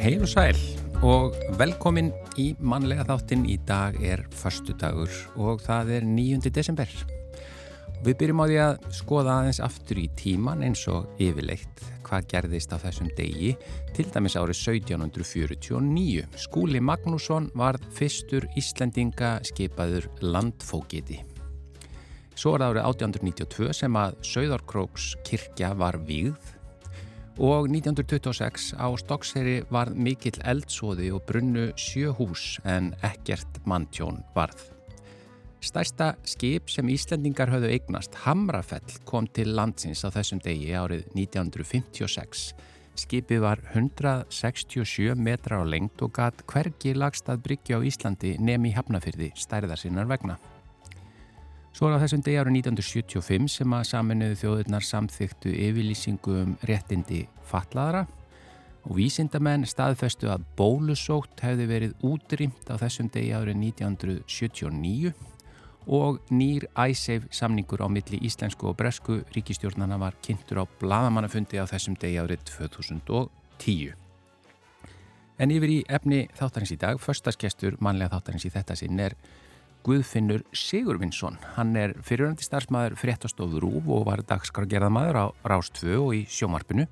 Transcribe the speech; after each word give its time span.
Heil 0.00 0.22
og 0.24 0.30
sæl 0.32 0.56
og 1.04 1.34
velkomin 1.60 2.06
í 2.40 2.46
mannlega 2.56 3.04
þáttinn 3.04 3.42
í 3.44 3.58
dag 3.68 3.98
er 4.00 4.22
förstu 4.32 4.72
dagur 4.80 5.12
og 5.36 5.60
það 5.60 5.90
er 5.98 6.06
9. 6.08 6.38
desember. 6.56 6.88
Við 8.00 8.16
byrjum 8.22 8.40
á 8.40 8.46
því 8.48 8.56
að 8.64 8.86
skoða 8.96 9.34
aðeins 9.34 9.60
aftur 9.60 10.00
í 10.00 10.06
tíman 10.16 10.64
eins 10.64 10.86
og 10.88 11.20
yfirleitt 11.20 11.82
hvað 12.06 12.30
gerðist 12.32 12.72
á 12.72 12.80
þessum 12.80 13.10
degi 13.18 13.50
til 13.92 14.06
dæmis 14.14 14.38
árið 14.40 14.56
1749. 14.78 16.24
Skúli 16.46 16.80
Magnússon 16.80 17.50
var 17.52 17.76
fyrstur 17.92 18.48
Íslendinga 18.56 19.34
skipaður 19.50 20.08
landfókiti. 20.24 21.20
Svo 22.32 22.54
var 22.54 22.64
það 22.64 22.72
árið 22.72 22.88
1892 22.88 23.76
sem 23.82 24.00
að 24.00 24.16
Söðarkróks 24.30 25.10
kirkja 25.28 25.74
var 25.76 26.00
vígð 26.08 26.56
og 27.40 27.70
1926 27.72 28.74
á 28.76 28.86
Stokkseri 29.00 29.62
var 29.72 29.88
mikill 29.96 30.36
eldsóði 30.44 31.08
og 31.16 31.24
brunnu 31.24 31.70
sjö 31.80 32.12
hús 32.18 32.58
en 32.68 32.92
ekkert 33.00 33.62
manntjón 33.64 34.20
varð. 34.34 34.60
Stærsta 35.64 36.14
skip 36.24 36.68
sem 36.72 36.88
Íslendingar 36.92 37.50
höfðu 37.52 37.72
eignast, 37.72 38.14
Hamrafell, 38.24 39.00
kom 39.08 39.26
til 39.28 39.54
landsins 39.56 40.04
á 40.04 40.12
þessum 40.12 40.40
degi 40.44 40.72
árið 40.76 41.08
1956. 41.16 42.52
Skipið 43.00 43.42
var 43.44 43.60
167 43.72 45.16
metra 45.16 45.60
á 45.60 45.64
lengt 45.64 46.00
og 46.04 46.12
gatt 46.16 46.44
hvergi 46.48 46.92
lagstað 46.96 47.44
bryggja 47.44 47.80
á 47.80 47.84
Íslandi 47.84 48.36
nemi 48.40 48.72
hafnafyrði 48.76 49.32
stærðar 49.36 49.80
sinnar 49.80 50.08
vegna. 50.08 50.36
Svo 51.70 51.86
er 51.86 51.96
á 51.96 52.02
þessum 52.02 52.22
degi 52.26 52.38
árið 52.40 52.56
1975 52.58 53.52
sem 53.60 53.74
að 53.76 53.84
saminuðu 53.92 54.38
þjóðurnar 54.40 54.86
samþyktu 54.86 55.52
yfirlýsingu 55.68 56.38
um 56.42 56.56
réttindi 56.66 57.20
fatlaðara 57.46 58.06
og 58.88 58.96
vísindamenn 58.96 59.66
staðfestu 59.68 60.30
að 60.32 60.46
bólusótt 60.58 61.42
hefði 61.44 61.66
verið 61.70 62.06
útrýmt 62.06 62.70
á 62.72 62.74
þessum 62.80 63.10
degi 63.12 63.34
árið 63.36 63.60
1979 63.60 65.12
og 65.90 66.20
nýr 66.34 66.66
æsseif 66.74 67.28
samningur 67.34 67.82
á 67.82 67.88
milli 67.88 68.20
íslensku 68.26 68.68
og 68.70 68.76
bresku 68.76 69.20
ríkistjórnana 69.34 69.98
var 70.00 70.16
kynntur 70.24 70.62
á 70.62 70.64
bladamannafundi 70.80 71.60
á 71.62 71.70
þessum 71.70 71.96
degi 72.00 72.18
árið 72.20 72.44
2010. 72.50 73.94
En 75.40 75.54
yfir 75.54 75.70
í 75.72 75.78
efni 75.88 76.26
þáttarins 76.36 76.74
í 76.74 76.80
dag, 76.80 76.98
förstaskestur 77.00 77.78
mannlega 77.80 78.18
þáttarins 78.18 78.44
í 78.44 78.52
þetta 78.52 78.76
sinn 78.76 79.00
er 79.00 79.16
Guðfinnur 79.86 80.44
Sigurvinsson. 80.52 81.38
Hann 81.56 81.74
er 81.78 81.94
fyriröndi 82.04 82.44
starfsmæður 82.44 82.98
fréttastofur 83.00 83.64
Rúf 83.64 83.88
og 83.90 84.06
var 84.08 84.22
dagskargerðamæður 84.28 85.18
á 85.20 85.26
Rástfö 85.52 85.96
og 85.98 86.14
í 86.18 86.24
sjómarpinu. 86.28 86.86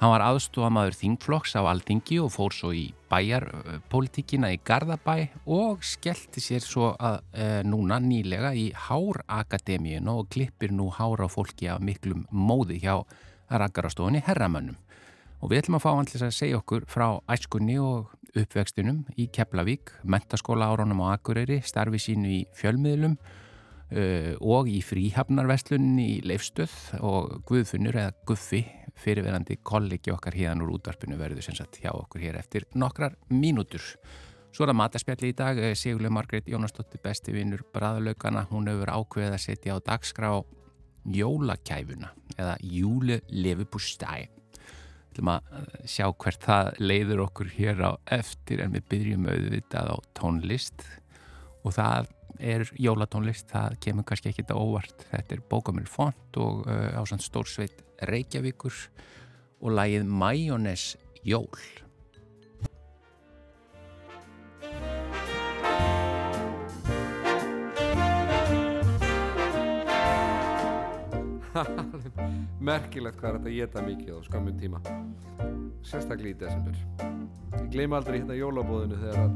Hann 0.00 0.10
var 0.10 0.24
aðstofamæður 0.26 0.96
þingflokks 0.98 1.54
á 1.56 1.62
Aldingi 1.70 2.18
og 2.20 2.32
fór 2.34 2.54
svo 2.54 2.72
í 2.74 2.88
bæjarpolitíkina 3.08 4.50
í 4.52 4.58
Garðabæ 4.66 5.14
og 5.54 5.84
skellti 5.86 6.42
sér 6.42 6.64
svo 6.66 6.90
að 6.98 7.20
e, 7.32 7.46
núna 7.64 8.00
nýlega 8.02 8.50
í 8.58 8.66
Hárakademíun 8.88 10.10
og 10.10 10.26
klippir 10.34 10.74
nú 10.74 10.90
hára 10.92 11.30
fólki 11.30 11.70
af 11.70 11.80
miklum 11.80 12.26
móði 12.30 12.80
hjá 12.82 12.98
rakkarastofunni 13.48 14.24
Herramönnum. 14.26 14.76
Og 15.40 15.52
við 15.52 15.62
ætlum 15.62 15.78
að 15.78 15.86
fá 15.86 15.90
hann 15.94 16.10
til 16.10 16.22
að 16.24 16.36
segja 16.36 16.58
okkur 16.60 16.84
frá 16.90 17.06
æskunni 17.30 17.78
og 17.80 18.12
uppvextinum 18.38 19.04
í 19.20 19.28
Keflavík, 19.32 19.92
mentaskóla 20.02 20.68
árunum 20.72 21.04
á 21.06 21.14
Akureyri, 21.14 21.60
starfi 21.64 22.00
sínu 22.02 22.30
í 22.30 22.40
fjölmiðlum 22.58 23.16
uh, 23.18 24.32
og 24.40 24.70
í 24.70 24.80
fríhafnarvestlunni 24.84 26.06
í 26.16 26.18
Leifstöð 26.26 26.74
og 27.00 27.40
Guðfunur 27.48 28.00
eða 28.02 28.14
Guffi, 28.26 28.64
fyrirverandi 28.98 29.58
kollegi 29.66 30.12
okkar 30.14 30.36
hérna 30.38 30.66
úr 30.66 30.76
útvarpinu 30.76 31.18
verður 31.18 31.46
sem 31.46 31.56
sagt 31.58 31.80
hjá 31.82 31.90
okkur 31.94 32.22
hér 32.22 32.38
eftir 32.38 32.68
nokkrar 32.78 33.16
mínútur. 33.32 33.82
Svo 34.54 34.62
er 34.62 34.70
það 34.70 34.80
mataspjalli 34.82 35.32
í 35.32 35.34
dag, 35.34 35.58
Sigurlega 35.74 36.14
Margreit 36.14 36.46
Jónasdóttir 36.46 37.02
besti 37.02 37.34
vinnur 37.34 37.64
Bræðalaukana, 37.74 38.46
hún 38.52 38.70
hefur 38.70 38.92
ákveðið 38.94 39.34
að 39.34 39.42
setja 39.42 39.74
á 39.74 39.82
dagskrá 39.82 40.30
jólakæfuna 41.10 42.14
eða 42.38 42.54
júlelefupústæi 42.62 44.28
Við 45.14 45.20
ætlum 45.20 45.30
að 45.30 45.66
sjá 45.86 46.06
hvert 46.10 46.42
það 46.42 46.68
leiður 46.82 47.20
okkur 47.28 47.50
hér 47.54 47.82
á 47.86 47.90
eftir 48.16 48.58
en 48.64 48.72
við 48.74 48.88
byrjum 48.90 49.28
auðvitað 49.30 49.90
á 49.94 49.96
tónlist 50.18 50.82
og 51.62 51.76
það 51.76 52.08
er 52.42 52.64
jólatónlist, 52.74 53.46
það 53.52 53.76
kemur 53.86 54.08
kannski 54.08 54.32
ekki 54.32 54.42
þetta 54.42 54.58
óvart. 54.58 55.06
Þetta 55.12 55.36
er 55.36 55.44
bókamil 55.46 55.86
font 55.86 56.40
og 56.42 56.66
uh, 56.66 56.98
ásand 56.98 57.22
stórsveit 57.22 57.84
Reykjavíkur 58.10 58.74
og 59.62 59.78
lægið 59.78 60.10
Majónes 60.10 60.96
Jól. 61.22 61.62
merkilegt 72.68 73.18
hvað 73.20 73.30
er 73.30 73.38
þetta 73.38 73.50
að 73.50 73.58
geta 73.58 73.84
mikið 73.88 74.14
á 74.14 74.20
skamum 74.28 74.56
tíma. 74.60 74.80
Sérstaklega 75.84 76.34
í 76.34 76.40
desember. 76.44 76.76
Ég 77.54 77.68
gleyma 77.70 78.00
aldrei 78.00 78.18
hérna 78.18 78.36
jólabóðinu 78.38 78.96
þegar 79.02 79.28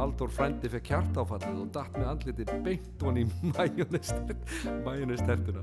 Haldur 0.00 0.30
frændi 0.32 0.70
fekk 0.72 0.86
kjartáfallið 0.90 1.58
og 1.60 1.70
datt 1.74 1.96
með 1.98 2.08
andliti 2.12 2.44
beint 2.64 3.02
honi 3.04 3.24
í 3.24 3.30
mæjónestertuna 4.86 5.62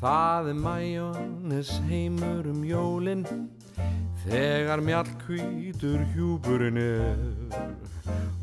Það 0.00 0.48
er 0.50 0.58
mæjónes 0.60 1.70
heimur 1.88 2.48
um 2.50 2.64
jólinn 2.66 3.24
þegar 4.24 4.82
mjallkvítur 4.84 6.00
hjúburinn 6.14 6.80
er 6.80 7.18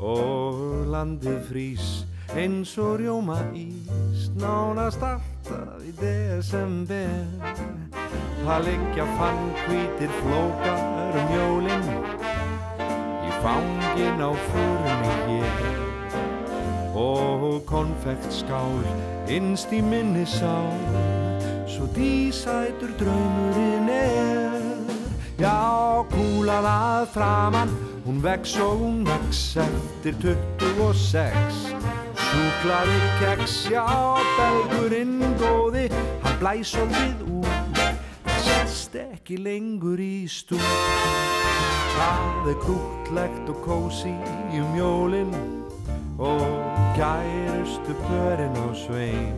og 0.02 0.86
landið 0.90 1.38
frís 1.50 1.90
eins 2.36 2.78
og 2.78 2.96
rjóma 3.00 3.36
ís 3.52 4.30
nánast 4.40 5.02
alltaf 5.04 5.82
í 5.84 5.92
desember. 6.00 7.26
Það 8.42 8.64
liggja 8.66 9.06
fann 9.18 9.42
hvítir 9.66 10.14
flókar 10.20 11.18
um 11.20 11.34
jólinn 11.36 11.86
í 13.28 13.30
fangin 13.42 14.24
á 14.24 14.30
fyrunni 14.48 15.12
hér. 15.28 15.78
Og 16.96 17.62
konfektskál 17.68 18.80
innst 19.28 19.72
í 19.72 19.82
minni 19.84 20.24
sá 20.24 20.56
svo 21.68 21.88
dísætur 21.96 22.96
draumurinn 23.00 23.92
er. 23.92 24.60
Já 25.36 26.04
kúlan 26.12 26.64
að 26.68 27.08
framann 27.12 27.76
hún 28.06 28.22
vex 28.24 28.56
og 28.60 28.78
hún 28.80 29.04
vex 29.06 29.56
eftir 29.62 30.16
26 30.22 32.01
Súklaði 32.32 32.98
keks, 33.20 33.54
já, 33.68 33.84
belgurinn 34.38 35.18
góði, 35.36 35.82
hann 36.22 36.36
blæs 36.40 36.70
og 36.80 36.88
við 36.94 37.18
út, 37.28 37.80
sest 38.46 38.96
ekki 38.96 39.36
lengur 39.36 40.00
í 40.00 40.24
stúd. 40.32 40.62
Það 41.92 42.48
er 42.54 42.56
krútlegt 42.62 43.50
og 43.52 43.58
kósi 43.66 44.14
um 44.56 44.72
jólinn 44.78 45.34
og 46.16 46.46
gærustu 46.96 47.98
pörinn 48.06 48.56
á 48.56 48.68
svein. 48.80 49.36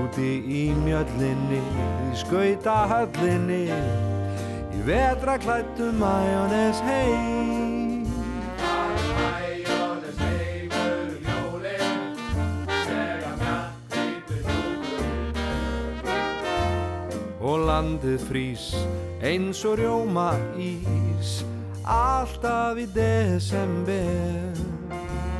Úti 0.00 0.30
í 0.48 0.64
mjöllinni, 0.80 1.60
í 1.60 2.16
skautahöllinni, 2.22 3.62
í 3.68 4.88
vetraklættum 4.88 6.00
majónes 6.00 6.80
heim. 6.88 7.55
Landið 17.76 18.22
frís 18.24 18.70
eins 19.20 19.58
og 19.68 19.74
rjóma 19.76 20.30
ís 20.56 21.44
alltaf 21.84 22.78
í 22.80 22.86
desember. 22.94 24.56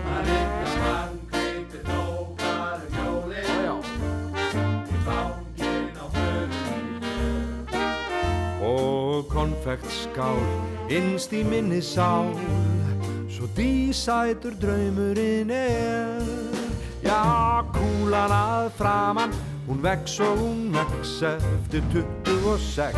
Það 0.05 0.19
er 0.19 0.29
ekki 0.35 0.67
svann 0.75 1.17
hveitir 1.31 1.83
nógar 1.89 2.83
um 2.83 2.93
jólinn 2.99 3.81
í 4.93 5.01
fangin 5.07 5.97
á 5.97 6.07
föðunni 6.19 7.81
og 8.69 9.33
konfektskál 9.33 10.45
innst 10.93 11.33
í 11.33 11.41
minni 11.49 11.81
sál 11.81 12.37
svo 13.33 13.49
dísætur 13.57 14.55
draumurinn 14.61 15.51
er. 15.57 16.21
Já 17.01 17.65
kúlan 17.73 18.33
að 18.35 18.73
framann 18.77 19.33
Hún 19.67 19.83
vex 19.83 20.21
og 20.21 20.39
hún 20.39 20.73
vex 20.75 21.23
eftir 21.27 21.83
26 21.93 22.97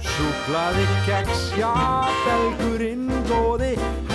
Súklaði 0.00 0.84
keks, 1.06 1.46
já, 1.58 1.74
belgurinn 2.24 3.08
góði. 3.28 3.74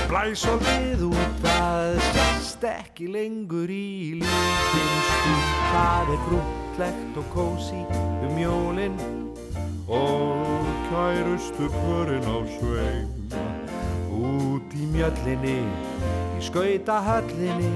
Blæs 0.09 0.45
og 0.49 0.61
við 0.63 1.07
út 1.11 1.41
Það 1.45 1.97
sest 2.11 2.69
ekki 2.69 3.09
lengur 3.11 3.71
í 3.71 4.21
lítinn 4.21 5.01
stúd 5.09 5.49
Það 5.73 6.15
er 6.15 6.23
frútt 6.29 6.61
fallegt 6.75 7.17
og 7.17 7.25
kósi 7.33 7.85
um 8.25 8.37
jólinn 8.37 8.97
og 9.87 10.65
kærustu 10.89 11.69
pörinn 11.71 12.27
á 12.27 12.37
sveim 12.57 13.07
út 14.11 14.75
í 14.75 14.87
mjöllinni 14.91 15.59
í 16.35 16.41
skautahöllinni 16.43 17.71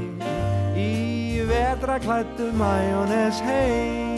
í 0.76 1.29
vedraklættu 1.50 2.52
majónes 2.58 3.42
heim 3.42 4.10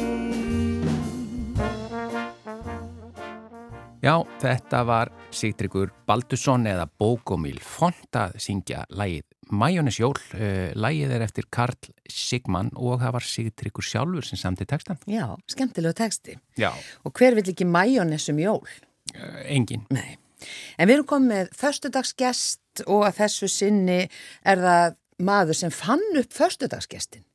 Já, 4.02 4.16
þetta 4.42 4.80
var 4.90 5.12
Sigtryggur 5.30 5.92
Baldusson 6.10 6.66
eða 6.66 6.88
Bókomíl 6.90 7.60
Font 7.62 8.18
að 8.18 8.34
syngja 8.42 8.82
lægið 8.90 9.28
Majónesjól. 9.52 10.16
Uh, 10.34 10.72
lægið 10.74 11.12
er 11.14 11.26
eftir 11.26 11.46
Karl 11.54 11.92
Sigmann 12.10 12.72
og 12.74 13.02
það 13.04 13.14
var 13.18 13.28
Sigtryggur 13.28 13.86
sjálfur 13.86 14.26
sem 14.26 14.40
samti 14.40 14.66
textan. 14.66 14.98
Já, 15.12 15.28
skemmtilegu 15.52 15.94
texti. 16.00 16.38
Já. 16.58 16.72
Og 17.06 17.14
hver 17.14 17.38
vil 17.38 17.52
ekki 17.52 17.68
majónesum 17.68 18.42
jól? 18.42 18.64
Uh, 19.14 19.44
engin. 19.46 19.86
Nei. 19.94 20.18
En 20.82 20.90
við 20.90 20.98
erum 20.98 21.10
komið 21.12 21.34
með 21.36 21.54
förstudagsgest 21.62 22.86
og 22.88 23.06
að 23.06 23.20
þessu 23.20 23.52
sinni 23.52 24.00
er 24.48 24.66
það 24.66 24.98
maður 25.26 25.58
sem 25.58 25.74
fann 25.74 26.04
upp 26.20 26.34
förstudagsgestin. 26.36 27.26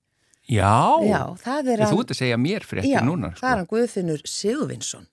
Já, 0.46 1.02
Já 1.02 1.34
það 1.42 1.72
er 1.72 1.82
hann... 1.82 1.92
Þú 1.92 2.02
ert 2.04 2.14
að 2.14 2.20
segja 2.20 2.38
mér 2.38 2.66
fyrir 2.66 2.86
eftir 2.86 3.06
núna. 3.06 3.32
Já, 3.34 3.38
það 3.40 3.46
er 3.48 3.52
sko. 3.52 3.52
hann 3.52 3.70
Guðfinnur 3.72 4.26
Sigurvinsson. 4.30 5.06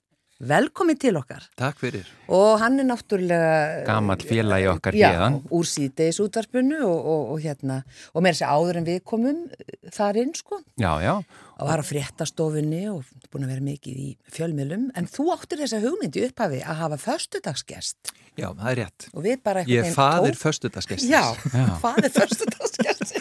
Velkomin 0.44 0.98
til 1.00 1.16
okkar. 1.16 1.46
Takk 1.60 1.78
fyrir. 1.80 2.08
Og 2.34 2.58
hann 2.60 2.82
er 2.82 2.88
náttúrulega... 2.90 3.84
Gamal 3.88 4.20
félagi 4.20 4.68
okkar 4.74 4.98
já, 4.98 5.06
hérðan. 5.08 5.38
Já, 5.40 5.54
úr 5.56 5.70
síðdeis 5.70 6.20
útvarpunu 6.20 6.82
og, 6.84 6.98
og, 7.14 7.24
og 7.36 7.44
hérna, 7.46 7.80
og 8.12 8.26
mér 8.26 8.36
sé 8.38 8.50
áður 8.50 8.82
en 8.82 8.88
við 8.90 9.00
komum 9.08 9.46
þar 9.94 10.20
inn, 10.20 10.34
sko. 10.36 10.60
Já, 10.82 10.92
já. 11.06 11.14
Og 11.62 11.70
var 11.70 11.82
á 11.82 11.86
fréttastofunni 11.86 12.82
og 12.90 13.06
búin 13.30 13.46
að 13.46 13.54
vera 13.54 13.66
mikið 13.66 14.02
í 14.02 14.08
fjölmiðlum. 14.34 14.88
En 14.98 15.08
þú 15.10 15.28
áttur 15.36 15.62
þessa 15.62 15.82
hugmyndi 15.84 16.24
upphafi 16.26 16.64
að 16.66 16.80
hafa 16.82 17.00
förstudagsgest. 17.04 18.14
Já, 18.34 18.48
það 18.50 18.68
er 18.72 18.80
rétt. 18.82 19.08
Og 19.14 19.26
við 19.28 19.44
bara... 19.46 19.64
Ég 19.70 19.86
er 19.86 19.94
fadir 19.94 20.38
förstudagsgest. 20.40 21.06
Já, 21.06 21.22
já, 21.54 21.66
fadir 21.84 22.14
förstudagsgest. 22.16 23.14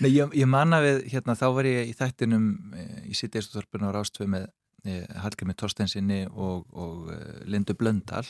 Nei, 0.00 0.10
ég, 0.14 0.32
ég 0.40 0.48
manna 0.48 0.80
við, 0.84 1.02
hérna, 1.12 1.36
þá 1.36 1.48
var 1.58 1.68
ég 1.68 1.92
í 1.92 1.96
þættinum 1.98 2.48
eh, 2.72 3.00
í 3.12 3.16
síðdeis 3.18 3.50
útvarpunu 3.52 3.92
á 3.92 3.96
Rástvö 4.00 4.28
með 4.32 4.48
Hallgrimmi 4.84 5.54
Torstensinni 5.56 6.24
og, 6.28 6.64
og 6.76 7.12
eh, 7.14 7.44
Lindu 7.48 7.76
Blöndal 7.78 8.24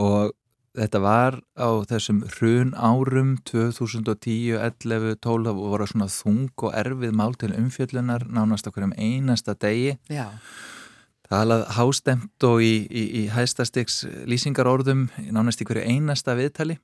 og 0.00 0.34
þetta 0.74 1.00
var 1.02 1.38
á 1.54 1.70
þessum 1.86 2.20
hrun 2.34 2.72
árum 2.74 3.34
2010, 3.46 4.58
11, 4.58 5.16
12 5.22 5.52
og 5.52 5.72
voru 5.74 5.88
svona 5.88 6.08
þung 6.10 6.50
og 6.66 6.74
erfið 6.74 7.14
mál 7.14 7.34
til 7.38 7.52
umfjöllunar 7.54 8.26
nánast 8.26 8.68
okkur 8.70 8.88
um 8.88 8.96
einasta 8.98 9.54
degi. 9.54 9.96
Já. 10.10 10.34
það 11.28 11.40
halað 11.40 11.66
hástemt 11.78 12.46
og 12.48 12.62
í, 12.62 12.74
í, 12.90 13.04
í 13.20 13.26
hæstastiks 13.32 14.02
lýsingarorðum 14.28 15.08
nánast 15.32 15.62
í 15.62 15.68
hverju 15.68 15.86
einasta 15.86 16.34
viðtali. 16.38 16.78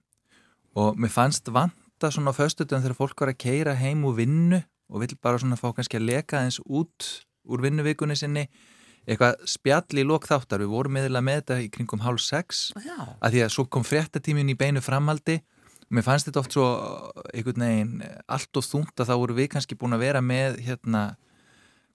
Og 0.79 0.97
mér 0.97 1.11
fannst 1.11 1.51
vanta 1.51 2.13
svona 2.15 2.33
föstutum 2.33 2.83
þegar 2.83 2.99
fólk 2.99 3.21
var 3.21 3.35
að 3.35 3.43
keira 3.43 3.75
heim 3.75 4.07
úr 4.07 4.21
vinnu 4.23 4.63
og 4.91 5.03
vill 5.03 5.19
bara 5.23 5.39
svona 5.39 5.59
fá 5.59 5.73
kannski 5.75 5.99
að 5.99 6.09
leka 6.13 6.45
eins 6.45 6.61
út 6.67 7.27
úr 7.51 7.63
vinnuvikunni 7.65 8.17
sinni 8.19 8.47
eitthvað 9.09 9.41
spjall 9.49 10.01
í 10.01 10.05
lokþáttar, 10.07 10.63
við 10.63 10.75
vorum 10.75 10.97
meðlega 10.97 11.25
með 11.25 11.41
þetta 11.41 11.59
í 11.65 11.71
kringum 11.73 12.05
hálf 12.05 12.23
sex. 12.25 12.69
Að 13.21 13.35
því 13.35 13.43
að 13.47 13.55
svo 13.55 13.67
kom 13.73 13.87
fréttatímin 13.87 14.53
í 14.53 14.59
beinu 14.59 14.83
framaldi 14.85 15.41
og 15.91 15.97
mér 15.97 16.07
fannst 16.07 16.29
þetta 16.29 16.43
oft 16.45 16.55
svo 16.55 16.67
einhvern 17.35 17.67
veginn 17.67 17.97
allt 18.31 18.61
og 18.61 18.67
þúnt 18.67 19.03
að 19.03 19.11
þá 19.11 19.15
voru 19.25 19.39
við 19.41 19.51
kannski 19.57 19.79
búin 19.79 19.97
að 19.97 20.07
vera 20.07 20.23
með 20.23 20.61
hérna 20.67 21.09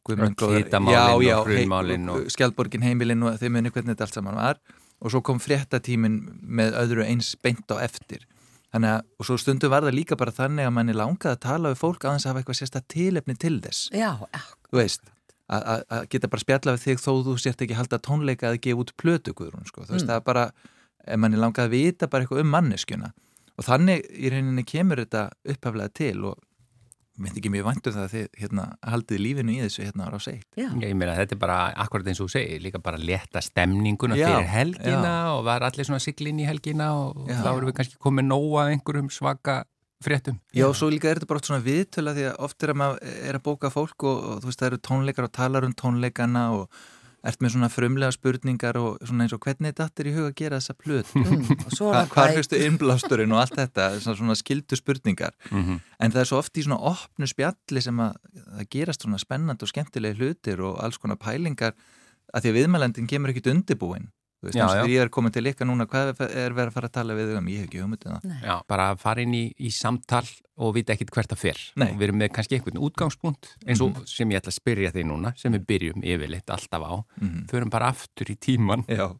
Hítamálinn 0.06 2.10
og 2.14 2.28
Skjaldborgin 2.30 2.84
heimilinn 2.86 3.24
og 3.26 3.40
þeim 3.42 3.56
unni 3.58 3.72
hvernig 3.74 3.96
þetta 3.96 4.06
allt 4.06 4.18
saman 4.20 4.38
var. 4.38 4.60
Og 5.02 5.12
svo 5.12 5.24
kom 5.26 5.40
fréttatímin 5.42 6.20
með 6.46 6.78
öðru 6.84 7.08
eins 7.08 7.32
beint 7.42 7.72
á 7.74 7.82
eftir. 7.82 8.28
Þannig 8.76 8.92
að, 8.92 9.08
og 9.18 9.28
svo 9.30 9.40
stundu 9.40 9.72
var 9.72 9.88
það 9.88 9.98
líka 9.98 10.18
bara 10.20 10.36
þannig 10.36 10.68
að 10.68 10.76
manni 10.76 10.96
langaði 10.96 11.34
að 11.34 11.42
tala 11.48 11.72
við 11.72 11.82
fólk 11.82 12.06
aðeins 12.06 12.28
að 12.28 12.34
hafa 12.34 12.44
eitthvað 12.44 12.60
sérsta 12.60 12.84
tilefni 12.92 13.38
til 13.40 13.58
þess. 13.64 13.88
Já, 13.96 14.12
þú 14.70 14.82
veist 14.82 15.15
að 15.46 16.08
geta 16.10 16.30
bara 16.32 16.42
spjalla 16.42 16.74
við 16.76 16.86
þig 16.88 17.04
þó 17.04 17.12
þú 17.28 17.36
sért 17.42 17.62
ekki 17.62 17.78
halda 17.78 18.00
tónleika 18.02 18.50
að 18.50 18.62
gefa 18.66 18.82
út 18.82 18.96
plötu 18.98 19.36
guðrún, 19.38 19.68
sko. 19.70 19.86
þú 19.86 19.94
veist, 19.94 20.06
mm. 20.06 20.10
það 20.10 20.22
er 20.22 20.26
bara 20.26 20.48
ef 21.06 21.22
manni 21.22 21.38
langaði 21.38 21.68
að 21.68 21.76
vita 21.76 22.10
bara 22.10 22.26
eitthvað 22.26 22.42
um 22.42 22.52
manneskjuna 22.56 23.12
og 23.56 23.68
þannig 23.68 24.10
í 24.10 24.32
reyninni 24.34 24.66
kemur 24.68 25.04
þetta 25.04 25.30
upphaflega 25.54 25.94
til 26.02 26.18
og 26.32 26.42
myndi 27.16 27.40
ekki 27.40 27.52
mjög 27.54 27.68
vantu 27.70 27.92
um 27.92 27.96
það 27.96 28.06
að 28.06 28.14
þið 28.14 28.40
hérna, 28.42 28.64
haldið 28.92 29.22
lífinu 29.24 29.54
í 29.54 29.60
þessu 29.64 29.86
hérna 29.86 30.08
ára 30.10 30.18
á 30.20 30.22
seitt. 30.26 30.48
Já, 30.60 30.66
ég 30.68 30.98
meina 31.00 31.14
þetta 31.16 31.36
er 31.38 31.40
bara 31.46 31.60
akkurat 31.86 32.10
eins 32.12 32.20
og 32.20 32.28
þú 32.28 32.34
segir, 32.34 32.64
líka 32.66 32.82
bara 32.84 33.00
leta 33.00 33.44
stemninguna 33.44 34.18
já, 34.20 34.26
fyrir 34.28 34.50
helgina 34.52 35.14
já. 35.14 35.30
og 35.38 35.46
var 35.48 35.64
allir 35.64 35.88
svona 35.88 36.02
siglin 36.04 36.42
í 36.44 36.48
helgina 36.50 36.90
og 36.98 37.30
já. 37.30 37.38
þá 37.40 37.50
erum 37.54 37.70
við 37.70 37.78
kannski 37.78 38.02
komið 38.04 38.28
nóga 38.28 38.66
einhverjum 38.74 39.08
svaka 39.16 39.62
fréttum. 40.04 40.40
Já, 40.56 40.68
svo 40.76 40.90
líka 40.92 41.10
er 41.10 41.20
þetta 41.20 41.30
bara 41.30 41.42
oft 41.42 41.50
svona 41.50 41.64
viðtöla 41.66 42.16
því 42.16 42.28
að 42.32 42.44
oft 42.48 42.64
er 42.64 42.74
að 42.74 42.82
maður 42.82 43.16
er 43.30 43.40
að 43.40 43.46
bóka 43.46 43.72
fólk 43.74 44.06
og, 44.10 44.28
og 44.34 44.44
þú 44.44 44.52
veist 44.52 44.62
það 44.62 44.70
eru 44.72 44.84
tónleikar 44.90 45.28
og 45.28 45.34
talar 45.36 45.68
um 45.68 45.74
tónleikana 45.74 46.46
og 46.58 46.70
ert 47.26 47.42
með 47.42 47.56
svona 47.56 47.70
frumlega 47.74 48.14
spurningar 48.14 48.78
og 48.78 49.00
svona 49.02 49.26
eins 49.26 49.34
og 49.34 49.42
hvernig 49.42 49.74
þetta 49.74 50.04
er 50.04 50.10
í 50.10 50.14
huga 50.14 50.30
að 50.30 50.36
gera 50.42 50.60
þessa 50.60 50.76
plöt 50.78 51.14
mm, 51.18 51.48
Hva, 51.80 52.04
hvað 52.12 52.36
fyrstu 52.38 52.60
innblásturinn 52.68 53.34
og 53.34 53.42
allt 53.42 53.58
þetta? 53.58 53.88
Svona 54.04 54.38
skildu 54.38 54.78
spurningar. 54.78 55.34
Mm 55.50 55.64
-hmm. 55.64 55.80
en 56.00 56.12
það 56.14 56.22
er 56.22 56.30
svo 56.30 56.42
oft 56.44 56.58
í 56.58 56.66
svona 56.66 56.78
opnu 56.92 57.28
spjalli 57.28 57.82
sem 57.82 58.00
að 58.00 58.20
það 58.36 58.70
gerast 58.78 59.02
svona 59.02 59.18
spennand 59.18 59.64
og 59.64 59.72
skemmtilegi 59.72 60.20
hlutir 60.20 60.62
og 60.62 60.84
alls 60.84 60.98
konar 60.98 61.18
pælingar 61.18 61.74
að 62.34 62.42
því 62.42 62.50
að 62.50 62.58
viðmælendin 62.60 63.08
kemur 63.08 63.30
ekkit 63.34 63.52
undirbúin 63.54 64.12
Þú 64.46 64.52
veist, 64.52 64.62
eins 64.62 64.84
og 64.84 64.92
ég 64.94 65.02
er 65.02 65.10
komin 65.14 65.34
til 65.34 65.46
ykkar 65.50 65.66
núna, 65.66 65.88
hvað 65.90 66.12
er 66.28 66.54
verið 66.54 66.70
að 66.70 66.76
fara 66.76 66.90
að 66.90 66.96
tala 67.00 67.16
við 67.18 67.32
um? 67.40 67.48
Ég 67.50 67.62
hef 67.64 67.70
ekki 67.70 67.80
hugmyndið 67.82 68.12
um 68.12 68.20
það. 68.22 68.36
Já, 68.46 68.56
bara 68.70 68.90
að 68.92 69.00
fara 69.02 69.24
inn 69.26 69.34
í, 69.34 69.46
í 69.58 69.72
samtal 69.74 70.26
og 70.56 70.76
vita 70.78 70.94
ekkit 70.94 71.12
hvert 71.16 71.34
að 71.34 71.42
fyrr. 71.42 71.62
Og 71.82 71.96
við 71.98 72.06
erum 72.08 72.20
með 72.22 72.32
kannski 72.36 72.60
einhvern 72.60 72.82
útgangspunkt 72.86 73.50
eins 73.66 73.82
og 73.82 73.90
mm 73.90 73.96
-hmm. 73.96 74.08
sem 74.14 74.32
ég 74.32 74.40
ætla 74.40 74.54
að 74.54 74.60
spyrja 74.60 74.92
þig 74.92 75.06
núna, 75.10 75.34
sem 75.36 75.54
við 75.54 75.66
byrjum 75.72 76.04
yfirleitt 76.04 76.50
alltaf 76.50 76.84
á. 76.86 76.96
Mm 77.22 77.30
-hmm. 77.30 77.48
Förum 77.50 77.70
bara 77.70 77.90
aftur 77.90 78.30
í 78.30 78.36
tíman. 78.38 78.86
Já. 78.88 79.18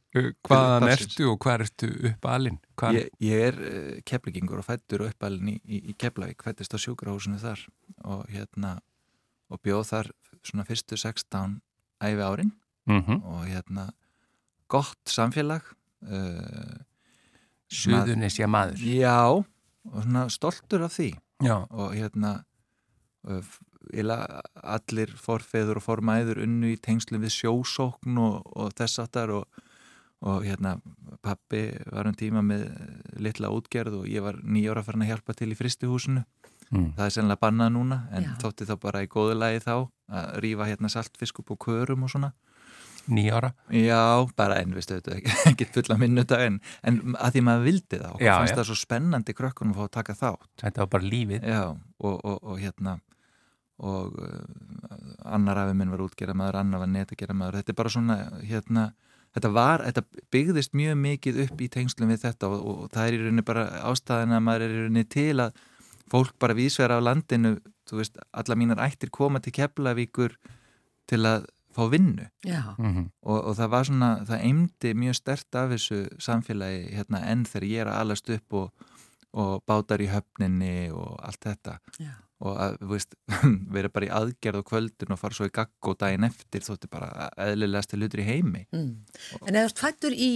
Hvaðan 0.48 0.90
ertu 0.90 1.32
og 1.32 1.40
hvað 1.40 1.62
ertu 1.66 1.88
uppalinn? 2.12 2.60
Ég, 2.94 3.10
ég 3.20 3.40
er 3.50 3.56
uh, 3.56 4.02
keflingingur 4.06 4.60
og 4.60 4.66
fættur 4.66 5.02
og 5.02 5.10
uppalinn 5.10 5.50
í, 5.50 5.60
í, 5.66 5.90
í 5.90 5.94
Keflavík, 5.98 6.44
fættist 6.44 6.74
á 6.76 6.78
sjúkrahúsinu 6.78 7.40
þar 7.40 7.60
og 8.04 8.26
hérna 8.30 8.80
og 9.50 9.60
bjóð 9.62 9.84
þar 9.90 10.12
svona 10.44 10.66
fyrstu 10.68 10.98
16 10.98 11.62
æfi 12.04 12.22
árin 12.22 12.52
mm 12.86 13.02
-hmm. 13.02 13.24
og 13.24 13.46
hérna 13.48 13.92
gott 14.72 15.12
samfélag 15.12 15.66
uh, 16.10 16.76
Suðunisja 17.72 18.48
maður 18.52 18.82
Já, 18.86 19.20
og 19.34 20.02
svona 20.02 20.28
stoltur 20.34 20.86
af 20.86 20.96
því 20.98 21.12
Já. 21.44 21.58
og 21.70 21.96
hérna 21.96 22.38
uh, 23.28 23.56
allir 23.96 25.14
forfeður 25.22 25.80
og 25.80 25.86
formæður 25.86 26.42
unnu 26.46 26.74
í 26.74 26.82
tengslu 26.82 27.20
við 27.22 27.36
sjósókn 27.36 28.18
og, 28.22 28.42
og 28.58 28.74
þess 28.78 29.04
aftar 29.04 29.34
og, 29.36 29.62
og 30.26 30.46
hérna 30.46 30.78
pappi 31.26 31.68
var 31.92 32.10
um 32.10 32.18
tíma 32.18 32.42
með 32.46 32.66
litla 33.22 33.52
útgerð 33.54 34.02
og 34.02 34.10
ég 34.10 34.26
var 34.26 34.42
nýjóra 34.42 34.84
farin 34.86 35.06
að 35.06 35.14
hjálpa 35.14 35.38
til 35.38 35.52
í 35.54 35.60
fristihúsinu 35.60 36.26
mm. 36.72 36.96
það 36.98 37.06
er 37.06 37.16
sennilega 37.18 37.44
bannað 37.46 37.76
núna 37.78 38.02
en 38.16 38.28
Já. 38.30 38.34
þótti 38.42 38.70
þá 38.70 38.76
bara 38.88 39.04
í 39.06 39.12
góðu 39.12 39.38
lagi 39.38 39.62
þá 39.66 39.76
að 39.76 40.34
rýfa 40.46 40.70
hérna 40.70 40.92
saltfisk 40.92 41.42
upp 41.42 41.54
á 41.54 41.56
körum 41.68 42.06
og 42.06 42.14
svona 42.14 42.34
nýjára 43.12 43.52
Já, 43.74 44.26
bara 44.38 44.60
enn, 44.62 44.76
viðstu, 44.76 45.00
ekki 45.52 45.68
fulla 45.76 45.98
minnuta 46.02 46.40
en, 46.46 46.62
en 46.84 47.02
að 47.16 47.38
því 47.38 47.44
maður 47.48 47.68
vildi 47.70 48.00
það 48.00 48.14
og 48.14 48.24
já, 48.24 48.34
fannst 48.36 48.56
já. 48.56 48.60
það 48.60 48.70
svo 48.70 48.78
spennandi 48.80 49.36
krökkunum 49.38 49.76
að 49.76 49.82
fá 49.82 49.86
að 49.86 49.96
taka 50.00 50.18
þátt. 50.22 50.48
Þetta 50.64 50.84
var 50.84 50.94
bara 50.96 51.12
lífið. 51.14 51.50
Já, 51.52 51.64
og, 51.72 52.16
og, 52.16 52.40
og 52.42 52.62
hérna 52.62 53.00
og 53.84 54.14
uh, 54.24 55.34
annar 55.36 55.60
afi 55.66 55.76
minn 55.76 55.92
var 55.92 56.06
útgerða 56.06 56.36
maður, 56.38 56.62
annar 56.62 56.84
var 56.86 56.92
netagerða 56.92 57.36
maður 57.36 57.60
þetta 57.60 57.74
er 57.74 57.80
bara 57.82 57.92
svona, 57.92 58.18
hérna 58.48 58.86
þetta 59.36 59.52
var, 59.52 59.84
þetta 59.84 60.04
byggðist 60.32 60.76
mjög 60.80 61.00
mikið 61.02 61.40
upp 61.46 61.64
í 61.64 61.70
tengslum 61.74 62.12
við 62.14 62.22
þetta 62.24 62.52
og, 62.52 62.62
og 62.72 62.94
það 62.94 63.08
er 63.08 63.18
í 63.18 63.22
rauninni 63.24 63.48
bara 63.48 63.66
ástæðin 63.92 64.38
að 64.38 64.46
maður 64.48 64.68
er 64.68 64.76
í 64.76 64.84
rauninni 64.86 65.08
til 65.12 65.34
að 65.44 65.64
fólk 66.14 66.38
bara 66.40 66.56
vísverða 66.56 67.02
á 67.04 67.08
landinu 67.10 67.58
þú 67.90 68.00
veist, 68.00 68.22
alla 68.32 68.58
mínar 68.58 68.84
ættir 68.86 69.12
koma 69.14 69.42
til 69.44 69.54
Keflavíkur 69.58 70.38
til 71.10 71.22
að 71.28 71.50
fá 71.76 71.88
vinnu 71.92 72.28
mm 72.46 72.92
-hmm. 72.92 73.08
og, 73.22 73.40
og 73.44 73.56
það 73.56 73.70
var 73.70 73.84
svona, 73.84 74.12
það 74.26 74.44
eimdi 74.50 74.94
mjög 74.94 75.16
stert 75.16 75.56
af 75.56 75.72
þessu 75.72 76.08
samfélagi 76.20 76.96
hérna 76.96 77.24
enn 77.32 77.46
þegar 77.46 77.68
ég 77.68 77.82
er 77.82 77.88
að 77.88 78.00
alast 78.00 78.30
upp 78.30 78.54
og, 78.54 78.72
og 79.34 79.64
bátar 79.68 80.02
í 80.02 80.08
höfninni 80.08 80.92
og 80.92 81.20
allt 81.20 81.42
þetta 81.46 81.80
Já. 82.00 82.25
Og 82.44 82.58
að, 82.60 82.74
veist, 82.90 83.16
vera 83.76 83.88
bara 83.90 84.06
í 84.08 84.12
aðgerð 84.12 84.60
á 84.60 84.68
kvöldin 84.68 85.14
og 85.16 85.20
fara 85.22 85.34
svo 85.38 85.48
í 85.48 85.54
gagg 85.56 85.72
og 85.88 85.96
daginn 86.02 86.26
eftir 86.28 86.66
þótti 86.66 86.90
bara 86.92 87.30
eðlilegast 87.40 87.94
hlutur 87.96 88.20
í 88.20 88.26
heimi 88.28 88.66
Mm. 88.76 89.06
En 89.48 89.56
eða 89.56 89.68
þú 89.68 89.72
ert 89.72 89.80
fættur 89.86 90.16
í, 90.16 90.30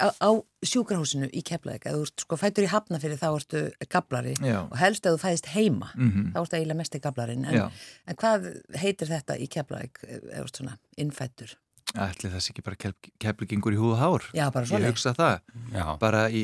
á, 0.00 0.08
á 0.16 0.30
sjúkrahúsinu 0.64 1.28
í 1.28 1.42
Keflavík, 1.44 1.84
eða 1.84 1.98
þú 2.00 2.06
ert 2.08 2.24
sko 2.24 2.38
fættur 2.40 2.64
í 2.64 2.70
Hafnafyrir 2.72 3.18
þá 3.20 3.26
ertu 3.36 3.60
gablari 3.92 4.32
Já. 4.40 4.62
og 4.64 4.76
helst 4.80 5.04
að 5.04 5.18
þú 5.18 5.22
fæðist 5.26 5.50
heima, 5.52 5.90
Mhm. 5.94 6.32
þá 6.32 6.38
ertu 6.40 6.56
eiginlega 6.56 6.78
mest 6.80 6.94
í 6.96 7.00
gablarinn. 7.04 7.44
En, 7.44 7.70
en 8.08 8.16
hvað 8.16 8.48
heitir 8.80 9.08
þetta 9.12 9.36
í 9.38 9.48
Keflavík, 9.52 10.00
eða 10.08 10.40
þú 10.40 10.44
ert 10.48 10.56
svona 10.62 10.78
innfættur? 10.96 11.54
Ætli 11.94 12.30
sé 12.32 12.50
ekki 12.50 12.62
bara 12.64 12.76
keflingur 13.22 13.74
í 13.76 13.78
húð 13.78 13.92
og 13.94 13.98
hár 14.00 14.22
Já, 14.34 14.48
bara 14.50 14.64
Ég 14.64 14.72
svoleiðis. 14.72 14.94
hugsa 14.96 15.12
það 15.14 15.40
Já, 15.76 15.84
bara 16.00 16.22
í 16.32 16.40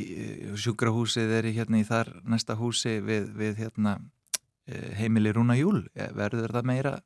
sjúkrahúsið 0.54 1.32
er 1.40 1.48
í 1.48 1.54
hérna 1.56 1.80
í 1.80 1.86
þar 1.88 2.10
næsta 2.28 2.54
húsi 2.60 3.00
við, 3.02 3.30
við 3.34 3.56
hérna 3.64 3.96
eh, 3.96 4.19
heimili 4.98 5.32
Rúna 5.34 5.56
Júl 5.58 5.84
Eh, 5.94 6.10
verður 6.16 6.54
það 6.54 6.68
meira 6.70 6.98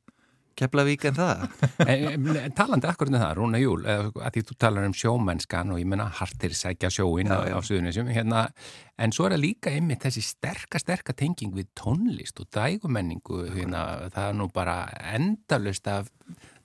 Keflavík 0.55 1.09
en 1.09 1.17
það? 1.17 1.45
En, 1.91 2.29
talandi 2.55 2.87
akkur 2.87 3.11
um 3.11 3.17
það, 3.17 3.33
Rúna 3.41 3.59
Júl, 3.59 3.81
að 3.89 4.37
því 4.37 4.43
þú 4.49 4.57
talar 4.63 4.87
um 4.87 4.95
sjómennskan 4.95 5.73
og 5.75 5.81
ég 5.83 5.89
menna 5.91 6.07
hartir 6.21 6.55
sækja 6.55 6.93
sjóin 6.95 7.33
Já, 7.33 7.41
á, 7.43 7.59
á 7.59 7.61
suðunisum, 7.67 8.11
hérna, 8.15 8.45
en 8.95 9.15
svo 9.15 9.27
er 9.27 9.35
það 9.35 9.43
líka 9.43 9.73
einmitt 9.75 10.07
þessi 10.07 10.23
sterka, 10.23 10.79
sterka 10.79 11.17
tenging 11.19 11.55
við 11.57 11.73
tónlist 11.79 12.39
og 12.39 12.51
dægumenningu, 12.55 13.49
hérna, 13.51 13.85
það 14.15 14.31
er 14.31 14.39
nú 14.39 14.49
bara 14.55 14.79
endalust 15.17 15.91
af 15.91 16.13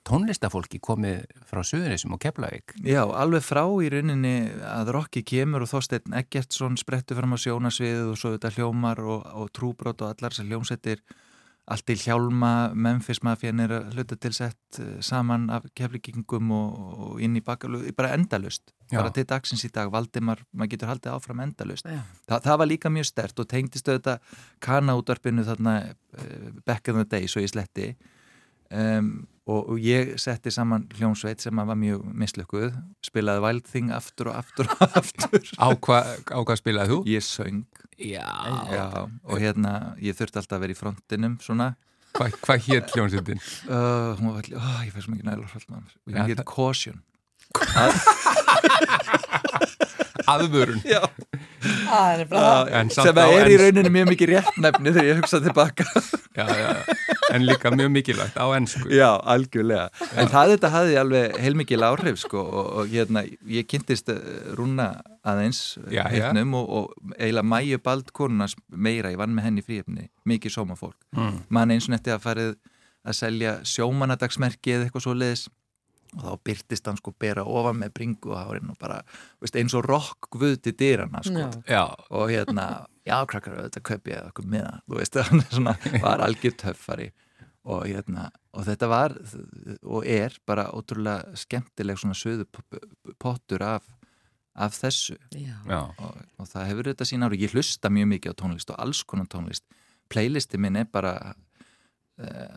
tónlistafólki 0.06 0.80
komið 0.82 1.24
frá 1.48 1.62
suðunisum 1.66 2.16
og 2.16 2.20
Keflavík. 2.22 2.76
Já, 2.86 3.02
alveg 3.04 3.44
frá 3.46 3.62
í 3.82 3.90
rauninni 3.92 4.34
að 4.66 4.92
Rokki 4.96 5.24
kemur 5.26 5.64
og 5.66 5.72
Þorsteinn 5.72 6.16
Eggertsson 6.20 6.78
sprettur 6.80 7.20
fram 7.20 7.36
á 7.36 7.38
sjónasviðið 7.40 8.12
og 8.12 8.20
svo 8.20 8.34
þetta 8.36 8.54
hljómar 8.56 9.02
og, 9.04 9.26
og 9.42 9.50
trúbrot 9.56 10.04
og 10.04 10.14
allar 10.14 10.36
sem 10.36 10.48
hljómsettir 10.50 11.04
allt 11.70 11.86
til 11.86 12.00
hjálma, 12.02 12.72
Memphis 12.74 13.20
Mafian 13.22 13.62
er 13.62 13.72
að 13.76 13.94
hluta 13.94 14.16
til 14.18 14.32
sett 14.34 14.78
eh, 14.82 14.98
saman 15.04 15.48
af 15.54 15.68
keflingingum 15.78 16.50
og, 16.54 16.78
og 16.90 17.20
inn 17.22 17.36
í 17.38 17.42
bakalu, 17.46 17.84
bara 17.96 18.14
endalust, 18.16 18.72
Já. 18.90 18.98
bara 18.98 19.12
til 19.14 19.26
dagsins 19.30 19.62
í 19.68 19.70
dag 19.74 19.92
Valdimar, 19.92 20.42
maður 20.50 20.72
getur 20.74 20.90
haldið 20.90 21.14
áfram 21.14 21.44
endalust. 21.44 21.86
Þa, 22.26 22.40
það 22.46 22.62
var 22.62 22.70
líka 22.72 22.92
mjög 22.92 23.10
stert 23.12 23.42
og 23.42 23.50
tengdist 23.50 23.90
auðvitað 23.90 24.40
kanaútvarpinu 24.66 25.46
þarna 25.46 25.76
uh, 25.92 26.48
back 26.66 26.90
in 26.90 26.98
the 26.98 27.06
day, 27.06 27.30
svo 27.30 27.44
ég 27.44 27.52
sletti 27.52 27.92
um, 28.70 29.10
og, 29.50 29.70
og 29.74 29.78
ég 29.82 30.12
setti 30.20 30.50
saman 30.54 30.84
hljómsveit 30.94 31.42
sem 31.42 31.56
var 31.58 31.76
mjög 31.78 32.04
mislökuð 32.14 32.72
spilaði 33.04 33.42
Wild 33.44 33.66
Thing 33.70 33.90
aftur 33.96 34.30
og 34.30 34.36
aftur 34.42 34.68
og 34.70 34.82
aftur 35.00 35.42
Á 35.58 35.68
hvað 35.74 36.24
hva 36.46 36.56
spilaði 36.60 36.94
þú? 36.94 37.00
ég 37.10 37.24
söng 37.26 37.64
Já. 38.00 38.24
já, 38.72 38.86
og 39.28 39.36
hérna 39.42 39.72
ég 40.00 40.14
þurfti 40.16 40.38
alltaf 40.40 40.56
að 40.56 40.62
vera 40.64 40.72
í 40.72 40.78
frontinum 40.78 41.34
svona 41.44 41.72
Hvað 42.16 42.38
hva 42.46 42.54
hétt 42.64 42.94
hljómsveitin? 42.96 43.42
uh, 43.68 44.16
hún 44.18 44.30
var 44.32 44.40
allir, 44.40 44.56
oh, 44.56 44.80
ég 44.86 44.94
fær 44.94 45.04
svo 45.04 45.12
mikið 45.14 45.26
ég 46.16 46.30
get 46.32 46.40
það- 46.40 46.48
caution 46.54 47.02
Aðvörun. 50.30 50.80
já, 50.94 51.00
Það 51.60 52.20
er 52.24 52.28
bara 52.30 52.50
En 52.80 52.90
samt 52.92 53.10
sem 53.10 53.18
á 53.20 53.24
að 53.26 53.36
er 53.40 53.50
í 53.52 53.56
rauninni 53.60 53.92
mjög 53.92 54.10
mikið 54.14 54.32
réttnefni 54.34 54.92
þegar 54.94 55.08
ég 55.10 55.20
hugsa 55.20 55.40
tilbaka 55.44 55.86
Já, 56.36 56.46
já, 56.56 56.70
en 57.34 57.44
líka 57.46 57.72
mjög 57.74 57.90
mikilvægt 57.92 58.36
á 58.38 58.46
ennsku. 58.56 58.86
Já, 58.94 59.08
algjörlega. 59.28 59.88
En 60.16 60.30
það 60.30 60.52
þetta 60.54 60.70
hafði 60.72 60.96
alveg 61.00 61.38
heilmikil 61.42 61.82
áhrif 61.84 62.20
sko 62.22 62.42
og, 62.42 62.68
og 62.80 62.92
hérna, 62.94 63.24
ég 63.50 63.66
kynntist 63.70 64.08
eh, 64.14 64.20
rúna 64.56 64.88
aðeins 65.26 65.60
Já, 65.90 66.04
já. 66.06 66.08
heitnum 66.14 66.54
og, 66.60 66.70
og 66.78 67.14
eiginlega 67.18 67.50
mæju 67.50 67.80
bald 67.84 68.12
konunars 68.16 68.54
meira, 68.70 69.10
ég 69.12 69.20
vann 69.20 69.34
með 69.36 69.48
henni 69.50 69.66
fríöfni, 69.66 70.06
mikið 70.30 70.54
sómafólk. 70.54 70.96
Mm. 71.18 71.40
Man 71.50 71.74
eins 71.74 71.90
og 71.90 71.96
netti 71.96 72.14
að 72.14 72.24
farið 72.24 72.54
að 73.00 73.18
selja 73.20 73.56
sjómanadagsmerki 73.66 74.76
eða 74.76 74.86
eitthvað 74.88 75.06
svo 75.08 75.16
leiðis 75.18 75.46
og 76.16 76.24
þá 76.24 76.44
byrtist 76.48 76.88
hann 76.88 76.98
sko 76.98 77.12
bera 77.22 77.44
ofan 77.46 77.78
með 77.80 77.92
bringu 77.98 78.32
og 78.34 78.54
einn 78.56 78.72
og 78.72 78.78
bara, 78.80 79.00
veist, 79.42 79.56
eins 79.58 79.76
og 79.78 79.86
rokk 79.86 80.30
guð 80.34 80.56
til 80.64 80.74
dyrana 80.78 81.22
sko. 81.26 81.46
Já. 81.68 81.84
Og 82.10 82.32
hérna, 82.32 82.66
já 83.06 83.16
krakkar 83.30 83.60
þetta 83.66 83.82
kaup 83.86 84.10
ég 84.10 84.24
eitthvað 84.24 84.50
með 84.54 84.66
það, 84.66 84.80
þú 84.86 85.00
veist 85.00 85.18
hann 85.30 85.44
er 85.44 85.50
svona, 85.54 85.76
var 86.02 86.24
algjör 86.26 86.56
töffari. 86.64 87.10
Og 87.70 87.84
hérna, 87.84 88.30
og 88.56 88.64
þetta 88.66 88.88
var 88.88 89.14
og 89.84 90.06
er 90.08 90.36
bara 90.48 90.70
ótrúlega 90.72 91.36
skemmtileg 91.38 92.00
svona 92.00 92.16
söðu 92.16 92.46
pottur 93.20 93.62
af, 93.66 93.84
af 94.56 94.74
þessu. 94.74 95.18
Já. 95.36 95.58
já, 95.68 95.82
og, 95.84 96.24
og 96.40 96.48
það 96.48 96.70
hefur 96.72 96.90
þetta 96.90 97.08
sín 97.10 97.26
ári, 97.26 97.42
ég 97.44 97.54
hlusta 97.54 97.92
mjög 97.92 98.10
mikið 98.16 98.34
á 98.34 98.40
tónlist 98.40 98.72
og 98.72 98.80
alls 98.80 99.04
konar 99.04 99.28
tónlist. 99.30 99.68
Playlisti 100.10 100.58
minn 100.58 100.80
er 100.80 100.88
bara 100.90 101.36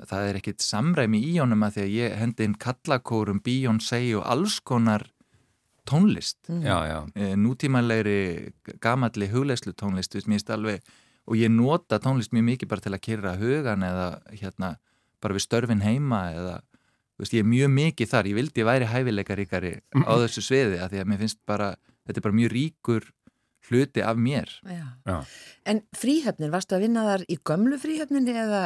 það 0.10 0.29
er 0.29 0.39
ekkit 0.39 0.63
samræmi 0.63 1.22
í 1.24 1.38
honum 1.38 1.63
að 1.65 1.77
því 1.77 1.84
að 1.84 1.93
ég 1.98 2.15
hendi 2.20 2.48
inn 2.48 2.58
kallakórum, 2.60 3.41
Beyoncé 3.43 4.01
og 4.17 4.25
alls 4.27 4.60
konar 4.60 5.08
tónlist. 5.89 6.39
Já, 6.48 6.77
já. 6.88 7.00
eh, 7.15 7.36
nútímanlegri 7.36 8.53
gamalli 8.82 9.27
hugleislu 9.32 9.74
tónlist 9.74 10.15
alveg, 10.50 10.82
og 11.25 11.36
ég 11.36 11.51
nota 11.51 12.00
tónlist 12.00 12.32
mjög 12.32 12.43
mikið 12.43 12.70
bara 12.70 12.82
til 12.82 12.93
að 12.93 13.03
kyrra 13.03 13.36
hugan 13.39 13.84
eða 13.84 14.22
hérna 14.32 14.75
bara 15.22 15.34
við 15.34 15.46
störfin 15.48 15.84
heima 15.84 16.32
eða 16.36 16.62
veist, 17.20 17.34
ég 17.34 17.43
er 17.43 17.48
mjög 17.48 17.72
mikið 17.72 18.10
þar, 18.12 18.27
ég 18.27 18.36
vildi 18.36 18.65
væri 18.67 18.89
hæfileikaríkari 18.91 19.74
á 20.03 20.13
þessu 20.24 20.43
sviði 20.43 20.79
að 20.84 20.96
því 20.96 21.03
að 21.03 21.12
mér 21.12 21.22
finnst 21.24 21.39
bara, 21.48 21.75
þetta 22.08 22.20
er 22.20 22.27
bara 22.27 22.39
mjög 22.39 22.55
ríkur 22.58 23.12
hluti 23.70 24.01
af 24.03 24.17
mér 24.20 24.50
Já. 24.67 24.86
Já. 25.08 25.17
En 25.72 25.82
fríhöfnin, 25.96 26.51
varstu 26.51 26.75
að 26.75 26.82
vinna 26.88 27.03
þar 27.08 27.24
í 27.32 27.38
gömlu 27.48 27.77
fríhöfninni 27.79 28.34
eða 28.36 28.62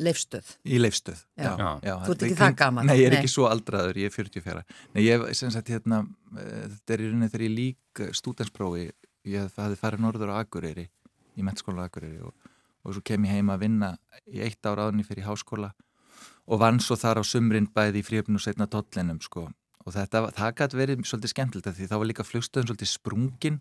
leifstöð? 0.00 0.54
í 0.64 0.78
leifstöð 0.80 1.20
Já. 1.36 1.52
Já. 1.84 1.94
Þú 2.06 2.14
ert 2.14 2.24
ekki 2.28 2.38
það 2.40 2.54
gamall, 2.62 2.86
Nei, 2.88 2.96
ég 3.00 3.06
er 3.10 3.16
nei. 3.16 3.18
ekki 3.22 3.32
svo 3.34 3.48
aldraður, 3.50 3.98
ég 4.00 4.08
er 4.08 4.14
44 4.16 4.62
Nei, 4.94 5.02
ég 5.04 5.24
hef 5.26 5.36
sem 5.36 5.50
sagt 5.52 5.68
hérna 5.72 6.00
eh, 6.38 6.68
þetta 6.76 6.96
er 6.96 7.02
í 7.04 7.10
rauninni 7.10 7.28
þegar 7.32 7.46
ég 7.48 7.56
lík 7.58 8.04
stúdensprófi 8.22 8.86
ég 9.28 9.50
hafði 9.58 9.76
farið 9.82 10.04
norður 10.06 10.32
á 10.32 10.40
Akureyri 10.40 10.86
í 11.38 11.44
mettskóla 11.44 11.84
á 11.84 11.88
Akureyri 11.90 12.22
og, 12.24 12.32
og 12.84 12.96
svo 12.96 13.02
kem 13.04 13.26
ég 13.28 13.36
heim 13.36 13.52
að 13.52 13.66
vinna 13.66 13.92
í 14.32 14.40
eitt 14.46 14.64
ára 14.64 14.86
áðurni 14.88 15.04
fyrir 15.06 15.26
háskóla 15.28 15.74
og 16.48 16.60
vann 16.62 16.80
svo 16.80 16.96
þar 16.96 17.20
á 17.20 17.24
sumrin 17.28 17.68
bæði 17.68 18.00
í 18.00 18.06
fríöfn 18.06 18.38
og 18.38 18.42
setna 18.42 18.66
tollinum 18.70 19.20
sko 19.20 19.44
og 19.84 19.92
þetta, 19.94 20.22
var- 20.24 20.32
það 20.36 20.54
gæti 20.62 20.78
verið 20.80 21.04
svolítið 21.04 21.32
skemmtilegt 21.34 21.68
af 21.70 21.76
því 21.76 21.86
þá 21.92 21.94
var 22.00 22.08
líka 22.08 22.24
flugstöðun 22.26 22.70
svolítið 22.72 22.90
sprungin 22.94 23.60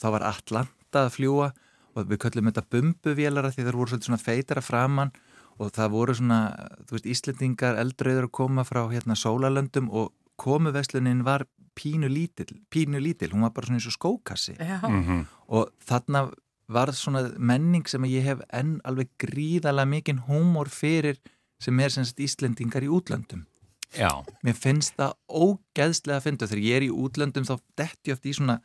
þá 0.00 0.06
var 0.16 0.26
Atlanta 0.28 1.06
að 1.06 1.14
fljúa 1.16 1.50
og 1.96 2.10
við 2.10 2.20
köllum 2.26 2.50
þetta 2.50 2.66
bumbuvélara 2.72 3.52
því 3.54 3.64
það 3.64 3.78
voru 3.78 3.92
svolítið 3.92 4.10
svona 4.10 4.22
feitara 4.22 4.64
framann 4.64 5.12
og 5.56 5.72
það 5.72 5.92
voru 5.94 6.16
svona, 6.16 6.40
þú 6.84 6.96
veist, 6.98 7.10
Íslendingar 7.14 7.78
eldröður 7.80 8.28
að 8.28 8.34
koma 8.36 8.64
frá 8.68 8.82
hérna 8.90 9.16
sólalöndum 9.16 9.88
og 9.88 10.12
komuverslunin 10.36 11.24
var 11.24 11.46
pínu 11.76 12.08
lítil, 12.12 12.48
pínu 12.72 13.00
lítil, 13.00 13.30
hún 13.32 13.44
var 13.46 13.54
bara 13.56 13.68
svona 13.68 13.80
eins 13.80 13.88
og 13.88 13.96
skókassi. 13.96 14.56
Mm 14.60 15.24
og 15.48 15.70
þarna 15.78 16.32
var 16.68 16.90
svona 16.92 17.30
menning 17.38 17.86
sem 17.88 18.02
ég 18.04 18.24
hef 18.24 18.40
enn 18.52 18.80
alveg 18.84 19.08
gríðalega 19.18 19.86
mikinn 19.86 20.24
húmor 20.26 20.68
fyrir 20.68 21.20
sem 21.62 21.80
er 21.80 21.88
sem 21.88 22.04
sagt 22.04 22.18
Íslendingar 22.18 22.82
í 22.82 22.88
útlöndum. 22.88 23.46
Já. 23.94 24.10
mér 24.42 24.54
finnst 24.54 24.96
það 24.98 25.14
ógeðslega 25.30 26.16
að 26.16 26.22
finna 26.22 26.46
þegar 26.46 26.64
ég 26.64 26.76
er 26.76 26.82
í 26.82 26.90
útlöndum 26.90 27.44
þá 27.44 27.56
detti 27.78 28.10
ég 28.10 28.16
oft 28.16 28.26
í 28.26 28.32
svona 28.34 28.60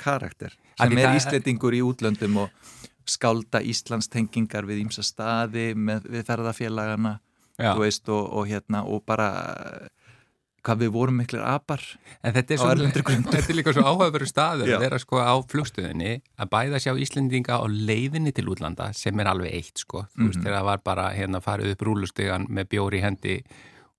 karakter 0.00 0.56
sem 0.80 0.96
er 0.98 1.16
Íslendingur 1.18 1.76
í 1.76 1.82
útlöndum 1.84 2.38
og 2.46 2.50
skálda 3.10 3.60
Íslands 3.66 4.08
tengingar 4.12 4.66
við 4.68 4.84
ímsa 4.86 5.02
staði 5.04 5.70
með, 5.74 6.04
við 6.12 6.26
ferðafélagana 6.28 7.14
já. 7.58 7.72
þú 7.74 7.80
veist 7.84 8.08
og, 8.12 8.28
og 8.40 8.46
hérna 8.50 8.84
og 8.86 9.02
bara 9.08 9.30
hvað 10.60 10.82
við 10.84 10.90
vorum 10.92 11.16
miklir 11.22 11.40
apar 11.48 11.80
En 12.20 12.34
þetta 12.36 12.52
er, 12.54 12.58
Á 12.60 12.62
svo, 12.62 12.70
erlendri 12.74 13.02
grundu. 13.08 13.30
þetta 13.34 13.48
er 13.52 13.56
líka 13.56 13.72
svo 13.72 13.84
áhugaveru 13.88 14.26
staður 14.28 14.72
að 14.76 14.82
vera 14.84 14.98
sko 15.00 15.20
á 15.24 15.32
flugstöðinni 15.48 16.10
að 16.36 16.50
bæða 16.52 16.80
sjá 16.84 16.92
Íslendinga 17.00 17.56
á 17.56 17.64
leiðinni 17.64 18.32
til 18.36 18.44
útlanda 18.52 18.90
sem 18.96 19.16
er 19.24 19.30
alveg 19.32 19.54
eitt 19.56 19.80
sko. 19.80 20.04
Þú 20.12 20.28
veist, 20.28 20.36
Mhm. 20.40 20.44
þegar 20.44 20.58
það 20.60 20.68
var 20.68 20.82
bara 20.84 21.06
hérna 21.16 21.40
farið 21.40 21.72
upp 21.74 21.84
rúlustegan 21.88 22.44
með 22.52 22.68
bjóri 22.76 23.00
hendi 23.00 23.38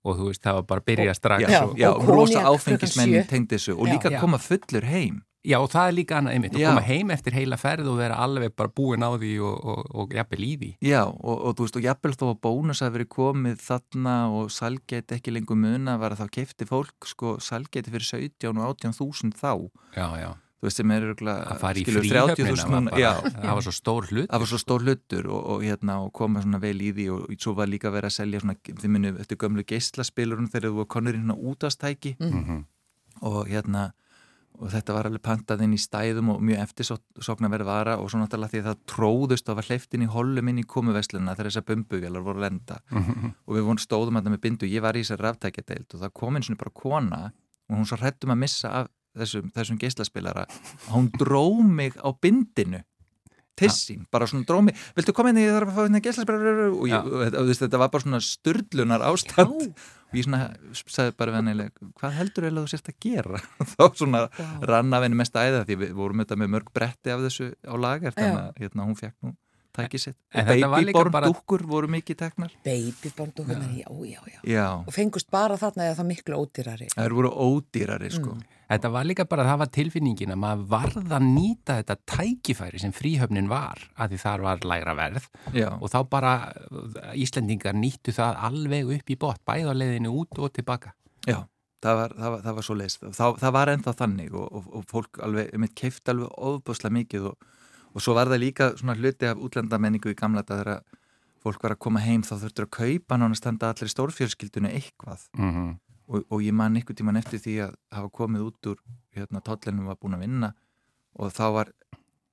og 0.03 0.17
þú 0.17 0.29
veist, 0.31 0.41
það 0.43 0.59
var 0.59 0.69
bara 0.69 0.81
að 0.81 0.87
byrja 0.91 1.13
strax. 1.17 1.43
já, 1.49 1.59
og, 1.65 1.75
já, 1.77 1.89
og 1.91 2.07
rosa 2.07 2.15
konjak 2.15 2.45
klukkan 2.45 2.55
áfengismenn 2.55 3.11
sjö. 3.13 3.27
tengdi 3.29 3.57
þessu 3.57 3.75
og 3.77 3.87
líka 3.87 4.11
Já. 4.11 4.19
koma 4.19 4.37
fullur 4.41 4.87
heim 4.89 5.21
já, 5.45 5.57
og 5.57 5.69
það 5.73 5.87
er 5.87 5.95
líka 5.97 6.17
annað 6.19 6.35
einmitt, 6.35 6.55
að 6.57 6.67
koma 6.69 6.83
heim 6.85 7.11
eftir 7.13 7.33
heila 7.33 7.57
ferð 7.57 7.87
og 7.89 7.97
vera 7.97 8.17
alveg 8.21 8.53
bara 8.55 8.69
búin 8.69 9.01
á 9.01 9.09
því 9.17 9.31
og, 9.41 9.55
og, 9.73 9.87
og 10.03 10.13
jafnvel 10.13 10.45
í 10.45 10.51
því. 10.61 10.69
Já, 10.85 11.01
og, 11.09 11.37
og 11.47 11.55
þú 11.57 11.65
veist, 11.65 11.79
og 11.79 11.87
jafnvel 11.87 12.13
þó 12.13 12.25
að 12.29 12.39
bónus 12.45 12.81
hafi 12.85 12.95
verið 12.97 13.09
komið 13.15 13.63
þarna 13.65 14.15
og 14.37 14.51
salgeti 14.53 15.17
ekki 15.17 15.33
lengur 15.33 15.57
muna 15.57 15.97
var 16.01 16.13
að 16.13 16.21
þá 16.21 16.35
kefti 16.37 16.69
fólk 16.69 17.09
sko 17.09 17.35
salgeti 17.41 17.93
fyrir 17.93 18.05
17 18.05 18.53
og 18.53 18.69
18 18.69 18.97
þúsund 18.99 19.37
þá 19.41 19.51
Já, 19.97 20.07
já. 20.21 20.29
Þú 20.61 20.67
veist, 20.67 20.77
sem 20.77 20.91
er 20.93 21.05
örgulega 21.09 21.45
Að 21.55 21.61
fara 21.63 21.81
í 21.81 21.85
skilur, 21.85 22.05
30.000 22.05 22.35
fríhöfnina 22.37 22.65
var 22.69 22.81
núna, 22.81 22.91
bara, 22.91 23.01
já, 23.01 23.13
það 23.41 23.55
var 23.57 23.65
svo 23.65 23.73
stór 23.77 24.09
hlut. 24.11 24.27
það 24.29 24.43
var 24.43 24.51
svo 24.51 24.59
stór 24.61 24.85
hlutur 24.85 25.29
og, 25.31 25.41
og, 25.55 25.63
hérna, 25.65 25.95
og 26.05 26.11
koma 26.13 26.43
svona 26.45 26.61
vel 26.61 26.77
í 26.81 26.91
því 26.93 27.07
og 27.15 27.33
svo 27.41 27.55
var 27.57 27.71
líka 27.71 27.89
verið 27.93 28.11
að 28.11 28.17
selja 28.19 28.43
svona, 28.43 28.57
þið 28.69 28.93
munu 28.93 29.15
eftir 29.23 29.41
gömlu 29.41 29.65
geislaspilurinn 29.65 30.51
þegar 30.53 30.69
þú 30.69 30.77
var 30.83 30.91
konur 30.93 31.17
í 31.17 31.21
hérna 31.23 31.37
útastæki 31.37 32.15
Mm 32.21 32.45
-hmm. 32.45 32.63
og 33.21 33.47
hérna 33.49 33.91
og 34.61 34.69
þetta 34.69 34.93
var 34.93 35.07
alveg 35.09 35.23
pantað 35.25 35.63
inn 35.65 35.73
í 35.73 35.79
stæðum 35.81 36.29
og 36.35 36.41
mjög 36.45 36.61
eftirsokna 36.61 37.49
verið 37.49 37.65
vara 37.65 37.97
og 37.97 38.11
svo 38.11 38.19
náttúrulega 38.21 38.51
því 38.51 38.59
að 38.61 38.67
það 38.69 38.81
tróðust 38.93 39.49
og 39.49 39.55
var 39.55 39.65
hleyftin 39.69 40.05
í 40.05 40.09
hollum 40.11 40.47
inn 40.51 40.59
í 40.61 40.63
komuvesluna 40.63 41.33
þegar 41.35 41.49
þessar 41.49 41.65
bumbuvelar 41.65 42.21
voru 42.21 42.39
lenda 42.43 42.77
og 43.47 43.55
við 43.55 43.63
vorum 43.65 43.81
stóðum 43.81 44.17
að 44.17 44.23
það 44.23 44.31
með 44.35 44.41
bindu, 44.41 44.65
ég 44.69 44.81
var 44.81 44.95
í 44.95 45.01
þessar 45.01 45.23
ráftækjadeild 45.25 45.95
og 45.95 45.99
það 46.03 46.13
kom 46.13 46.35
eins 46.35 46.49
og 46.49 46.57
bara 46.57 46.75
kona 46.83 47.21
og 47.69 47.77
hún 47.77 47.85
svo 47.89 47.97
hrettum 47.97 48.31
að 48.35 48.41
missa 48.43 48.69
af 48.69 48.87
þessum, 49.17 49.51
þessum 49.55 49.81
geislaspilara 49.81 50.47
hún 50.91 51.11
dró 51.19 51.45
mig 51.63 51.97
á 51.99 52.09
bindinu. 52.13 52.83
Tissing, 53.61 54.05
bara 54.09 54.25
svona 54.25 54.47
drómi 54.47 54.73
viltu 54.95 55.13
koma 55.13 55.29
inn 55.29 55.41
í 55.41 55.43
þar 55.45 55.67
að 55.67 55.73
fá 55.75 55.81
hérna 55.83 55.99
gæslasbræður 56.01 56.61
og, 56.69 56.85
ég, 56.89 57.09
og 57.37 57.49
þetta 57.59 57.81
var 57.81 57.91
bara 57.93 58.05
svona 58.05 58.21
sturdlunar 58.25 59.03
ástand 59.05 59.65
Já. 59.67 59.67
og 60.07 60.17
ég 60.17 60.25
svona 60.25 60.39
sagði 60.71 61.13
bara 61.19 61.35
vennileg, 61.35 61.75
hvað 61.99 62.15
heldur 62.17 62.47
eða 62.47 62.63
þú 62.63 62.71
sérst 62.71 62.89
að 62.89 62.97
gera? 63.05 63.43
Þá 63.75 63.83
svona 63.99 64.23
Já. 64.31 64.47
rann 64.71 64.95
af 64.97 65.05
henni 65.05 65.19
mest 65.19 65.37
æða 65.37 65.65
því 65.67 65.77
við 65.83 65.93
vorum 65.99 66.23
þetta 66.23 66.39
með 66.41 66.53
mörg 66.55 66.73
bretti 66.73 67.13
af 67.13 67.21
þessu 67.27 67.51
á 67.67 67.75
lagar 67.75 68.17
þannig 68.17 68.41
að 68.41 68.63
hérna, 68.63 68.87
hún 68.87 68.97
fekk 69.03 69.17
nú 69.19 69.35
tækið 69.75 70.03
sitt. 70.03 70.17
Og 70.35 70.49
babyborn 70.49 71.13
bara... 71.13 71.29
voru 71.69 71.89
mikið 71.91 72.17
teknar. 72.19 72.55
Babyborn 72.65 73.31
dúkur, 73.35 73.55
já. 73.55 73.87
Já, 73.87 74.19
já, 74.27 74.39
já. 74.47 74.65
Og 74.83 74.93
fengust 74.95 75.29
bara 75.31 75.57
þarna 75.59 75.89
eða 75.89 75.99
það 76.01 76.09
miklu 76.11 76.41
ódýrari? 76.41 76.89
Það 76.95 77.15
voru 77.19 77.31
ódýrari 77.31 78.11
sko. 78.11 78.35
Mm. 78.35 78.60
Þetta 78.71 78.89
var 78.93 79.07
líka 79.07 79.25
bara 79.27 79.43
að 79.43 79.61
var 79.65 79.69
tilfinningin 79.75 80.31
að 80.31 80.39
maður 80.39 80.67
varða 80.71 81.17
að 81.17 81.25
nýta 81.27 81.75
þetta 81.81 81.95
tækifæri 82.07 82.79
sem 82.79 82.93
fríhöfnin 82.95 83.49
var 83.51 83.81
að 83.99 84.13
því 84.13 84.19
þar 84.21 84.43
var 84.45 84.61
læra 84.71 84.93
verð 84.95 85.25
Já. 85.51 85.67
og 85.75 85.91
þá 85.91 85.97
bara 86.11 86.35
Íslendingar 87.19 87.75
nýttu 87.75 88.13
það 88.15 88.39
alveg 88.47 88.93
upp 88.95 89.11
í 89.11 89.17
bót, 89.19 89.41
bæðarleðinu 89.47 90.13
út 90.21 90.39
og 90.39 90.53
tilbaka. 90.55 90.93
Já, 91.27 91.41
það 91.83 91.99
var, 91.99 92.15
það 92.15 92.35
var, 92.35 92.45
það 92.47 92.57
var 92.61 92.67
svo 92.69 92.77
leist. 92.79 93.03
Það, 93.19 93.35
það 93.43 93.55
var 93.57 93.73
ennþá 93.73 93.95
þannig 94.05 94.39
og, 94.39 94.47
og, 94.47 94.71
og 94.79 94.87
fólk 94.93 95.21
alveg, 95.27 95.51
mitt 95.59 95.75
keift 95.83 96.15
alveg 96.15 96.31
ofbúslega 96.31 96.95
mikið 97.01 97.29
og, 97.33 97.53
og 97.91 98.07
svo 98.07 98.15
var 98.15 98.31
það 98.31 98.43
líka 98.45 98.71
svona 98.79 98.95
hluti 98.95 99.27
af 99.27 99.43
útlendamenningu 99.43 100.15
í 100.15 100.19
gamla 100.23 100.47
þegar 100.47 100.79
fólk 101.43 101.63
var 101.67 101.75
að 101.75 101.83
koma 101.83 102.07
heim 102.07 102.23
þá 102.23 102.37
þurftur 102.37 102.69
að 102.69 102.75
kaupa 102.79 103.19
nána 103.19 103.35
standa 103.35 103.75
allir 103.75 103.91
stórfjörskildunni 103.91 104.77
eitthvað. 104.79 105.27
Mm 105.35 105.73
og, 106.11 106.25
og 106.27 106.43
ég 106.43 106.55
man 106.55 106.75
ykkur 106.79 106.97
tíman 106.97 107.19
eftir 107.19 107.41
því 107.41 107.55
að 107.67 107.77
hafa 107.95 108.11
komið 108.19 108.49
út 108.49 108.69
úr 108.73 108.83
hérna, 109.15 109.43
tóllenum 109.45 109.89
var 109.91 109.99
búin 110.01 110.17
að 110.17 110.25
vinna 110.25 110.51
og 111.19 111.33
þá 111.35 111.45
var 111.55 111.73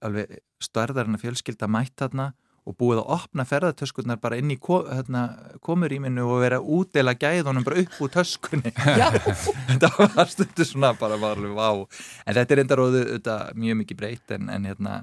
alveg 0.05 0.39
starðarinn 0.63 1.19
að 1.19 1.25
fjölskylda 1.27 1.71
mætt 1.71 1.97
þarna 1.99 2.33
og 2.69 2.77
búið 2.77 3.01
að 3.01 3.13
opna 3.15 3.45
ferðartöskurnar 3.49 4.19
bara 4.21 4.37
inn 4.41 4.51
í 4.53 4.59
ko, 4.61 4.83
hérna, 4.91 5.23
komurýminu 5.65 6.27
og 6.27 6.43
vera 6.43 6.59
útdela 6.61 7.15
gæðunum 7.17 7.65
bara 7.65 7.81
upp 7.85 7.97
úr 8.05 8.13
töskunni 8.13 8.75
þetta 9.71 9.91
var 9.97 10.29
stundu 10.29 10.67
svona 10.69 10.93
bara 10.99 11.17
varlega 11.21 11.57
vá 11.57 11.71
en 12.27 12.37
þetta 12.37 12.55
er 12.55 12.63
enda 12.65 12.79
róðu 12.79 13.05
mjög 13.57 13.81
mikið 13.83 14.01
breytt 14.03 14.37
en, 14.37 14.51
en 14.53 14.69
hérna, 14.69 14.99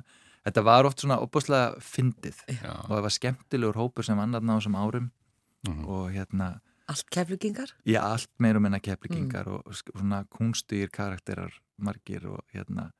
þetta 0.45 0.65
var 0.67 0.89
oft 0.89 1.01
svona 1.01 1.17
opbúslega 1.23 1.73
fyndið 1.81 2.43
Já. 2.53 2.69
og 2.85 2.93
það 2.93 3.05
var 3.07 3.17
skemmtilegur 3.17 3.81
hópur 3.81 4.07
sem 4.07 4.19
vann 4.19 4.37
aðna 4.37 4.55
á 4.55 4.59
þessum 4.59 4.77
árum 4.77 5.09
mm 5.09 5.73
-hmm. 5.73 5.89
og 5.89 6.11
hérna 6.13 6.51
Allt 6.91 7.09
keflugingar? 7.09 7.71
Já, 7.87 8.01
allt 8.05 8.29
meirum 8.41 8.67
en 8.69 8.77
að 8.77 8.85
keflugingar 8.89 9.47
mm. 9.49 9.55
og 9.57 9.77
svona 9.79 10.23
kunstýr 10.29 10.91
karakterar 10.93 11.53
margir 11.81 12.27
og, 12.29 12.43
hérna, 12.53 12.91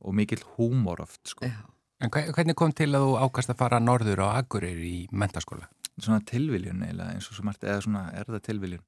og 0.00 0.16
mikill 0.16 0.44
húmor 0.56 1.02
oft 1.04 1.20
sko. 1.28 1.50
En 2.00 2.12
hvernig 2.12 2.56
kom 2.56 2.72
til 2.76 2.90
að 2.96 3.06
þú 3.06 3.12
ákast 3.26 3.52
að 3.52 3.60
fara 3.60 3.80
norður 3.80 4.24
á 4.24 4.40
Agurir 4.40 4.80
í 4.84 4.96
mentaskóla? 5.12 5.68
Svona 5.96 6.20
tilviljun 6.28 6.82
eiginlega 6.84 7.16
eins 7.16 7.28
og 7.30 7.38
svo 7.38 7.46
margt, 7.48 7.64
eða 7.64 7.84
svona 7.84 8.06
erða 8.16 8.40
tilviljun 8.44 8.84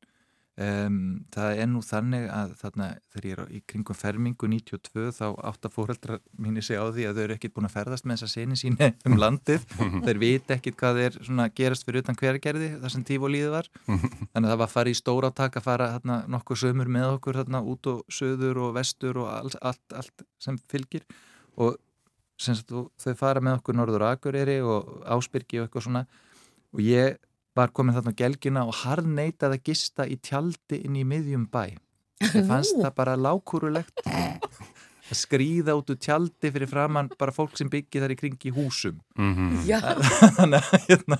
Um, 0.59 0.95
það 1.31 1.61
er 1.63 1.69
nú 1.71 1.81
þannig 1.87 2.25
að 2.35 2.55
þarna 2.59 2.87
þegar 3.13 3.27
ég 3.29 3.35
er 3.37 3.51
í 3.55 3.59
kringum 3.71 3.95
fermingu 3.95 4.49
92 4.51 5.13
þá 5.15 5.27
átt 5.47 5.69
að 5.69 5.75
fóreldrar 5.77 6.23
mínir 6.35 6.65
segja 6.67 6.83
á 6.83 6.91
því 6.91 7.05
að 7.07 7.21
þau 7.21 7.23
eru 7.23 7.37
ekkit 7.37 7.55
búin 7.55 7.69
að 7.69 7.77
ferðast 7.77 8.09
með 8.09 8.19
þessa 8.19 8.33
seni 8.33 8.59
síni 8.59 8.89
um 9.07 9.15
landið. 9.23 9.69
Þeir 10.09 10.21
viti 10.25 10.57
ekkit 10.57 10.79
hvað 10.81 10.99
er 11.05 11.19
svona 11.21 11.47
gerast 11.61 11.87
fyrir 11.87 12.03
utan 12.03 12.19
hvergerði 12.19 12.73
þar 12.83 12.95
sem 12.97 13.05
tíf 13.07 13.29
og 13.29 13.31
líði 13.37 13.53
var. 13.55 13.71
Þannig 14.33 14.43
að 14.43 14.49
það 14.49 14.57
var 14.57 14.67
að 14.67 14.75
fara 14.75 14.91
í 14.91 14.99
stóra 14.99 15.31
áttak 15.31 15.61
að 15.61 15.69
fara 15.69 15.89
þarna 15.95 16.19
nokkur 16.35 16.63
sömur 16.65 16.91
með 16.99 17.07
okkur 17.13 17.39
þarna 17.39 17.63
út 17.63 17.93
og 17.93 18.19
söður 18.19 18.63
og 18.65 18.75
vestur 18.81 19.23
og 19.23 19.31
allt, 19.37 19.61
allt, 19.63 19.97
allt 20.03 20.27
sem 20.43 20.59
fylgir. 20.67 21.07
Og 21.55 21.79
sagt, 22.35 22.75
þau 22.75 23.15
fara 23.15 23.47
með 23.47 23.61
okkur 23.61 23.79
norður 23.79 24.09
Akureyri 24.11 24.59
og 24.67 25.07
Ásbyrgi 25.07 25.63
og 25.63 25.69
eitthvað 25.69 25.87
svona. 25.87 26.07
Og 26.75 26.83
ég 26.83 27.23
var 27.59 27.75
komin 27.75 27.97
þarna 27.97 28.15
á 28.15 28.21
gelgina 28.23 28.65
og 28.69 28.77
harð 28.85 29.11
neitaði 29.19 29.59
að 29.59 29.67
gista 29.69 30.07
í 30.07 30.19
tjaldi 30.23 30.83
inn 30.87 30.99
í 30.99 31.05
miðjum 31.09 31.49
bæ. 31.53 31.77
Það 32.19 32.49
fannst 32.51 32.79
það 32.79 32.95
bara 32.99 33.15
lákurulegt 33.19 34.03
að 35.09 35.17
skrýða 35.17 35.77
út 35.79 35.91
úr 35.93 35.99
tjaldi 36.03 36.51
fyrir 36.53 36.69
framann 36.69 37.09
bara 37.19 37.33
fólk 37.33 37.57
sem 37.57 37.71
byggir 37.73 38.05
þar 38.05 38.15
í 38.15 38.19
kringi 38.19 38.53
húsum. 38.53 38.99
Mm 39.17 39.35
-hmm. 39.35 39.61
þannig, 40.39 40.59
að, 40.59 40.87
hérna, 40.89 41.19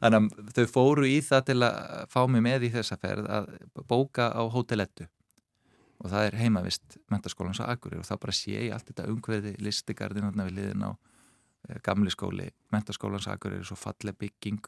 þannig 0.00 0.18
að 0.20 0.54
þau 0.56 0.66
fóru 0.76 1.06
í 1.06 1.18
það 1.22 1.44
til 1.50 1.58
að 1.62 2.06
fá 2.14 2.20
mig 2.26 2.42
með 2.42 2.68
í 2.68 2.72
þessa 2.76 2.98
ferð 2.98 3.28
að 3.28 3.50
bóka 3.88 4.32
á 4.32 4.42
hótelettu 4.50 5.08
og 6.02 6.10
það 6.10 6.26
er 6.26 6.38
heimavist 6.40 6.98
mentaskólans 7.12 7.62
á 7.62 7.70
Akureyri 7.70 8.02
og 8.02 8.08
þá 8.08 8.16
bara 8.18 8.34
sé 8.34 8.56
ég 8.56 8.74
allt 8.74 8.88
þetta 8.90 9.08
umhverfi 9.12 9.54
listigarðin 9.62 10.32
við 10.34 10.54
liðin 10.56 10.86
á 10.88 10.90
eh, 10.90 11.78
gamli 11.84 12.10
skóli 12.10 12.48
mentaskólans 12.74 13.28
á 13.30 13.34
Akureyri 13.36 13.64
svo 13.64 13.78
falle 13.78 14.14
bygging 14.18 14.64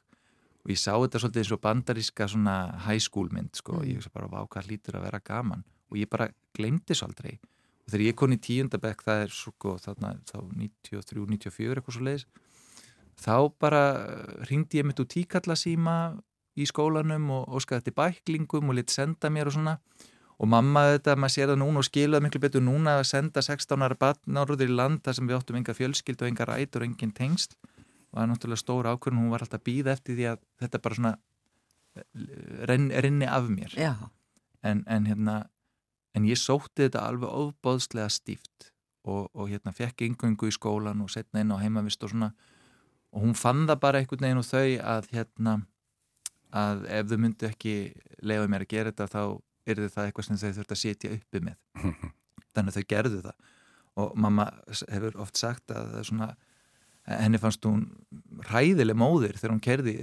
og 0.65 0.73
ég 0.73 0.81
sá 0.81 0.93
þetta 0.95 1.21
svolítið 1.21 1.43
eins 1.43 1.55
og 1.55 1.63
bandaríska 1.65 2.29
svona 2.33 2.57
high 2.87 3.03
school 3.03 3.29
mynd 3.33 3.53
sko. 3.59 3.79
Og 3.79 3.85
mm. 3.85 3.91
ég 3.91 4.01
veist 4.01 4.15
bara 4.15 4.47
hvað 4.49 4.71
hlýtur 4.71 4.97
að 4.99 5.07
vera 5.11 5.21
gaman? 5.25 5.65
Og 5.93 6.01
ég 6.01 6.11
bara 6.11 6.31
glemdi 6.57 6.97
svo 6.97 7.11
aldrei. 7.11 7.37
Og 7.85 7.93
þegar 7.93 8.07
ég 8.07 8.17
kom 8.17 8.33
í 8.33 8.41
tíundabekk 8.41 9.05
það 9.05 9.27
er 9.27 9.35
sko 9.37 9.77
þarna 9.83 10.15
þá 10.25 10.39
93-94 10.57 11.77
eitthvað 11.77 11.99
svo 11.99 12.07
leiðis 12.09 12.27
þá 13.21 13.37
bara 13.61 13.83
ringdi 14.49 14.81
ég 14.81 14.89
mitt 14.89 15.01
úr 15.01 15.09
tíkallasíma 15.11 15.97
í 16.55 16.67
skólanum 16.71 17.31
og 17.35 17.55
óskaði 17.59 17.85
þetta 17.85 18.01
bæklingum 18.01 18.71
og 18.71 18.79
lit 18.79 18.93
senda 18.95 19.31
mér 19.31 19.51
og 19.51 19.57
svona. 19.57 19.77
Og 20.43 20.51
mamma 20.51 20.89
þetta, 20.97 21.15
maður 21.15 21.35
sér 21.35 21.53
það 21.53 21.61
núna 21.61 21.81
og 21.81 21.87
skilaði 21.87 22.25
miklu 22.25 22.41
betur 22.43 22.65
núna 22.65 22.97
að 22.99 23.07
senda 23.13 23.43
16 23.43 23.85
ára 23.87 23.99
batn 23.99 24.39
áruður 24.41 24.71
í 24.73 24.75
land 24.75 25.05
þar 25.05 25.19
sem 25.19 25.29
við 25.29 25.39
óttum 25.39 25.59
enga 25.61 25.77
fjölskyld 25.79 26.25
og 26.25 26.31
enga 26.31 26.49
rætur 26.51 26.83
og 26.83 26.89
engin 26.89 27.15
tengst 27.15 27.55
er 28.23 28.31
náttúrulega 28.31 28.63
stóra 28.63 28.95
ákvörðun 28.95 29.25
hún 29.25 29.33
var 29.33 29.45
alltaf 29.45 29.63
að 29.63 29.67
býða 29.69 29.95
eftir 29.97 30.19
því 30.19 30.29
að 30.31 30.43
þetta 30.63 30.83
bara 30.85 30.99
svona 30.99 31.15
renni, 32.71 32.95
renni 33.01 33.27
af 33.27 33.49
mér. 33.51 33.75
En, 34.65 34.85
en 34.87 35.07
hérna 35.11 35.37
en 36.15 36.27
ég 36.29 36.39
sótti 36.39 36.87
þetta 36.87 37.05
alveg 37.09 37.31
ofbóðslega 37.31 38.09
stíft 38.13 38.71
og, 39.05 39.29
og 39.35 39.51
hérna 39.51 39.75
fekk 39.75 40.07
yngöngu 40.09 40.49
í 40.49 40.55
skólan 40.55 41.03
og 41.05 41.11
setna 41.13 41.43
inn 41.43 41.53
á 41.53 41.59
heimavist 41.61 42.03
og 42.07 42.15
svona. 42.15 42.33
Og 43.15 43.23
hún 43.27 43.37
fann 43.39 43.67
það 43.69 43.81
bara 43.83 44.01
einhvern 44.01 44.27
veginn 44.27 44.43
og 44.43 44.49
þau 44.49 44.69
að 44.95 45.11
hérna 45.15 45.57
að 46.55 46.87
ef 46.87 47.11
þau 47.11 47.19
myndu 47.19 47.49
ekki 47.51 47.75
lefa 48.23 48.51
mér 48.51 48.65
að 48.65 48.71
gera 48.71 48.93
þetta 48.93 49.11
þá 49.11 49.23
er 49.65 49.83
það 49.89 50.07
eitthvað 50.07 50.29
sem 50.29 50.41
þau 50.41 50.57
þurft 50.59 50.75
að 50.75 50.81
setja 50.81 51.13
uppi 51.15 51.43
með. 51.43 51.59
Þannig 52.55 52.71
að 52.71 52.79
þau 52.79 52.89
gerðu 52.95 53.21
það. 53.27 53.53
Og 54.03 54.17
mamma 54.19 54.49
hefur 54.91 55.21
oft 55.23 55.39
sagt 55.39 55.71
að 55.71 55.91
það 55.91 56.01
er 56.01 56.09
svona 56.11 56.29
henni 57.05 57.41
fannst 57.41 57.65
hún 57.69 57.89
ræðileg 58.49 58.97
móðir 58.97 59.37
þegar 59.39 59.55
hún 59.55 59.65
kerði 59.65 59.97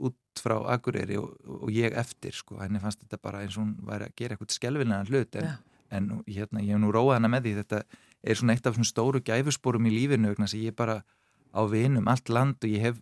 út 0.00 0.40
frá 0.40 0.56
Akureyri 0.72 1.18
og, 1.20 1.34
og 1.44 1.72
ég 1.74 1.96
eftir 2.00 2.36
sko, 2.36 2.58
henni 2.62 2.80
fannst 2.80 3.02
þetta 3.02 3.20
bara 3.20 3.42
eins 3.44 3.58
og 3.58 3.66
hún 3.66 3.74
væri 3.88 4.08
að 4.08 4.16
gera 4.16 4.36
eitthvað 4.36 4.56
skelvilega 4.56 5.04
hlut 5.10 5.36
en, 5.40 5.50
en 5.92 6.08
hérna, 6.28 6.64
ég 6.64 6.72
hef 6.72 6.80
nú 6.80 6.92
róað 6.94 7.18
hana 7.18 7.32
með 7.32 7.48
því. 7.48 7.54
Þetta 7.60 7.82
er 8.20 8.40
svona 8.40 8.56
eitt 8.56 8.68
af 8.68 8.78
svona 8.78 8.88
stóru 8.88 9.22
gæfusporum 9.24 9.88
í 9.90 9.94
lífinu 9.94 10.32
vegna 10.32 10.48
sem 10.50 10.64
ég 10.64 10.76
bara 10.76 11.02
á 11.52 11.60
vinum 11.68 12.08
allt 12.08 12.32
land 12.32 12.64
og 12.64 12.72
ég 12.72 12.88
hef 12.88 13.00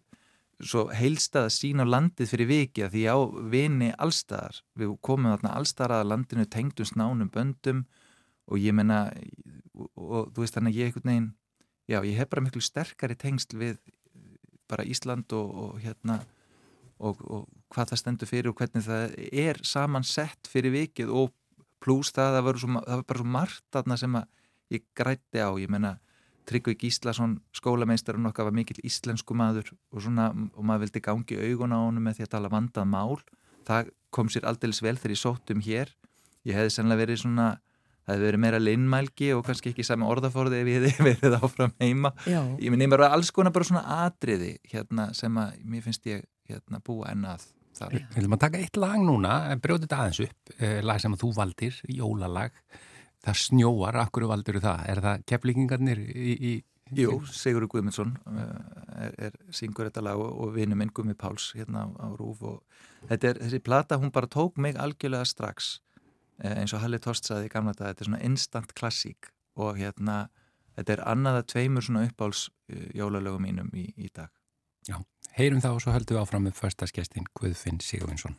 svo 0.58 0.88
heilstað 0.90 1.46
að 1.46 1.54
sína 1.54 1.86
landið 1.86 2.32
fyrir 2.32 2.48
viki 2.50 2.82
að 2.82 2.94
því 2.96 3.02
á 3.06 3.16
vini 3.52 3.90
allstaðar 3.94 4.58
við 4.78 4.96
komum 5.06 5.30
þarna 5.30 5.54
allstaðar 5.54 6.00
að 6.00 6.08
landinu 6.12 6.46
tengdum 6.50 6.88
snánum 6.88 7.30
böndum 7.30 7.84
og 8.48 8.58
ég 8.58 8.74
menna 8.74 9.04
og, 9.78 9.90
og 9.94 10.32
þú 10.34 10.42
veist 10.42 10.56
þannig 10.56 10.74
að 10.74 10.80
ég 10.80 10.90
ekkert 10.90 11.06
neginn 11.06 11.28
já, 11.88 11.98
ég 12.04 12.18
hef 12.18 12.28
bara 12.30 12.44
miklu 12.44 12.62
sterkari 12.62 13.16
tengsl 13.18 13.58
við 13.58 13.78
bara 14.68 14.84
Ísland 14.84 15.32
og, 15.32 15.54
og 15.64 15.78
hérna 15.80 16.20
og, 16.98 17.20
og 17.24 17.46
hvað 17.72 17.92
það 17.92 18.02
stendur 18.02 18.30
fyrir 18.30 18.50
og 18.52 18.58
hvernig 18.58 18.84
það 18.84 19.14
er 19.32 19.60
samansett 19.66 20.50
fyrir 20.50 20.74
vikið 20.74 21.12
og 21.14 21.32
pluss 21.82 22.12
það, 22.14 22.40
svo, 22.58 22.74
það 22.82 23.00
var 23.00 23.06
bara 23.08 23.22
svo 23.22 23.32
margt 23.38 23.80
aðna 23.80 23.98
sem 24.00 24.18
að 24.18 24.28
ég 24.74 24.84
grætti 24.98 25.40
á, 25.40 25.48
ég 25.56 25.70
menna 25.72 25.96
Tryggvi 26.48 26.78
Gíslason, 26.80 27.38
skólameistarinn 27.52 28.28
okkar 28.30 28.48
var 28.48 28.54
mikill 28.56 28.80
íslensku 28.88 29.36
maður 29.36 29.68
og, 29.92 30.00
svona, 30.00 30.30
og 30.56 30.64
maður 30.64 30.86
vildi 30.86 31.02
gangi 31.04 31.36
augun 31.44 31.74
á 31.76 31.78
honum 31.82 32.06
með 32.08 32.18
því 32.18 32.24
að 32.24 32.30
tala 32.32 32.50
vandað 32.52 32.86
mál. 32.88 33.18
Það 33.68 33.90
kom 34.16 34.30
sér 34.32 34.46
aldeilis 34.48 34.80
vel 34.80 34.94
þegar 34.96 35.12
ég 35.12 35.20
sótt 35.20 35.52
um 35.52 35.60
hér. 35.60 35.92
Ég 36.48 36.56
hefði 36.56 36.72
sannlega 36.72 37.02
verið 37.02 37.20
svona 37.20 37.48
það 38.08 38.16
hefði 38.16 38.28
verið 38.28 38.42
meira 38.44 38.60
linnmælgi 38.62 39.28
og 39.36 39.44
kannski 39.46 39.72
ekki 39.74 39.84
sami 39.84 40.08
orðaforði 40.08 40.62
ef 40.62 40.70
ég 40.72 40.86
hefði 40.88 41.04
verið 41.10 41.38
áfram 41.38 41.74
heima. 41.82 42.14
Já. 42.24 42.40
ég 42.56 42.72
minn, 42.72 42.86
ég 42.86 42.92
var 42.94 43.04
alls 43.10 43.30
konar 43.34 43.52
bara 43.54 43.68
svona 43.68 43.84
atriði 44.06 44.54
hérna, 44.72 45.10
sem 45.16 45.40
að 45.40 45.60
mér 45.68 45.84
finnst 45.84 46.08
ég 46.08 46.24
hérna, 46.48 46.80
búa 46.84 47.12
ennað 47.12 47.44
þar. 47.76 47.98
Við 47.98 48.16
viljum 48.16 48.38
að 48.38 48.44
taka 48.46 48.62
eitt 48.62 48.80
lag 48.80 48.96
núna, 49.04 49.34
brjóðið 49.60 49.86
þetta 49.86 50.00
aðeins 50.02 50.22
upp 50.24 50.56
eh, 50.56 50.80
lag 50.84 51.04
sem 51.04 51.14
að 51.14 51.24
þú 51.24 51.34
valdir, 51.36 51.82
jólalag. 52.00 52.56
Það 53.26 53.38
snjóar, 53.42 54.00
akkur 54.06 54.28
valdur 54.30 54.60
það? 54.62 54.82
Er 54.88 55.04
það 55.04 55.28
keflingingarnir 55.28 56.02
í... 56.08 56.34
í 56.38 56.56
Jú, 56.96 57.18
Sigur 57.28 57.66
Guðmundsson 57.68 58.14
uh, 58.32 58.44
er, 58.96 59.12
er 59.28 59.34
syngur 59.52 59.90
þetta 59.90 60.00
lag 60.06 60.20
og, 60.22 60.30
og 60.40 60.54
vinnu 60.54 60.78
minn 60.78 60.92
Gumi 60.94 61.12
Páls 61.18 61.50
hérna 61.52 61.84
á, 61.84 61.88
á 62.00 62.06
Rúf 62.16 62.40
og 62.48 62.62
þetta 63.10 63.28
er, 63.28 63.40
þessi 63.42 63.60
plata, 63.60 63.98
hún 64.00 64.12
bara 64.14 64.30
tók 64.30 64.56
mig 64.56 64.78
algjörlega 64.80 65.28
strax 65.28 65.74
eins 66.44 66.74
og 66.74 66.82
Halli 66.84 67.00
Torst 67.02 67.28
saði 67.28 67.48
í 67.48 67.52
gamla 67.52 67.74
dag, 67.74 67.92
þetta 67.92 68.04
er 68.04 68.10
svona 68.10 68.24
instant 68.26 68.74
klassík 68.78 69.30
og 69.58 69.78
hérna 69.80 70.28
þetta 70.78 70.94
er 70.94 71.04
annaða 71.10 71.46
tveimur 71.50 71.84
svona 71.84 72.06
uppáls 72.06 72.46
uh, 72.48 72.88
jólalögum 72.94 73.46
mínum 73.48 73.72
í, 73.74 73.88
í 73.98 74.10
dag. 74.14 74.30
Já, 74.88 75.00
heyrum 75.36 75.62
þá 75.64 75.72
og 75.74 75.82
svo 75.84 75.94
höldum 75.96 76.18
við 76.18 76.24
áfram 76.24 76.46
með 76.48 76.58
förstaskestin 76.62 77.28
Guðfinn 77.38 77.82
Sigurvinsson. 77.84 78.38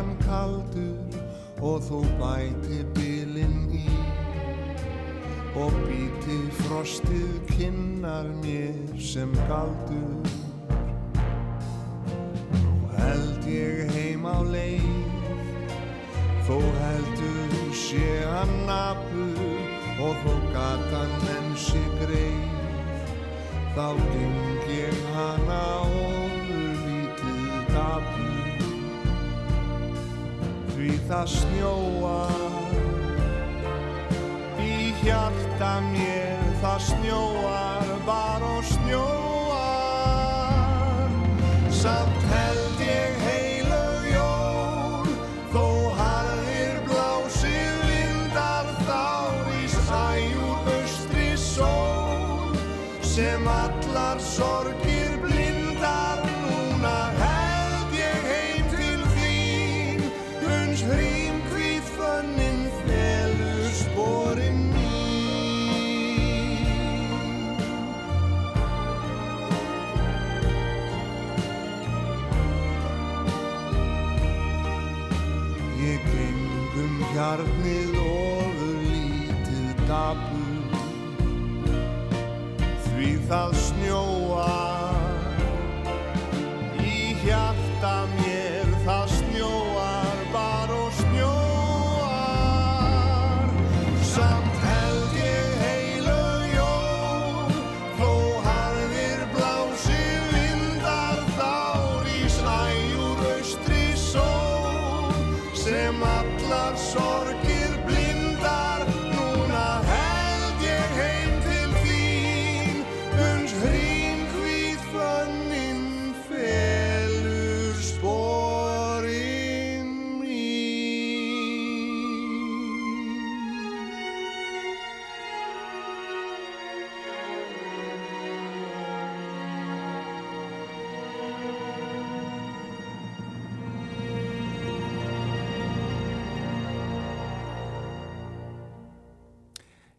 Hann 0.00 0.16
kaldur 0.24 0.96
og 1.60 1.82
þú 1.84 1.98
bæti 2.20 2.80
bilinn 2.96 3.68
í. 3.76 3.96
Og 5.60 5.74
býti 5.84 6.38
frostið 6.62 7.34
kinnar 7.50 8.28
mér 8.40 8.78
sem 8.96 9.34
galdur. 9.50 10.30
Nú 12.62 12.76
held 12.94 13.50
ég 13.50 13.92
heim 13.92 14.24
á 14.24 14.40
leið. 14.54 14.88
Þó 16.48 16.56
heldur 16.78 17.74
sé 17.76 18.08
hann 18.30 18.54
napur 18.70 20.00
og 20.06 20.24
þó 20.24 20.34
gatan 20.54 21.12
enn 21.34 21.52
sé 21.66 21.84
greið. 22.00 22.48
Þá 23.76 23.86
geng 24.00 24.72
ég 24.78 25.04
hana 25.12 25.62
og 25.84 26.48
lítið 26.48 27.70
dabur 27.74 28.19
því 30.80 30.94
það 31.10 31.26
snjóar 31.28 32.54
í 34.64 34.76
hjarta 35.02 35.72
mér 35.90 36.46
það 36.62 36.78
snjóar 36.86 37.59
Því 83.30 83.69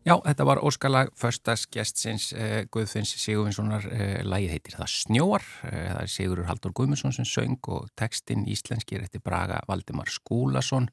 Já, 0.02 0.16
þetta 0.26 0.46
var 0.50 0.62
óskalag 0.66 1.12
förstaskestsins 1.20 2.32
eh, 2.34 2.64
Guðfinns 2.74 3.12
Sigurvinssonar 3.22 3.84
eh, 3.94 4.22
lægið 4.26 4.54
heitir 4.56 4.78
Það 4.80 4.90
snjóar 4.96 5.44
eh, 5.70 5.92
það 5.92 6.00
er 6.02 6.12
Sigurur 6.16 6.48
Haldur 6.50 6.74
Guðmundsson 6.74 7.14
sem 7.14 7.28
söng 7.30 7.70
og 7.70 7.92
textin 8.00 8.48
íslenskir 8.50 9.04
eftir 9.06 9.22
Braga 9.22 9.60
Valdimar 9.70 10.10
Skúlason 10.10 10.90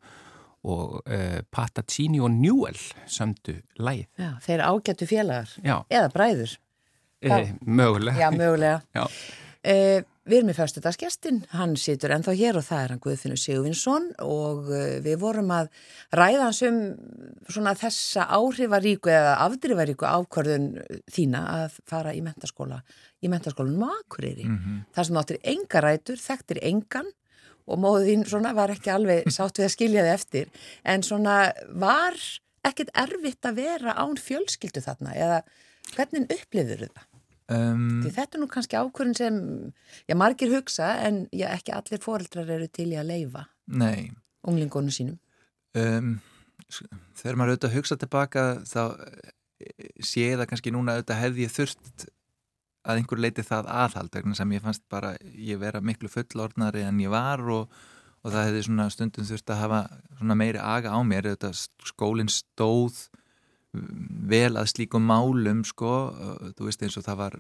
og 0.68 0.98
eh, 1.08 1.40
Pataccini 1.54 2.20
og 2.20 2.34
Newell 2.36 2.76
sömdu 3.08 3.56
lægið. 3.80 4.10
Já, 4.20 4.30
þeir 4.44 4.64
ágættu 4.68 5.08
félagar 5.08 5.56
Já, 5.64 5.76
eða 5.88 6.12
bræður. 6.12 6.54
eh, 7.22 7.52
mögulega. 7.64 8.20
Já, 8.20 8.30
mögulega. 8.34 8.80
Já. 8.98 9.06
Við 10.28 10.42
erum 10.42 10.50
í 10.52 10.54
fyrstudagsgestin, 10.58 11.38
hann 11.56 11.70
situr 11.80 12.12
ennþá 12.12 12.34
hér 12.36 12.58
og 12.60 12.64
það 12.66 12.82
er 12.82 12.92
hann 12.92 13.00
Guðfinnur 13.00 13.40
Sigurvinsson 13.40 14.10
og 14.20 14.66
uh, 14.68 14.98
við 15.04 15.14
vorum 15.22 15.52
að 15.56 15.70
ræða 16.12 16.42
hans 16.42 16.60
um 16.68 16.80
svona 17.48 17.72
þessa 17.78 18.26
áhrifaríku 18.36 19.08
eða 19.08 19.38
afdrifaríku 19.46 20.04
ákvörðun 20.04 20.66
þína 21.08 21.44
að 21.54 21.78
fara 21.88 22.12
í 22.12 22.20
mentaskóla, 22.26 22.82
í 23.24 23.30
mentaskólanum 23.32 23.86
Akureyri. 23.88 24.44
Mhm. 24.44 24.82
Það 24.92 25.08
sem 25.08 25.22
áttir 25.22 25.40
enga 25.54 25.84
rætur, 25.86 26.20
þekktir 26.20 26.60
engan 26.74 27.08
og 27.68 27.80
móðið 27.80 28.12
þín 28.12 28.28
svona 28.34 28.52
var 28.58 28.74
ekki 28.76 28.92
alveg 28.92 29.30
sátt 29.36 29.60
við 29.62 29.70
að 29.70 29.74
skilja 29.78 30.04
þið 30.04 30.14
eftir 30.18 30.52
en 30.84 31.08
svona 31.08 31.38
var 31.72 32.20
ekkert 32.68 32.92
erfitt 33.00 33.48
að 33.48 33.62
vera 33.62 33.96
án 33.96 34.20
fjölskyldu 34.20 34.84
þarna 34.84 35.16
eða 35.16 35.40
hvernig 35.94 36.28
upplifður 36.36 36.90
það? 36.90 37.06
Um, 37.48 38.02
þetta 38.04 38.36
er 38.36 38.42
nú 38.42 38.46
kannski 38.52 38.76
ákvörðin 38.76 39.14
sem, 39.16 39.36
já, 40.04 40.14
margir 40.20 40.50
hugsa 40.52 40.90
en 41.06 41.22
já, 41.32 41.46
ekki 41.54 41.72
allir 41.72 42.02
foreldrar 42.02 42.50
eru 42.58 42.66
til 42.68 42.90
í 42.92 42.98
að 43.00 43.08
leifa 43.08 43.46
nei, 43.72 44.10
unglingunum 44.44 44.92
sínum. 44.92 45.16
um, 45.72 46.18
þegar 47.16 47.38
maður 47.40 47.54
auðvitað 47.54 47.76
hugsa 47.78 47.96
tilbaka 48.02 48.44
þá 48.68 48.82
eh, 49.00 49.88
sé 50.04 50.26
það 50.34 50.44
kannski 50.50 50.74
núna 50.76 50.98
auðvitað 50.98 51.22
hefði 51.22 51.46
ég 51.46 51.54
þurft 51.54 52.04
að 52.84 53.00
einhver 53.00 53.22
leiti 53.24 53.46
það 53.48 53.70
aðhald 53.78 54.20
sem 54.36 54.52
ég 54.52 54.64
fannst 54.64 54.84
bara 54.92 55.14
ég 55.32 55.60
vera 55.62 55.80
miklu 55.80 56.12
fullorðnari 56.12 56.84
en 56.84 57.00
ég 57.00 57.12
var 57.12 57.40
og, 57.48 57.72
og 58.24 58.34
það 58.34 58.48
hefði 58.50 58.66
svona 58.68 58.90
stundum 58.92 59.28
þurft 59.28 59.54
að 59.54 59.62
hafa 59.62 59.80
svona 60.18 60.36
meiri 60.36 60.60
aga 60.60 60.92
á 60.92 61.00
mér 61.00 61.32
auðvitað 61.32 61.64
skólinn 61.94 62.28
stóð 62.28 63.06
vel 63.72 64.56
að 64.56 64.70
slíkum 64.72 65.04
málum 65.04 65.60
sko, 65.66 65.92
þú 66.56 66.68
veist 66.68 66.82
eins 66.82 66.96
og 66.96 67.04
það 67.04 67.18
var 67.20 67.36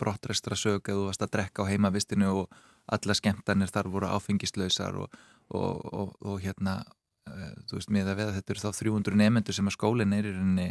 brottrestra 0.00 0.56
sög 0.56 0.88
að 0.88 1.00
þú 1.00 1.08
varst 1.10 1.24
að 1.26 1.34
drekka 1.36 1.66
á 1.66 1.70
heimavistinu 1.70 2.30
og 2.42 2.62
alla 2.92 3.14
skemmtanir 3.14 3.70
þar 3.70 3.90
voru 3.92 4.08
áfengislausar 4.10 4.96
og, 5.04 5.18
og, 5.52 5.84
og, 5.92 6.14
og 6.24 6.40
hérna 6.42 6.80
þú 7.68 7.78
veist 7.78 7.92
með 7.92 8.12
að 8.12 8.22
veða 8.22 8.36
þetta 8.38 8.54
eru 8.54 8.62
þá 8.62 8.80
300 8.80 9.20
nefnendur 9.20 9.56
sem 9.56 9.68
að 9.68 9.76
skólinn 9.76 10.16
er 10.16 10.28
í 10.28 10.32
rauninni 10.34 10.70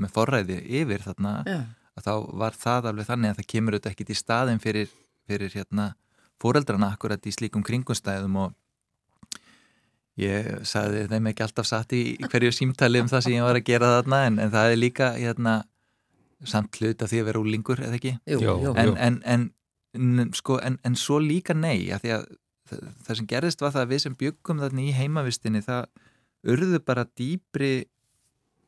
með 0.00 0.12
forræði 0.16 0.58
yfir 0.80 1.04
þarna 1.04 1.34
Já, 1.46 1.60
að 1.96 2.06
þá 2.06 2.12
var 2.42 2.58
það 2.58 2.90
alveg 2.90 3.08
þannig 3.08 3.32
að 3.32 3.40
það 3.40 3.50
kemur 3.54 3.76
auðvitað 3.76 3.94
ekkit 3.94 4.12
í 4.12 4.18
staðin 4.18 4.62
fyrir, 4.62 4.92
fyrir 5.28 5.54
hérna 5.54 5.86
fóreldrana 6.40 6.92
akkurat 6.94 7.26
í 7.26 7.34
slíkum 7.34 7.64
kringumstæðum 7.66 8.38
og 8.44 8.56
ég 10.20 10.50
sagði 10.68 11.06
þeim 11.10 11.30
ekki 11.30 11.46
alltaf 11.46 11.68
satt 11.68 11.94
í 11.96 12.02
hverju 12.24 12.52
símtali 12.54 13.02
um 13.02 13.08
það 13.10 13.26
sem 13.26 13.36
ég 13.36 13.46
var 13.46 13.58
að 13.58 13.68
gera 13.68 13.94
þarna 13.98 14.24
en, 14.28 14.38
en 14.44 14.52
það 14.52 14.74
er 14.74 14.80
líka 14.80 15.12
hérna 15.16 15.56
samt 16.48 16.76
hlut 16.80 17.02
að 17.02 17.12
því 17.12 17.22
að 17.22 17.26
vera 17.30 17.40
úlingur 17.42 17.82
eða 17.84 17.98
ekki? 17.98 18.14
Jú, 18.30 18.40
jú. 18.44 18.74
en, 18.74 18.94
en, 18.96 19.18
en 19.24 19.48
en, 19.94 20.30
sko, 20.34 20.58
en, 20.62 20.78
en 20.84 20.96
svo 20.98 21.18
líka 21.22 21.54
nei 21.56 21.90
að 21.94 22.04
því 22.04 22.12
að 22.16 22.26
það, 22.70 22.84
það 23.06 23.18
sem 23.20 23.30
gerðist 23.32 23.64
var 23.64 23.74
það 23.74 23.84
að 23.86 23.92
við 23.94 24.02
sem 24.04 24.18
byggum 24.20 24.62
þarna 24.62 24.84
í 24.84 24.94
heimavistinni 24.96 25.62
það 25.66 25.88
urðu 26.54 26.80
bara 26.86 27.06
dýbri 27.18 27.72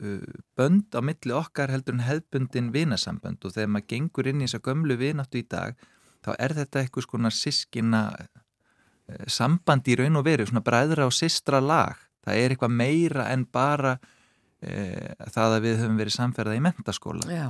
uh, 0.03 0.41
bönd 0.59 0.99
á 0.99 1.01
milli 1.05 1.37
okkar 1.37 1.73
heldur 1.73 1.97
en 1.97 2.07
hefbundin 2.07 2.73
vinasambönd. 2.75 3.41
Og 3.45 3.55
þegar 3.55 3.73
maður 3.73 3.91
gengur 3.95 4.31
inn 4.31 4.43
í 4.43 4.49
þessa 4.49 4.65
gömlu 4.67 4.99
vinattu 5.01 5.43
í 5.43 5.47
dag 5.49 5.79
þá 6.23 6.33
er 6.37 6.57
þetta 6.59 6.83
eitthvað 6.83 7.09
svona 7.09 7.33
sískina 7.35 8.03
uh, 9.11 9.27
samband 9.27 9.89
í 9.89 9.99
raun 9.99 10.21
og 10.21 10.27
veru, 10.27 10.47
svona 10.49 10.65
bræðra 10.65 11.09
og 11.09 11.17
sistra 11.17 11.63
lag. 11.63 12.01
Það 12.23 12.39
er 12.39 12.55
eitthvað 12.55 12.77
meira 12.79 13.31
en 13.33 13.47
bara 13.51 13.97
e, 14.63 14.75
það 15.35 15.57
að 15.57 15.65
við 15.67 15.81
höfum 15.81 15.99
verið 16.01 16.17
samferðað 16.17 16.59
í 16.59 16.63
mentaskóla 16.67 17.27
Já, 17.31 17.47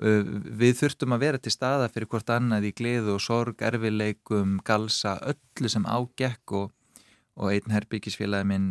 við 0.00 0.74
þurftum 0.80 1.14
að 1.16 1.24
vera 1.26 1.42
til 1.42 1.54
staða 1.54 1.88
fyrir 1.92 2.10
hvort 2.10 2.32
annað 2.34 2.68
í 2.70 2.74
gleðu 2.76 3.14
og 3.16 3.22
sorg, 3.22 3.62
erfileikum, 3.68 4.58
galsa, 4.66 5.16
öllu 5.30 5.72
sem 5.72 5.86
ágekk 5.86 6.56
og, 6.58 6.68
og 7.38 7.54
einn 7.54 7.74
herbyggisfélagi 7.76 8.50
minn 8.50 8.68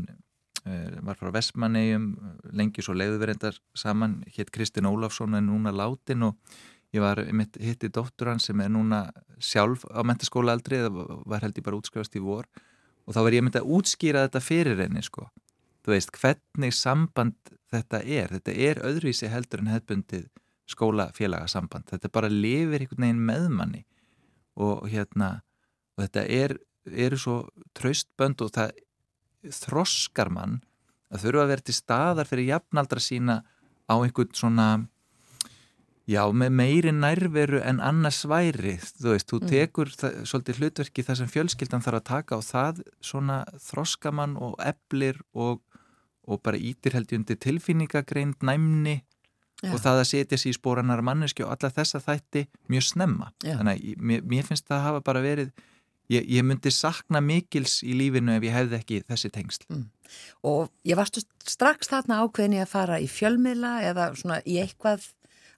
e, 0.65 0.79
var 1.07 1.19
frá 1.19 1.31
Vestmannegjum 1.35 2.11
lengi 2.57 2.83
svo 2.85 2.97
leiðuverendar 2.97 3.59
saman 3.77 4.21
hétt 4.35 4.51
Kristinn 4.55 4.89
Ólafsson 4.89 5.39
en 5.39 5.47
núna 5.51 5.73
látin 5.75 6.27
og 6.31 6.59
ég 6.95 7.03
var 7.03 7.19
hitti 7.19 7.89
dóttur 7.91 8.31
hans 8.31 8.47
sem 8.49 8.61
er 8.63 8.71
núna 8.71 9.09
sjálf 9.43 9.83
á 9.91 9.99
mentaskóla 10.07 10.55
aldrei, 10.55 10.79
það 10.85 11.01
var 11.27 11.43
held 11.43 11.59
ég 11.59 11.65
bara 11.65 11.79
útskrifast 11.79 12.15
í 12.15 12.23
vor. 12.23 12.47
Og 13.05 13.13
þá 13.13 13.21
var 13.27 13.35
ég 13.37 13.45
myndið 13.45 13.61
að 13.61 13.73
útskýra 13.77 14.23
þetta 14.25 14.41
fyrir 14.41 14.79
henni 14.81 15.03
sko. 15.05 15.27
Þú 15.85 15.93
veist, 15.93 16.15
hvernig 16.17 16.73
samband 16.73 17.35
þetta 17.73 18.01
er, 18.01 18.31
þetta 18.37 18.55
er 18.67 18.81
öðruvísi 18.87 19.29
heldur 19.29 19.61
en 19.61 19.73
hefbundið 19.73 20.29
skólafélagasamband, 20.71 21.85
þetta 21.91 22.09
bara 22.09 22.31
lifir 22.31 22.81
einhvern 22.81 23.05
veginn 23.05 23.25
með 23.27 23.49
manni. 23.53 23.83
Og 24.57 24.87
hérna, 24.89 25.43
og 25.93 26.07
þetta 26.07 26.23
er 26.31 26.55
eru 26.85 27.17
svo 27.19 27.35
traustbönd 27.77 28.41
og 28.45 28.51
það 28.55 28.73
þroskar 29.55 30.31
mann 30.33 30.59
að 31.13 31.25
þurfa 31.25 31.43
að 31.43 31.51
vera 31.51 31.65
til 31.65 31.75
staðar 31.77 32.29
fyrir 32.29 32.49
jafnaldra 32.49 33.01
sína 33.01 33.39
á 33.85 33.93
einhvern 33.95 34.33
svona 34.33 34.67
já, 36.09 36.21
með 36.29 36.57
meiri 36.59 36.93
nærveru 36.95 37.61
en 37.65 37.79
annars 37.83 38.23
væri, 38.29 38.77
þú 39.01 39.13
veist, 39.13 39.29
þú 39.31 39.41
mm. 39.41 39.51
tekur 39.51 39.93
það, 39.95 40.19
svolítið 40.29 40.61
hlutverki 40.61 41.05
þar 41.05 41.21
sem 41.21 41.31
fjölskyldan 41.31 41.85
þarf 41.85 42.01
að 42.01 42.09
taka 42.11 42.39
og 42.39 42.45
það 42.45 42.83
svona 43.03 43.39
þroskamann 43.69 44.37
og 44.37 44.59
eblir 44.63 45.21
og 45.33 45.63
og 46.25 46.41
bara 46.41 46.57
ítir 46.57 46.95
held 46.95 47.11
ég 47.11 47.21
undir 47.21 47.37
tilfinningagreind 47.41 48.41
næmni 48.45 48.99
Já. 49.63 49.71
og 49.71 49.79
það 49.79 50.01
að 50.01 50.09
setja 50.09 50.39
sér 50.39 50.51
í 50.51 50.57
spóranar 50.57 51.03
manneski 51.05 51.45
og 51.45 51.53
alla 51.53 51.71
þessa 51.71 52.01
þætti 52.03 52.45
mjög 52.71 52.87
snemma 52.89 53.31
Já. 53.45 53.55
þannig 53.59 53.75
að 53.75 54.03
mér, 54.09 54.23
mér 54.33 54.47
finnst 54.47 54.67
það 54.67 54.77
að 54.77 54.85
hafa 54.89 55.03
bara 55.05 55.21
verið 55.23 55.51
ég, 56.11 56.25
ég 56.25 56.45
myndi 56.45 56.73
sakna 56.73 57.21
mikils 57.23 57.77
í 57.85 57.95
lífinu 57.97 58.35
ef 58.35 58.47
ég 58.47 58.57
hefði 58.57 58.79
ekki 58.81 59.03
þessi 59.05 59.31
tengsl 59.33 59.67
mm. 59.69 59.85
Og 60.45 60.67
ég 60.85 60.99
varstu 60.99 61.23
strax 61.49 61.89
þarna 61.89 62.19
ákveðin 62.21 62.59
ég 62.59 62.67
að 62.67 62.73
fara 62.75 62.99
í 63.01 63.07
fjölmiðla 63.09 63.71
eða 63.87 64.11
svona 64.19 64.41
í 64.45 64.59
eitthvað 64.61 65.07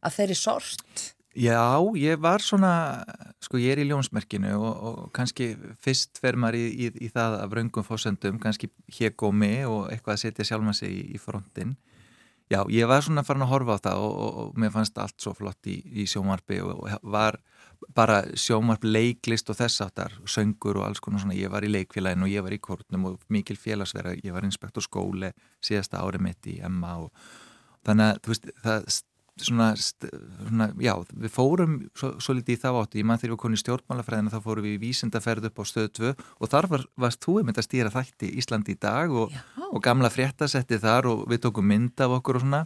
að 0.01 0.19
þeirri 0.19 0.37
sort? 0.37 1.05
Já, 1.37 1.77
ég 1.99 2.17
var 2.17 2.41
svona, 2.41 3.03
sko 3.45 3.59
ég 3.61 3.75
er 3.75 3.83
í 3.83 3.89
ljónsmerkinu 3.91 4.55
og, 4.57 4.77
og 4.89 5.01
kannski 5.13 5.51
fyrst 5.83 6.17
fer 6.17 6.37
maður 6.39 6.63
í, 6.63 6.87
í, 6.87 6.87
í 7.05 7.09
það 7.13 7.35
af 7.43 7.53
raungum 7.53 7.85
fósendum, 7.85 8.39
kannski 8.41 8.71
hegómi 8.97 9.59
og 9.69 9.91
eitthvað 9.91 10.15
að 10.15 10.23
setja 10.23 10.47
sjálf 10.49 10.65
maður 10.65 10.79
sig 10.79 10.95
í, 10.95 11.03
í 11.13 11.21
frontin. 11.21 11.75
Já, 12.49 12.61
ég 12.71 12.87
var 12.89 13.03
svona 13.03 13.25
farin 13.27 13.43
að 13.43 13.51
horfa 13.51 13.75
á 13.75 13.83
það 13.89 14.01
og, 14.07 14.17
og, 14.23 14.37
og 14.41 14.59
mér 14.63 14.71
fannst 14.73 14.97
allt 15.03 15.19
svo 15.21 15.33
flott 15.35 15.67
í 15.67 16.07
sjómarfi 16.07 16.61
og 16.63 16.87
var 17.03 17.37
bara 17.93 18.21
sjómarf 18.39 18.85
leiklist 18.87 19.51
og 19.51 19.59
þess 19.59 19.83
aftar, 19.83 20.15
söngur 20.25 20.79
og 20.79 20.87
alls 20.87 21.01
konar 21.03 21.21
svona, 21.21 21.35
ég 21.37 21.51
var 21.53 21.65
í 21.65 21.71
leikfélaginu 21.71 22.27
og 22.27 22.31
ég 22.31 22.45
var 22.45 22.55
í 22.55 22.61
kórnum 22.63 23.11
og 23.11 23.27
mikil 23.33 23.57
félagsverða, 23.59 24.15
ég 24.23 24.33
var 24.33 24.47
inspektor 24.47 24.85
skóli 24.85 25.31
síðasta 25.63 26.01
árið 26.01 26.25
mitt 26.27 26.49
í 26.49 26.57
Emma 26.65 26.95
og 27.03 27.29
þannig 27.85 28.13
að, 28.13 28.23
þú 28.23 28.33
veist, 28.33 28.49
það 28.63 28.89
svona, 29.43 29.67
svona, 29.77 30.69
já, 30.81 30.93
við 31.13 31.33
fórum 31.33 31.77
svo, 31.97 32.13
svo 32.23 32.35
litið 32.37 32.57
í 32.57 32.61
þá 32.61 32.67
áttu, 32.71 32.99
ég 33.01 33.07
mann 33.07 33.21
þegar 33.21 33.35
við 33.35 33.41
konum 33.43 33.57
í 33.57 33.61
stjórnmálafræðina 33.61 34.33
þá 34.33 34.39
fórum 34.45 34.67
við 34.67 34.75
í 34.77 34.81
vísindaferð 34.81 35.49
upp 35.51 35.61
á 35.61 35.63
stöðu 35.69 35.93
2 35.99 36.11
og 36.17 36.51
þar 36.51 36.69
var, 36.73 36.85
varst 37.05 37.23
þú 37.23 37.39
einmitt 37.41 37.61
að 37.61 37.67
stýra 37.69 37.93
þætti 37.93 38.33
Íslandi 38.41 38.75
í 38.75 38.81
dag 38.81 39.13
og, 39.13 39.33
og 39.69 39.79
gamla 39.85 40.11
fréttasetti 40.13 40.81
þar 40.83 41.11
og 41.13 41.25
við 41.31 41.45
tókum 41.47 41.67
mynd 41.69 42.05
af 42.05 42.17
okkur 42.19 42.41
og 42.41 42.45
svona 42.45 42.65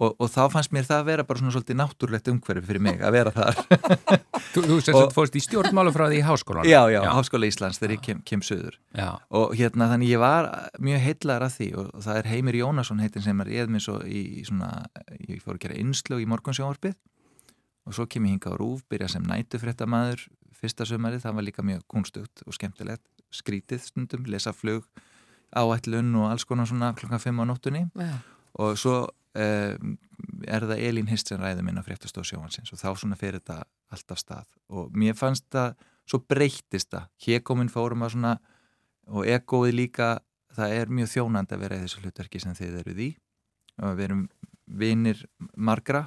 og, 0.00 0.14
og 0.16 0.30
þá 0.32 0.40
fannst 0.54 0.72
mér 0.74 0.86
það 0.88 1.02
að 1.02 1.08
vera 1.10 1.24
bara 1.28 1.40
svona 1.42 1.52
svolítið 1.54 1.78
náttúrulegt 1.80 2.30
umhverfi 2.32 2.68
fyrir 2.70 2.84
mig 2.86 3.02
að 3.04 3.16
vera 3.18 3.32
þar. 3.34 3.60
Þú, 4.50 4.62
þú 4.66 4.76
sérst 4.80 4.96
að 4.98 5.12
fórst 5.14 5.36
í 5.38 5.42
stjórnmálafræði 5.44 6.16
í 6.18 6.22
háskólan 6.26 6.66
Já, 6.66 6.80
já, 6.90 6.96
já. 7.04 7.10
Háskóla 7.14 7.46
Íslands 7.46 7.78
þegar 7.78 7.92
ég 7.94 8.00
kem, 8.02 8.22
kem 8.26 8.40
söður 8.42 8.80
já. 8.96 9.10
og 9.30 9.52
hérna 9.54 9.86
þannig 9.92 10.10
ég 10.10 10.22
var 10.22 10.48
mjög 10.82 11.04
heitlar 11.04 11.44
af 11.46 11.54
því 11.54 11.68
og 11.78 11.92
það 12.02 12.18
er 12.18 12.30
Heimir 12.32 12.58
Jónasson 12.58 13.02
heitin 13.04 13.22
sem 13.22 13.44
er 13.44 13.52
ég 13.52 13.70
með 13.70 13.84
svo 13.84 14.00
í 14.02 14.42
svona 14.48 14.72
ég 15.28 15.44
fór 15.44 15.54
að 15.54 15.62
gera 15.68 15.78
innslög 15.84 16.24
í 16.24 16.26
morgunsjónvarpið. 16.32 16.96
Og 17.86 17.96
svo 17.96 18.08
kem 18.10 18.26
ég 18.26 18.36
hinga 18.36 18.50
á 18.50 18.58
Rúf, 18.58 18.82
byrja 18.90 19.12
sem 19.14 19.28
nætufréttamaður 19.28 20.26
fyrsta 20.60 20.86
sömari, 20.88 21.20
það 21.22 21.38
var 21.38 21.46
líka 21.46 21.64
mjög 21.64 21.86
kunstugt 21.90 22.42
og 22.46 22.56
skemmtilegt, 22.56 23.04
skrítið 23.32 23.86
stundum 23.86 24.26
lesa 24.28 24.52
flug, 24.56 24.88
áætlun 25.56 26.12
og 26.20 26.28
alls 26.32 26.44
konar 26.48 26.68
svona 26.68 26.92
klokka 26.98 27.20
5 27.22 27.40
á 27.40 27.44
nóttunni. 27.48 27.86
Og 28.60 28.76
svo 28.78 29.04
er 29.34 30.64
það 30.66 30.82
Elín 30.88 31.10
Hist 31.10 31.30
sem 31.30 31.40
ræði 31.40 31.62
minna 31.62 31.84
fréttastóð 31.86 32.26
sjóhansins 32.32 32.72
og 32.74 32.80
þá 32.80 32.88
svona 32.98 33.18
fyrir 33.18 33.38
þetta 33.38 33.62
alltaf 33.94 34.18
stað. 34.18 34.48
Og 34.74 34.90
mér 34.96 35.14
fannst 35.18 35.46
það 35.52 35.76
svo 36.10 36.22
breytist 36.26 36.90
það, 36.90 37.06
hegóminn 37.26 37.70
fórum 37.70 38.02
að 38.02 38.16
svona 38.16 38.34
og 39.10 39.26
egoið 39.26 39.76
líka 39.76 40.08
það 40.56 40.76
er 40.76 40.94
mjög 40.98 41.12
þjónand 41.14 41.54
að 41.54 41.62
vera 41.64 41.78
í 41.78 41.84
þessu 41.84 42.02
hlutverki 42.04 42.42
sem 42.42 42.56
þið 42.58 42.80
eruð 42.82 43.02
í. 43.04 43.10
Og 43.80 43.94
við 43.98 44.06
erum 44.08 44.24
vinir 44.80 45.22
margra 45.56 46.04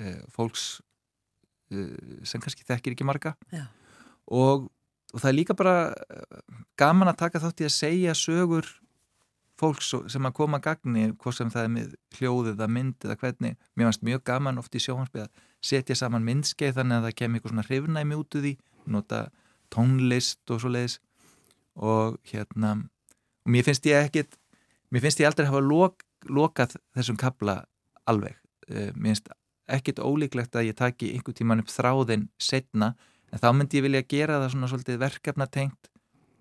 eh, 0.00 0.22
fólks 0.32 0.80
eh, 1.72 1.92
sem 2.26 2.42
kannski 2.42 2.66
þekkir 2.68 2.96
ekki 2.96 3.08
marga. 3.08 3.34
Og, 4.24 4.68
og 5.12 5.20
það 5.20 5.30
er 5.30 5.36
líka 5.36 5.56
bara 5.56 5.92
gaman 6.80 7.12
að 7.12 7.20
taka 7.26 7.42
þátt 7.44 7.64
í 7.64 7.68
að 7.68 7.76
segja 7.76 8.16
sögur 8.18 8.68
fólks 9.60 9.92
sem 10.10 10.26
að 10.26 10.36
koma 10.36 10.58
að 10.58 10.66
gagni 10.68 11.04
hvort 11.12 11.38
sem 11.38 11.50
það 11.52 11.66
er 11.66 11.72
með 11.74 11.96
hljóðið 12.18 12.54
eða 12.56 12.68
mynd 12.76 13.06
eða 13.06 13.18
hvernig, 13.20 13.58
mér 13.74 13.88
finnst 13.88 14.06
mjög 14.06 14.24
gaman 14.26 14.60
oft 14.60 14.74
í 14.74 14.82
sjóhansbyggja 14.82 15.28
að 15.28 15.44
setja 15.64 15.96
saman 15.98 16.26
myndskeið 16.26 16.78
þannig 16.78 16.96
að 16.96 17.06
það 17.06 17.16
kemur 17.20 17.38
eitthvað 17.38 17.54
svona 17.54 17.66
hrifnæmi 17.68 18.18
út 18.18 18.38
úr 18.38 18.44
því 18.44 18.54
nota 18.94 19.20
tónlist 19.72 20.50
og 20.50 20.60
svo 20.62 20.72
leiðis 20.74 20.98
og 21.74 22.18
hérna 22.30 22.74
og 23.44 23.54
mér 23.54 23.66
finnst 23.66 23.86
ég 23.88 24.08
ekkit 24.08 24.36
mér 24.94 25.06
finnst 25.06 25.22
ég 25.22 25.30
aldrei 25.30 25.48
hafa 25.48 25.62
lok, 25.64 26.04
lokað 26.30 26.76
þessum 26.96 27.18
kabla 27.20 27.62
alveg. 28.10 28.36
Eh, 28.68 28.92
mér 28.94 29.14
finnst 29.14 29.32
ekkit 29.64 30.02
ólíklegt 30.02 30.56
að 30.56 30.70
ég 30.70 30.78
taki 30.78 31.14
einhver 31.14 31.36
tíman 31.36 31.62
upp 31.62 31.72
þráðin 31.72 32.28
setna 32.38 32.94
en 33.32 33.40
þá 33.40 33.50
myndi 33.56 33.80
ég 33.80 33.86
vilja 33.86 34.04
gera 34.08 34.40
það 34.42 34.54
svona 34.54 34.70
svolítið 34.70 35.00
verkefnatengt 35.00 35.90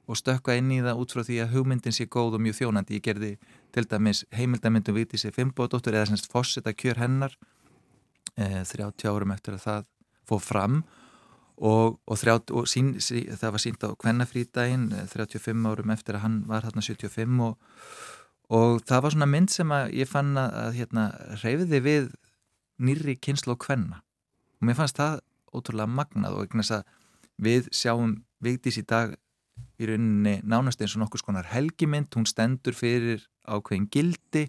og 0.07 0.19
stökka 0.19 0.55
inn 0.59 0.71
í 0.73 0.81
það 0.83 0.99
út 0.99 1.13
frá 1.15 1.23
því 1.23 1.37
að 1.43 1.53
hugmyndin 1.55 1.95
sé 1.95 2.07
góð 2.11 2.37
og 2.37 2.43
mjög 2.43 2.57
þjónandi. 2.59 2.97
Ég 2.99 3.05
gerði 3.05 3.31
til 3.75 3.85
dæmis 3.87 4.23
heimildamindum 4.35 4.97
viti 4.97 5.19
sér 5.19 5.35
Fimboðdóttur 5.35 5.95
eða 5.95 6.09
semst 6.11 6.27
Fosseta 6.31 6.73
kjör 6.75 6.99
hennar 6.99 7.37
e, 8.35 8.63
30 8.67 9.07
árum 9.07 9.31
eftir 9.35 9.55
að 9.55 9.65
það 9.67 9.87
fóð 10.27 10.43
fram 10.43 10.81
og, 11.57 11.99
og, 12.05 12.17
30, 12.17 12.55
og 12.57 12.67
sín, 12.69 12.95
sí, 13.03 13.23
það 13.29 13.55
var 13.55 13.63
sínt 13.63 13.85
á 13.85 13.89
Kvennafrídægin 13.99 14.89
35 15.11 15.53
eh, 15.53 15.69
árum 15.69 15.93
eftir 15.93 16.17
að 16.17 16.25
hann 16.25 16.39
var 16.49 16.65
hérna 16.65 16.83
75 16.83 17.43
og, 17.45 17.55
og 18.49 18.81
það 18.87 19.05
var 19.05 19.15
svona 19.15 19.29
mynd 19.29 19.53
sem 19.53 19.75
ég 19.93 20.09
fann 20.09 20.33
að 20.39 20.79
hérna, 20.79 21.07
reyfiði 21.43 21.83
við 21.85 22.09
nýri 22.83 23.15
kynslu 23.21 23.55
og 23.55 23.63
kvenna 23.63 24.01
og 24.59 24.67
mér 24.67 24.79
fannst 24.79 24.99
það 24.99 25.21
ótrúlega 25.53 25.91
magnað 25.93 26.39
og 26.41 26.59
við 27.43 27.69
sjáum 27.73 28.21
Vigdís 28.43 28.75
í 28.81 28.83
dag 28.83 29.13
í 29.81 29.89
rauninni 29.89 30.37
nánast 30.47 30.81
eins 30.81 30.95
og 30.97 31.03
nokkus 31.03 31.25
konar 31.25 31.49
helgimynd, 31.51 32.13
hún 32.15 32.27
stendur 32.29 32.77
fyrir 32.77 33.23
ákveðin 33.43 33.89
gildi 33.91 34.47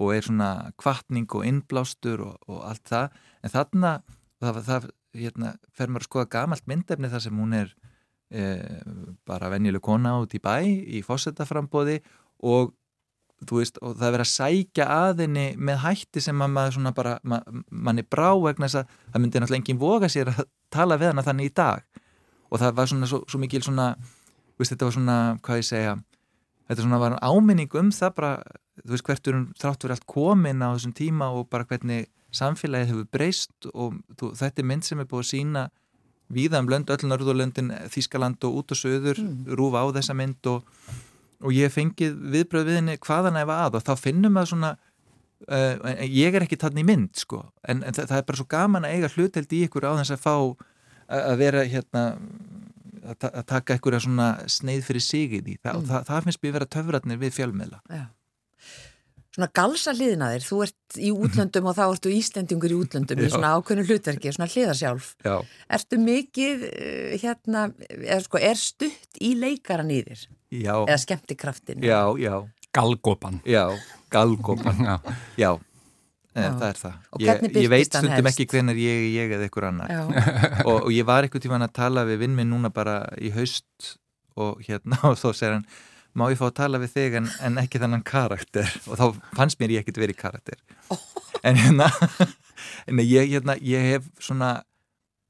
og 0.00 0.14
er 0.14 0.26
svona 0.26 0.72
kvartning 0.80 1.28
og 1.36 1.46
innblástur 1.46 2.22
og, 2.24 2.36
og 2.48 2.62
allt 2.68 2.84
það, 2.88 3.16
en 3.42 3.52
þarna 3.52 3.94
það, 4.40 4.60
það 4.68 4.90
hérna, 5.22 5.54
fer 5.76 5.90
maður 5.90 6.06
að 6.06 6.10
skoða 6.10 6.30
gamalt 6.36 6.68
myndefni 6.70 7.10
þar 7.12 7.24
sem 7.26 7.42
hún 7.42 7.56
er 7.58 7.74
e, 8.32 8.46
bara 9.28 9.50
venjuleg 9.52 9.84
kona 9.84 10.14
út 10.22 10.36
í 10.36 10.40
bæ 10.42 10.56
í 10.64 11.02
fósettaframbóði 11.04 11.98
og 12.48 12.72
þú 13.48 13.58
veist, 13.58 13.78
og 13.82 13.96
það 13.98 14.06
er 14.06 14.14
verið 14.16 14.24
að 14.24 14.32
sækja 14.32 14.88
aðinni 14.94 15.46
með 15.58 15.80
hætti 15.82 16.22
sem 16.22 16.38
maður 16.38 16.76
svona 16.78 16.94
bara, 16.96 17.16
ma, 17.26 17.40
manni 17.70 18.04
brá 18.06 18.30
vegna 18.38 18.68
þess 18.68 18.82
að 18.82 18.96
það 19.12 19.24
myndi 19.24 19.42
náttúrulega 19.42 19.62
enginn 19.62 19.82
voga 19.82 20.10
sér 20.12 20.32
að 20.32 20.44
tala 20.72 20.98
við 21.00 21.12
hana 21.12 21.24
þannig 21.26 21.50
í 21.50 21.54
dag. 21.58 22.02
Og 22.52 22.60
það 22.60 22.76
var 22.78 22.90
svona 22.92 23.08
svo, 23.10 23.22
svo 23.28 23.40
mikil 23.42 23.62
svona 23.64 23.88
veist, 24.62 24.74
þetta 24.74 24.88
var 24.88 24.96
svona, 24.96 25.18
hvað 25.44 25.60
ég 25.60 25.68
segja 25.68 25.94
þetta 26.68 26.86
svona 26.86 27.00
var 27.02 27.18
áminning 27.20 27.76
um 27.78 27.92
það 27.94 28.16
bara, 28.18 28.32
þú 28.82 28.94
veist, 28.94 29.06
hvert 29.08 29.30
erum 29.30 29.46
þrátt 29.60 29.86
verið 29.86 29.96
allt 29.96 30.10
komin 30.10 30.64
á 30.64 30.68
þessum 30.72 30.96
tíma 30.96 31.30
og 31.36 31.48
bara 31.52 31.68
hvernig 31.68 32.08
samfélagið 32.32 32.92
hefur 32.92 33.08
breyst 33.12 33.70
og 33.72 33.98
þú, 34.18 34.32
þetta 34.38 34.62
er 34.62 34.68
mynd 34.70 34.86
sem 34.86 35.02
er 35.02 35.08
búið 35.08 35.24
að 35.24 35.30
sína 35.32 35.64
víða 36.32 36.62
um 36.62 36.70
lönd, 36.72 36.88
öll 36.92 37.08
Norðurlöndin, 37.08 37.72
Þískaland 37.92 38.44
og 38.48 38.62
út 38.62 38.72
og 38.72 38.78
söður, 38.78 39.20
mm. 39.20 39.50
rúfa 39.58 39.82
á 39.84 39.86
þessa 39.98 40.16
mynd 40.16 40.48
og, 40.48 40.64
og 41.44 41.52
ég 41.52 41.74
fengið 41.74 42.16
viðbröð 42.32 42.70
við 42.70 42.80
henni 42.80 42.96
hvaðan 43.02 43.36
efa 43.42 43.58
að 43.66 43.78
og 43.78 43.84
þá 43.84 43.92
finnum 44.00 44.40
að 44.40 44.48
svona 44.54 44.70
uh, 45.52 45.92
ég 46.08 46.32
er 46.32 46.46
ekki 46.46 46.60
tann 46.62 46.80
í 46.80 46.86
mynd 46.88 47.20
sko, 47.20 47.44
en, 47.68 47.82
en 47.84 47.98
það, 47.98 48.08
það 48.14 48.22
er 48.22 48.28
bara 48.30 48.40
svo 48.40 48.48
gaman 48.54 48.88
að 48.88 48.96
eiga 48.96 49.12
hluteld 49.12 49.52
í 49.52 49.64
ykkur 49.66 49.88
á 49.88 49.92
þess 50.00 50.16
að 50.16 50.24
fá 50.24 50.36
að 51.12 51.42
vera 51.42 51.66
hérna 51.68 52.02
að, 53.02 53.28
að 53.30 53.46
taka 53.50 53.76
einhverja 53.76 54.02
svona 54.06 54.32
sneið 54.46 54.88
fyrir 54.88 55.04
sig 55.04 55.38
í 55.38 55.42
því, 55.42 55.60
Þa, 55.62 55.76
mm. 55.76 55.86
það, 55.90 56.08
það 56.10 56.26
finnst 56.26 56.42
mér 56.42 56.58
vera 56.58 56.72
töfratnir 56.76 57.22
við 57.22 57.38
fjölmiðla 57.38 57.82
Já 57.90 58.04
svona 59.32 59.48
galsa 59.56 59.94
hliðina 59.96 60.28
þér, 60.34 60.44
þú 60.44 60.58
ert 60.66 60.98
í 61.00 61.10
útlöndum 61.14 61.68
og 61.70 61.76
þá 61.78 61.82
ertu 61.86 62.12
Íslendingur 62.12 62.74
í 62.74 62.78
útlöndum 62.82 63.22
í 63.22 63.30
svona 63.32 63.54
ákveðnu 63.56 63.86
hlutverki, 63.88 64.32
svona 64.34 64.48
hliðarsjálf 64.52 65.12
Já. 65.24 65.36
ertu 65.72 66.00
mikið 66.02 66.66
eh, 66.68 67.14
hérna, 67.22 67.70
er, 67.88 68.24
sko, 68.26 68.40
er 68.42 68.60
stutt 68.60 69.20
í 69.24 69.32
leikaran 69.40 69.92
í 69.92 70.02
þér? 70.04 70.26
Já. 70.52 70.74
Eða 70.84 71.00
skemmtikraftin? 71.06 71.80
Já, 71.86 72.02
já. 72.20 72.36
Galgópan 72.76 73.40
Já, 73.48 73.66
galgópan 74.12 74.84
Já, 74.88 74.98
já. 75.40 75.50
Já. 76.40 76.50
það 76.58 76.66
er 76.68 76.80
það. 76.80 76.98
Ég, 77.22 77.46
ég 77.58 77.70
veit 77.72 77.88
stundum 77.88 78.28
ekki 78.30 78.46
hvernig 78.50 78.82
ég 78.82 79.06
ég 79.12 79.34
eða 79.36 79.48
einhver 79.48 79.68
annar. 79.68 79.94
Og, 80.64 80.76
og 80.86 80.90
ég 80.94 81.08
var 81.08 81.26
eitthvað 81.26 81.46
tíma 81.46 81.60
að 81.60 81.74
tala 81.76 82.06
við 82.08 82.22
vinn 82.24 82.36
minn 82.38 82.52
núna 82.52 82.72
bara 82.74 83.02
í 83.20 83.32
haust 83.36 83.96
og 84.40 84.62
hérna 84.64 84.98
og 85.10 85.18
þó 85.20 85.30
segir 85.30 85.58
hann 85.58 85.66
má 86.16 86.26
ég 86.28 86.40
fá 86.40 86.48
að 86.50 86.58
tala 86.60 86.80
við 86.80 86.96
þig 86.96 87.14
en, 87.20 87.30
en 87.44 87.60
ekki 87.62 87.80
þannan 87.80 88.04
karakter? 88.04 88.68
Og 88.88 88.98
þá 89.00 89.06
fannst 89.36 89.60
mér 89.62 89.78
ég 89.78 89.84
ekkert 89.84 90.02
verið 90.02 90.20
karakter. 90.20 90.60
Oh. 90.92 91.00
en 91.48 91.56
hérna 91.60 91.88
en 92.88 93.00
ég, 93.04 93.32
hérna, 93.32 93.56
ég 93.60 93.88
hef 93.94 94.12
svona 94.20 94.60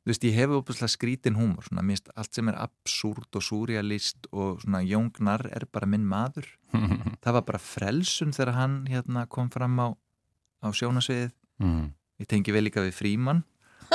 þú 0.02 0.10
veist, 0.10 0.24
ég 0.26 0.34
hef 0.34 0.54
óbúslega 0.56 0.90
skrítin 0.90 1.38
húmor 1.38 1.66
svona, 1.68 1.84
mist, 1.86 2.10
allt 2.18 2.34
sem 2.34 2.48
er 2.50 2.58
absúrt 2.58 3.38
og 3.38 3.44
súrialist 3.46 4.26
og 4.34 4.62
svona 4.64 4.82
jóngnar 4.82 5.46
er 5.54 5.68
bara 5.70 5.86
minn 5.86 6.06
maður. 6.08 6.48
Það 7.22 7.36
var 7.38 7.44
bara 7.46 7.60
frelsun 7.62 8.34
þegar 8.34 8.56
hann 8.56 8.76
hérna, 8.90 9.28
kom 9.30 9.50
fram 9.54 9.78
á, 9.78 9.88
á 10.62 10.68
sjónasviðið 10.70 11.32
mm. 11.62 11.88
ég 12.22 12.30
tengi 12.30 12.54
vel 12.54 12.64
líka 12.68 12.84
við 12.84 12.94
frímann. 12.96 13.42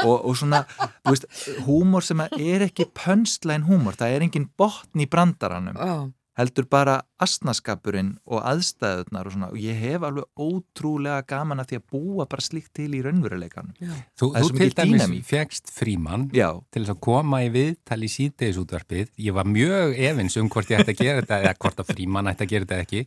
Og, 0.03 0.27
og 0.29 0.35
svona, 0.37 0.61
þú 1.03 1.15
veist, 1.15 1.25
húmor 1.65 2.05
sem 2.05 2.21
er 2.27 2.67
ekki 2.67 2.85
pönslæn 2.93 3.65
húmor, 3.65 3.97
það 3.97 4.13
er 4.13 4.27
engin 4.27 4.49
botn 4.59 5.01
í 5.01 5.09
brandaranum. 5.09 5.79
Oh 5.81 6.05
heldur 6.37 6.67
bara 6.69 6.99
asnaskapurinn 7.23 8.11
og 8.29 8.43
aðstæðunar 8.45 9.29
og 9.29 9.33
svona. 9.33 9.49
Og 9.53 9.61
ég 9.61 9.77
hef 9.81 10.05
alveg 10.05 10.27
ótrúlega 10.37 11.23
gaman 11.29 11.63
að 11.63 11.71
því 11.71 11.79
að 11.79 11.85
búa 11.95 12.27
bara 12.29 12.45
slíkt 12.45 12.73
til 12.77 12.91
í 12.93 13.01
raunveruleikan 13.05 13.73
Þú, 14.19 14.29
þú 14.35 14.51
til 14.59 14.69
dæmis 14.77 15.25
fegst 15.27 15.73
frímann 15.73 16.27
Já. 16.35 16.51
til 16.73 16.83
þess 16.83 16.93
að 16.93 17.01
koma 17.09 17.41
í 17.45 17.49
viðtal 17.53 17.99
í 18.05 18.11
síðdegisútvarpið. 18.13 19.11
Ég 19.25 19.37
var 19.37 19.49
mjög 19.49 19.97
efins 20.11 20.37
um 20.37 20.51
hvort 20.53 20.71
ég 20.73 20.83
ætti 20.83 20.93
að 20.93 21.03
gera 21.03 21.23
þetta 21.23 21.41
eða 21.41 21.57
hvort 21.65 21.83
að 21.83 21.91
frímann 21.95 22.31
ætti 22.33 22.45
að 22.45 22.53
gera 22.53 22.69
þetta 22.69 22.85
ekki 22.85 23.05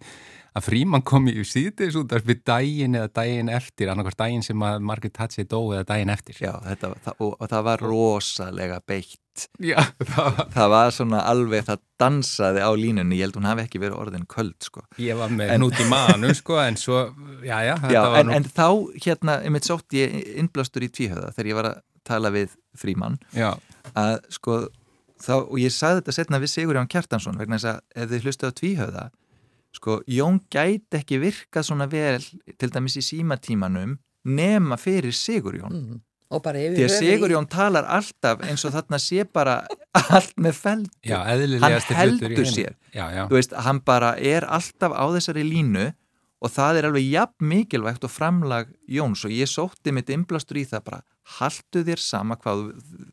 að 0.57 0.67
frímann 0.67 1.05
kom 1.07 1.29
í 1.31 1.35
síðdegisútvarpið 1.47 2.43
daginn 2.49 2.99
eða 2.99 3.11
daginn 3.21 3.51
eftir 3.53 3.91
annarkvæmst 3.93 4.21
daginn 4.21 4.45
sem 4.45 4.65
að 4.67 4.85
Margaret 4.91 5.15
Thatcher 5.17 5.49
dó 5.49 5.59
eða 5.75 5.87
daginn 5.93 6.13
eftir. 6.13 6.39
Já, 6.43 6.53
þetta, 6.65 6.93
það, 7.05 7.19
og, 7.19 7.35
og 7.37 7.51
það 7.53 7.67
var 7.69 7.85
rosalega 7.85 8.81
beitt. 8.87 9.47
Já, 9.63 9.79
það, 10.03 10.27
var... 10.27 10.49
það 10.57 10.73
var 10.75 10.97
svona 10.97 11.21
alveg 11.31 11.69
það 11.69 11.85
dansaði 12.03 12.65
á 12.67 12.71
línunni, 12.77 13.21
ég 13.21 13.29
held 13.29 13.39
hún 13.39 13.49
hafi 13.49 13.65
ekki 13.65 13.81
verið 13.83 14.01
orðin 14.03 14.27
köld 14.31 14.59
sko. 14.67 14.83
Ég 15.01 15.21
var 15.21 15.33
með 15.33 15.55
en... 15.55 15.63
nút 15.63 15.81
í 15.81 15.87
manu 15.89 16.33
sko 16.37 16.59
en 16.65 16.81
svo, 16.81 17.07
já 17.47 17.57
já, 17.65 17.77
já 17.93 18.03
en, 18.19 18.29
nú... 18.29 18.35
en 18.37 18.49
þá 18.51 18.67
hérna, 19.07 19.39
ég 19.47 19.55
mitt 19.55 19.71
sótt 19.71 19.97
ég 19.97 20.19
innblástur 20.43 20.85
í 20.85 20.91
tvíhöða 20.93 21.31
þegar 21.37 21.53
ég 21.53 21.61
var 21.61 21.71
að 21.71 21.81
tala 22.11 22.35
við 22.35 22.59
frímann. 22.81 23.21
Að 23.95 24.19
sko 24.35 24.61
þá, 25.21 25.35
og 25.47 25.57
ég 25.61 25.73
sagði 25.75 26.03
þetta 26.03 26.17
setna 26.17 26.41
við 26.43 26.53
Sigur 26.55 26.79
Jón 26.79 26.91
Kjartansson 26.91 27.39
vegna 27.41 27.59
þess 27.61 27.71
að 27.75 27.81
ef 28.03 28.13
þið 28.13 28.27
hlustu 28.27 28.51
á 28.51 28.53
tvíhöða 28.61 29.05
sko, 29.77 30.01
Jón 30.09 30.41
gæti 30.51 31.01
ekki 31.01 31.21
virka 31.23 31.65
svona 31.67 31.89
vel 31.91 32.23
til 32.59 32.71
dæmis 32.73 32.99
í 33.01 33.05
símatímanum 33.05 33.99
nema 34.25 34.79
fyrir 34.81 35.15
Sigur 35.17 35.59
Jón 35.61 35.77
mm. 35.77 36.01
Því 36.31 36.85
að 36.87 36.93
Sigurjón 36.95 37.49
í... 37.49 37.51
talar 37.51 37.89
alltaf 37.91 38.45
eins 38.47 38.63
og 38.63 38.71
þarna 38.71 39.01
sé 39.03 39.25
bara 39.27 39.65
allt 40.15 40.37
með 40.39 40.61
feldur. 40.61 40.93
Já, 41.03 41.17
hann 41.27 41.97
heldur 41.99 42.47
sér. 42.47 42.77
Já, 42.95 43.09
já. 43.11 43.25
Veist, 43.33 43.57
hann 43.59 43.81
bara 43.83 44.13
er 44.15 44.47
alltaf 44.47 44.95
á 44.95 45.05
þessari 45.11 45.43
línu 45.43 45.89
og 46.41 46.53
það 46.55 46.79
er 46.79 46.87
alveg 46.89 47.09
jafn 47.11 47.49
mikilvægt 47.51 48.07
og 48.07 48.13
framlag 48.15 48.71
Jóns 48.87 49.25
og 49.27 49.35
ég 49.35 49.51
sótti 49.51 49.91
mitt 49.91 50.13
inblastur 50.15 50.61
í 50.61 50.65
það 50.71 50.85
bara 50.87 51.01
haldu 51.41 51.83
þér 51.87 52.03
sama 52.03 52.39
hvað 52.39 52.63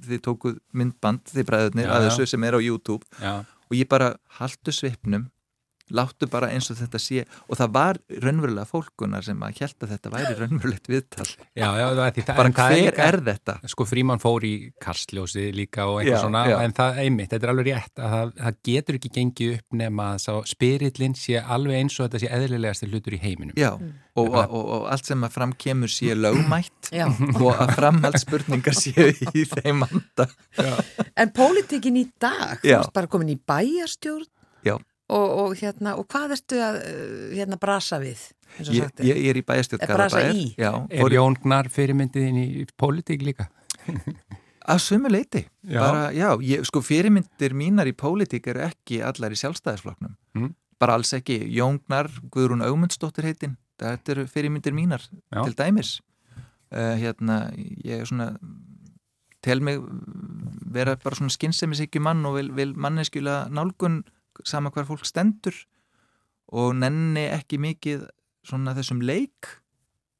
þið 0.06 0.22
tókuð 0.28 0.60
myndband 0.78 1.26
þið 1.34 1.50
bræðurnir 1.50 1.92
að 1.92 2.08
þessu 2.08 2.30
sem 2.30 2.46
er 2.46 2.58
á 2.58 2.62
YouTube 2.62 3.26
og 3.42 3.76
ég 3.76 3.90
bara 3.90 4.14
haldu 4.38 4.74
svipnum 4.74 5.28
láttu 5.96 6.28
bara 6.32 6.50
eins 6.54 6.68
og 6.72 6.78
þetta 6.80 7.00
sé 7.02 7.24
og 7.48 7.58
það 7.60 7.74
var 7.76 8.00
raunverulega 8.24 8.68
fólkunar 8.68 9.26
sem 9.26 9.44
að 9.44 9.62
held 9.62 9.86
að 9.86 9.94
þetta 9.94 10.12
væri 10.14 10.34
raunverulegt 10.42 10.90
viðtal. 10.92 11.28
Já, 11.58 11.68
já, 11.80 11.86
það, 11.98 12.20
bara 12.38 12.52
hver 12.58 12.78
er, 12.78 13.00
er 13.08 13.20
þetta? 13.30 13.58
Sko 13.72 13.88
frímann 13.88 14.22
fór 14.22 14.46
í 14.48 14.54
karsljósi 14.84 15.48
líka 15.56 15.88
og 15.88 16.02
eitthvað 16.02 16.18
já, 16.18 16.24
svona, 16.26 16.44
en 16.66 16.76
það 16.78 17.00
einmitt 17.04 17.32
þetta 17.34 17.48
er 17.48 17.54
alveg 17.54 17.70
rétt 17.70 18.02
að 18.02 18.16
það, 18.16 18.34
það 18.42 18.60
getur 18.70 19.00
ekki 19.00 19.14
gengið 19.18 19.54
upp 19.58 19.80
nema 19.84 20.10
að 20.18 20.42
spirillin 20.52 21.18
sé 21.18 21.42
alveg 21.42 21.82
eins 21.82 21.98
og 21.98 22.08
þetta 22.08 22.24
sé 22.24 22.32
eðlilegast 22.38 22.88
hlutur 22.88 23.18
í 23.18 23.22
heiminum. 23.22 23.56
Já, 23.60 23.72
mm. 23.78 23.94
og, 24.18 24.28
og, 24.28 24.44
og, 24.44 24.68
og 24.78 24.90
allt 24.94 25.08
sem 25.08 25.24
að 25.28 25.38
framkemur 25.38 25.94
sé 25.94 26.18
lögmætt 26.18 26.92
og 26.98 27.50
að 27.54 27.74
framhaldsspurningar 27.78 28.78
séu 28.78 29.10
í 29.32 29.48
þeim 29.56 29.88
anda. 29.88 30.28
En 31.18 31.34
pólitíkin 31.36 32.00
í 32.00 32.08
dag, 32.20 32.60
þú 32.62 32.76
erst 32.82 32.96
bara 32.96 33.12
komin 33.12 33.34
í 33.36 33.40
bæjarstjórn. 33.40 34.30
Já 34.68 34.78
Og, 35.08 35.28
og, 35.40 35.54
hérna, 35.56 35.94
og 35.96 36.04
hvað 36.12 36.34
ertu 36.36 36.58
að 36.60 36.82
uh, 36.82 37.30
hérna, 37.32 37.60
brasa 37.62 38.02
við? 38.02 38.26
Ég, 38.60 38.90
ég 39.04 39.30
er 39.32 39.38
í 39.40 39.44
bæjarstjórn 39.46 39.86
Brasa 39.92 40.24
í? 40.32 40.50
Já, 40.60 40.72
er 40.90 41.14
Jóngnar 41.14 41.68
fyrirmyndiðin 41.72 42.40
í 42.42 42.66
pólitík 42.80 43.24
líka? 43.24 43.48
að 44.68 44.82
sumu 44.84 45.12
leiti 45.12 45.44
já. 45.46 45.80
Bara, 45.80 46.08
já, 46.16 46.30
ég, 46.44 46.64
sko 46.68 46.82
fyrirmyndir 46.84 47.56
mínar 47.58 47.90
í 47.90 47.96
pólitík 47.98 48.50
eru 48.52 48.66
ekki 48.68 49.00
allar 49.06 49.34
í 49.34 49.40
sjálfstæðisfloknum 49.40 50.16
mm. 50.38 50.52
bara 50.82 50.98
alls 50.98 51.14
ekki, 51.16 51.40
Jóngnar 51.56 52.10
Guðrún 52.34 52.66
Augmundsdóttir 52.66 53.30
heitin 53.30 53.56
þetta 53.80 54.16
eru 54.16 54.28
fyrirmyndir 54.32 54.76
mínar 54.76 55.06
já. 55.08 55.42
til 55.44 55.56
dæmis 55.58 55.98
uh, 56.74 56.96
hérna, 57.00 57.46
ég 57.56 58.04
er 58.04 58.10
svona 58.10 58.34
tel 59.46 59.62
mig 59.64 59.80
vera 60.74 60.98
bara 61.00 61.16
svona 61.16 61.32
skynnsemisíkju 61.32 62.04
mann 62.04 62.26
og 62.28 62.40
vil, 62.40 62.52
vil 62.58 62.76
manneskjulega 62.76 63.48
nálgun 63.54 64.02
sama 64.46 64.72
hver 64.74 64.88
fólk 64.88 65.06
stendur 65.08 65.56
og 66.48 66.76
nenni 66.78 67.28
ekki 67.32 67.60
mikið 67.62 68.06
svona 68.48 68.76
þessum 68.78 69.02
leik 69.04 69.50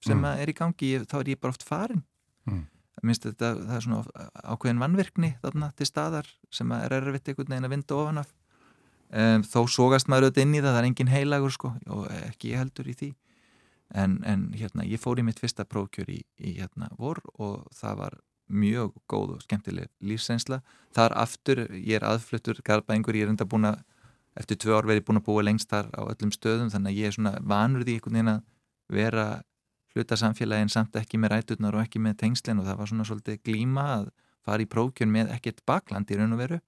sem 0.06 0.18
mm. 0.20 0.42
er 0.42 0.52
í 0.52 0.56
gangi, 0.58 0.90
þá 1.08 1.20
er 1.22 1.32
ég 1.34 1.42
bara 1.42 1.56
oft 1.56 1.66
farin 1.66 2.04
mm. 2.48 2.66
minnst 3.08 3.28
þetta 3.28 3.54
það 3.60 3.78
er 3.78 3.86
svona 3.86 4.28
ákveðin 4.44 4.82
vannvirkni 4.84 5.32
þarna 5.44 5.72
til 5.78 5.88
staðar 5.90 6.30
sem 6.54 6.74
er 6.76 6.98
erfitt 7.00 7.32
einhvern 7.32 7.56
veginn 7.56 7.70
að 7.70 7.74
vinda 7.76 7.98
ofan 7.98 8.22
af 8.24 8.34
um, 9.10 9.48
þó 9.48 9.62
sógast 9.72 10.12
maður 10.12 10.30
auðvitað 10.30 10.46
inn 10.46 10.58
í 10.58 10.62
það, 10.62 10.70
það 10.74 10.82
er 10.82 10.90
engin 10.92 11.14
heilagur 11.14 11.56
sko 11.56 11.74
og 11.94 12.06
ekki 12.28 12.54
ég 12.54 12.64
heldur 12.64 12.92
í 12.92 12.98
því 13.00 13.12
en, 13.96 14.20
en 14.28 14.48
hérna 14.58 14.86
ég 14.88 15.02
fór 15.02 15.22
í 15.22 15.26
mitt 15.26 15.40
fyrsta 15.42 15.66
prófkjör 15.68 16.12
í, 16.12 16.22
í 16.44 16.58
hérna 16.60 16.92
vor 17.00 17.22
og 17.38 17.68
það 17.76 18.02
var 18.04 18.18
mjög 18.48 18.96
góð 19.12 19.36
og 19.36 19.44
skemmtileg 19.44 19.90
lífsreynsla 20.00 20.62
þar 20.96 21.16
aftur, 21.20 21.66
ég 21.76 22.00
er 22.00 22.06
aðfluttur 22.08 22.62
garbaðingur, 22.66 23.18
ég 23.18 23.28
er 23.28 23.34
enda 23.34 23.48
búin 23.48 23.68
að 23.68 23.82
eftir 24.38 24.60
tvö 24.62 24.78
ár 24.78 24.88
verið 24.90 25.06
búin 25.08 25.20
að 25.22 25.28
búa 25.28 25.44
lengst 25.46 25.72
þar 25.72 25.90
á 25.98 26.02
öllum 26.06 26.32
stöðum 26.34 26.72
þannig 26.74 26.94
að 26.94 27.02
ég 27.02 27.10
er 27.10 27.18
svona 27.18 27.34
vanur 27.42 27.86
því 27.86 27.98
einhvern 27.98 28.18
veginn 28.18 28.34
að 28.34 28.42
vera 28.94 29.28
hluta 29.98 30.18
samfélagin 30.20 30.72
samt 30.72 30.96
ekki 31.00 31.20
með 31.20 31.34
ræturnar 31.34 31.78
og 31.78 31.84
ekki 31.84 32.02
með 32.04 32.20
tengslinn 32.22 32.62
og 32.62 32.68
það 32.68 32.80
var 32.82 32.92
svona 32.92 33.08
svolítið 33.08 33.42
glíma 33.48 33.86
að 33.98 34.10
fara 34.46 34.64
í 34.64 34.70
prókjörn 34.70 35.12
með 35.12 35.34
ekkert 35.36 35.64
bakland 35.68 36.12
í 36.12 36.18
raun 36.20 36.36
og 36.36 36.42
veru. 36.42 36.60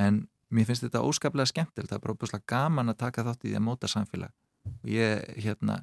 En 0.00 0.24
mér 0.54 0.68
finnst 0.68 0.84
þetta 0.84 1.04
óskaplega 1.06 1.50
skemmtilt 1.50 1.90
það 1.90 1.98
er 1.98 2.04
bara 2.04 2.16
óbúslega 2.16 2.48
gaman 2.50 2.92
að 2.92 3.00
taka 3.04 3.24
þátt 3.28 3.46
í 3.46 3.52
því 3.52 3.58
að 3.60 3.66
móta 3.68 3.90
samfélag. 3.90 4.34
Og 4.82 4.90
ég 4.90 5.40
hérna 5.44 5.80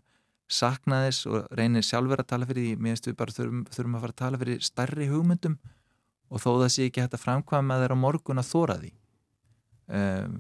sakna 0.52 1.06
þess 1.06 1.28
og 1.32 1.48
reynir 1.56 1.86
sjálfur 1.88 2.22
að 2.22 2.32
tala 2.34 2.48
fyrir 2.50 2.68
því 2.68 2.78
mér 2.84 2.96
finnst 2.96 3.10
við 3.10 3.18
bara 3.22 3.36
þurfum, 3.38 3.66
þurfum 3.72 3.98
að 3.98 4.06
fara 4.06 4.16
að 4.16 4.22
tala 4.22 4.42
fyrir 4.42 4.66
starri 4.68 5.10
hugmyndum. 5.12 5.58
Og 6.32 6.44
þó 6.44 6.52
það 6.52 6.72
sé 6.76 6.88
ekki 6.88 7.04
hægt 7.04 7.16
að 7.16 7.26
framkvæma 7.26 7.80
þeirra 7.82 8.00
morgun 8.00 8.42
að 8.42 8.50
þóra 8.52 8.78
því. 8.82 8.92
Um, 9.92 10.40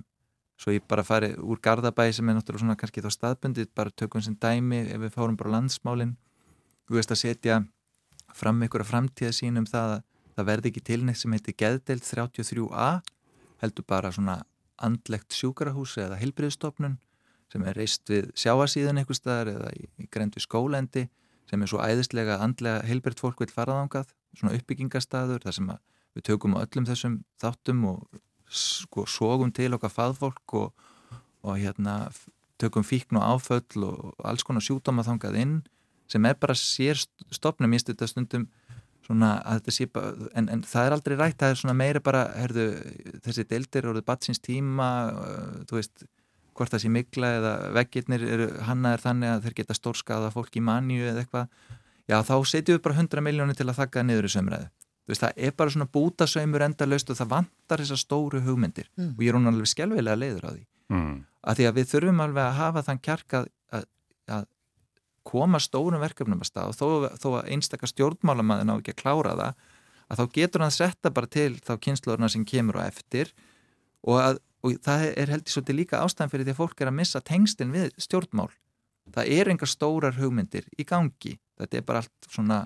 svo 0.61 0.75
ég 0.75 0.85
bara 0.87 1.03
fari 1.05 1.31
úr 1.41 1.59
Garðabæi 1.63 2.11
sem 2.13 2.29
er 2.29 2.37
náttúrulega 2.37 2.61
svona 2.61 2.77
kannski 2.77 3.01
þá 3.01 3.09
staðbundið 3.15 3.71
bara 3.75 3.93
tökum 3.97 4.21
sem 4.21 4.35
dæmi 4.37 4.83
ef 4.85 5.01
við 5.01 5.15
fárum 5.15 5.37
bara 5.39 5.55
landsmálin. 5.55 6.15
Þú 6.85 6.99
veist 6.99 7.13
að 7.13 7.21
setja 7.23 7.61
fram 8.37 8.61
ykkur 8.67 8.83
að 8.83 8.91
framtíða 8.91 9.33
sínum 9.35 9.65
það 9.69 9.95
að 9.95 10.03
það 10.35 10.49
verði 10.51 10.71
ekki 10.71 10.83
tilneitt 10.87 11.19
sem 11.19 11.33
heitir 11.35 11.57
Geðdelt 11.57 12.05
33a 12.05 12.89
heldur 13.63 13.87
bara 13.87 14.11
svona 14.13 14.37
andlegt 14.81 15.35
sjúkarahús 15.35 15.97
eða 16.01 16.19
heilbriðstofnun 16.21 16.97
sem 17.51 17.65
er 17.67 17.77
reist 17.77 18.07
við 18.09 18.29
sjáasíðan 18.39 19.01
einhver 19.01 19.17
staðar 19.17 19.51
eða 19.55 19.73
í, 19.75 19.89
grendu 20.13 20.41
skólendi 20.41 21.07
sem 21.49 21.61
er 21.61 21.69
svo 21.69 21.81
æðislega 21.83 22.39
andlega 22.41 22.85
heilbriðt 22.87 23.21
fólk 23.21 23.43
vil 23.43 23.51
faraðangað 23.51 24.13
svona 24.37 24.55
uppbyggingastadur 24.55 25.43
þar 25.43 25.57
sem 25.57 25.71
við 26.15 26.27
tökum 26.29 26.55
á 26.55 26.63
öllum 26.63 26.87
þessum 26.87 27.17
þáttum 27.41 27.83
og 27.91 28.21
sko 28.51 29.07
sógum 29.09 29.51
til 29.55 29.71
okkar 29.77 29.93
faðfólk 29.93 30.55
og, 30.59 30.87
og 31.47 31.59
hérna 31.59 32.11
tökum 32.61 32.85
fíkn 32.85 33.17
og 33.17 33.37
áföll 33.37 33.85
og 33.87 34.25
alls 34.27 34.45
konar 34.45 34.63
sjúdóma 34.63 35.05
þangað 35.07 35.39
inn 35.41 35.55
sem 36.11 36.25
er 36.27 36.35
bara 36.39 36.55
sér 36.57 36.99
stopnum, 37.31 37.73
stuði 37.79 37.95
þetta 37.95 38.09
stundum 38.11 38.47
svona 39.05 39.33
að 39.47 39.61
þetta 39.61 39.75
sé 39.75 39.87
bara, 39.91 40.11
en, 40.37 40.49
en 40.53 40.63
það 40.67 40.87
er 40.87 40.95
aldrei 40.95 41.15
rætt, 41.17 41.37
það 41.41 41.53
er 41.53 41.61
svona 41.61 41.77
meira 41.77 42.01
bara, 42.03 42.25
herðu, 42.37 42.65
þessi 43.25 43.45
deildir 43.49 43.87
og 43.89 44.01
batsins 44.07 44.41
tíma, 44.43 44.89
uh, 45.11 45.61
þú 45.69 45.79
veist, 45.79 46.05
hvort 46.57 46.73
það 46.73 46.83
sé 46.83 46.91
mikla 46.93 47.31
eða 47.39 47.53
veggirnir 47.79 48.25
eru 48.27 48.49
hannaðir 48.67 49.05
þannig 49.05 49.33
að 49.33 49.47
þeir 49.47 49.57
geta 49.61 49.77
stórskaða 49.77 50.33
fólk 50.35 50.59
í 50.59 50.63
manju 50.67 51.07
eða 51.07 51.23
eitthvað, 51.23 51.57
já 52.11 52.17
þá 52.27 52.35
setjum 52.51 52.77
við 52.77 52.85
bara 52.85 52.99
100 52.99 53.25
miljónir 53.25 53.57
til 53.57 53.69
að 53.69 53.79
þakka 53.79 54.05
niður 54.05 54.27
í 54.27 54.33
sömræðu. 54.35 54.69
Þú 55.01 55.13
veist, 55.13 55.23
það 55.23 55.43
er 55.47 55.53
bara 55.57 55.73
svona 55.73 55.89
bútasaumur 55.91 56.65
endalaust 56.65 57.09
og 57.09 57.17
það 57.17 57.31
vantar 57.33 57.81
þessar 57.81 57.99
stóru 57.99 58.41
hugmyndir 58.45 58.87
mm. 58.95 59.13
og 59.15 59.23
ég 59.25 59.31
er 59.31 59.37
hún 59.37 59.49
alveg 59.49 59.71
skjálfilega 59.71 60.19
leiður 60.21 60.45
á 60.45 60.51
því. 60.51 60.63
Mm. 60.91 61.15
Að 61.41 61.57
því 61.57 61.67
að 61.67 61.77
við 61.79 61.89
þurfum 61.91 62.23
alveg 62.25 62.45
að 62.45 62.57
hafa 62.59 62.83
þann 62.87 63.01
kjark 63.07 63.37
að, 63.39 63.47
að, 63.73 63.85
að 64.37 64.45
koma 65.27 65.61
stórum 65.61 66.01
verkefnum 66.01 66.41
að 66.41 66.49
stað 66.49 66.71
og 66.71 66.77
þó, 66.77 67.17
þó 67.21 67.27
að 67.39 67.51
einstakar 67.55 67.91
stjórnmálamæðin 67.91 68.73
á 68.73 68.75
ekki 68.77 68.95
að 68.95 69.01
klára 69.01 69.35
það 69.37 69.67
að 70.11 70.21
þá 70.21 70.23
getur 70.37 70.63
hann 70.63 70.71
að 70.71 70.77
setja 70.77 71.13
bara 71.15 71.31
til 71.31 71.51
þá 71.61 71.73
kynnslóðurna 71.85 72.29
sem 72.31 72.45
kemur 72.47 72.79
og 72.79 72.87
eftir 72.87 73.31
og, 74.01 74.17
að, 74.17 74.41
og 74.65 74.79
það 74.85 75.05
er 75.11 75.33
heldur 75.35 75.55
svolítið 75.55 75.79
líka 75.79 76.01
ástæðan 76.01 76.33
fyrir 76.33 76.47
því 76.47 76.55
að 76.55 76.61
fólk 76.61 76.81
er 76.81 76.91
að 76.91 76.97
missa 76.97 77.21
tengstin 77.25 77.75
við 77.75 77.93
stjórnmál 78.01 78.49
það 79.15 79.35
er 79.37 79.51
engar 79.53 79.71
stórar 79.71 80.17
hugmyndir 80.17 80.67
í 80.77 80.87
gangi 80.87 81.37
þetta 81.61 81.79
er 81.79 81.85
bara 81.87 82.03
allt 82.03 82.31
svona 82.31 82.63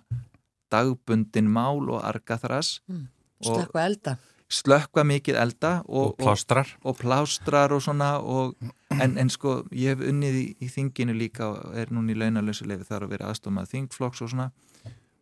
dagbundin 0.75 1.49
mál 1.51 1.87
og 1.89 2.03
argaþras 2.03 2.79
mm, 2.91 3.05
Slökku 3.45 3.79
elda. 3.79 4.15
slökka 4.49 5.03
mikið 5.03 5.37
elda 5.41 5.71
og, 5.87 6.13
og 6.13 6.17
plástrar 6.21 6.69
og, 6.83 6.91
og 6.91 6.99
plástrar 7.01 7.73
og 7.75 7.81
svona 7.83 8.11
og, 8.21 8.53
en, 8.93 9.17
en 9.17 9.31
sko 9.33 9.57
ég 9.73 9.95
hef 9.95 10.05
unnið 10.05 10.37
í, 10.39 10.45
í 10.61 10.69
þinginu 10.71 11.15
líka 11.17 11.49
og 11.49 11.75
er 11.77 11.91
núna 11.93 12.13
í 12.13 12.19
launalösulefi 12.21 12.87
þar 12.87 13.07
að 13.07 13.15
vera 13.15 13.31
aðstofnað 13.31 13.73
þingflokks 13.73 14.21
og 14.21 14.31
svona. 14.31 14.51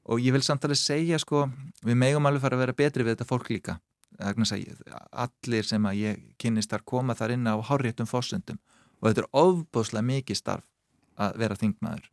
Og 0.04 0.20
ég 0.20 0.36
vil 0.36 0.44
samtalið 0.44 0.82
segja 0.82 1.20
sko 1.22 1.46
við 1.88 2.00
megum 2.00 2.28
alveg 2.28 2.44
fara 2.44 2.60
að 2.60 2.66
vera 2.66 2.78
betri 2.84 3.08
við 3.08 3.16
þetta 3.16 3.30
fólk 3.30 3.50
líka. 3.54 3.80
Allir 4.20 5.66
sem 5.66 5.90
að 5.90 6.00
ég 6.02 6.24
kynist 6.38 6.76
þar 6.76 6.84
koma 6.86 7.16
þar 7.18 7.38
inn 7.38 7.50
á 7.50 7.56
háréttum 7.64 8.10
fósundum 8.10 8.60
og 9.00 9.10
þetta 9.10 9.24
er 9.24 9.32
ofbúslega 9.42 10.06
mikið 10.12 10.40
starf 10.44 10.68
að 11.18 11.40
vera 11.42 11.58
þingmaður 11.58 12.13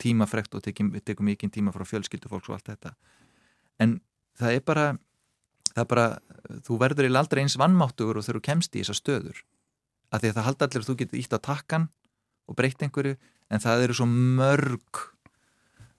tímafrekt 0.00 0.54
og 0.56 0.64
tekum, 0.64 0.92
tekum 1.04 1.28
mikið 1.30 1.56
tíma 1.58 1.74
frá 1.74 1.84
fjölskyldu 1.88 2.30
fólks 2.30 2.50
og 2.50 2.58
allt 2.58 2.70
þetta. 2.72 2.94
En 3.82 3.98
það 4.38 4.58
er 4.58 4.64
bara 4.66 4.86
það 5.74 5.82
er 5.82 5.90
bara, 5.90 6.06
þú 6.66 6.78
verður 6.82 7.08
í 7.08 7.14
aldrei 7.18 7.42
eins 7.42 7.58
vannmáttugur 7.60 8.20
og 8.20 8.26
þegar 8.26 8.40
þú 8.40 8.44
kemst 8.48 8.76
í 8.76 8.82
þessa 8.82 8.98
stöður. 8.98 9.40
Að 10.14 10.22
því 10.22 10.30
að 10.30 10.36
það 10.36 10.46
halda 10.48 10.68
allir 10.68 10.84
að 10.84 10.90
þú 10.90 10.96
getur 11.00 11.20
ítt 11.20 11.34
á 11.34 11.38
takkan 11.42 11.88
og 12.46 12.58
breytt 12.58 12.84
einhverju 12.84 13.16
en 13.50 13.62
það 13.64 13.86
eru 13.86 13.96
svo 13.98 14.06
mörg 14.10 15.00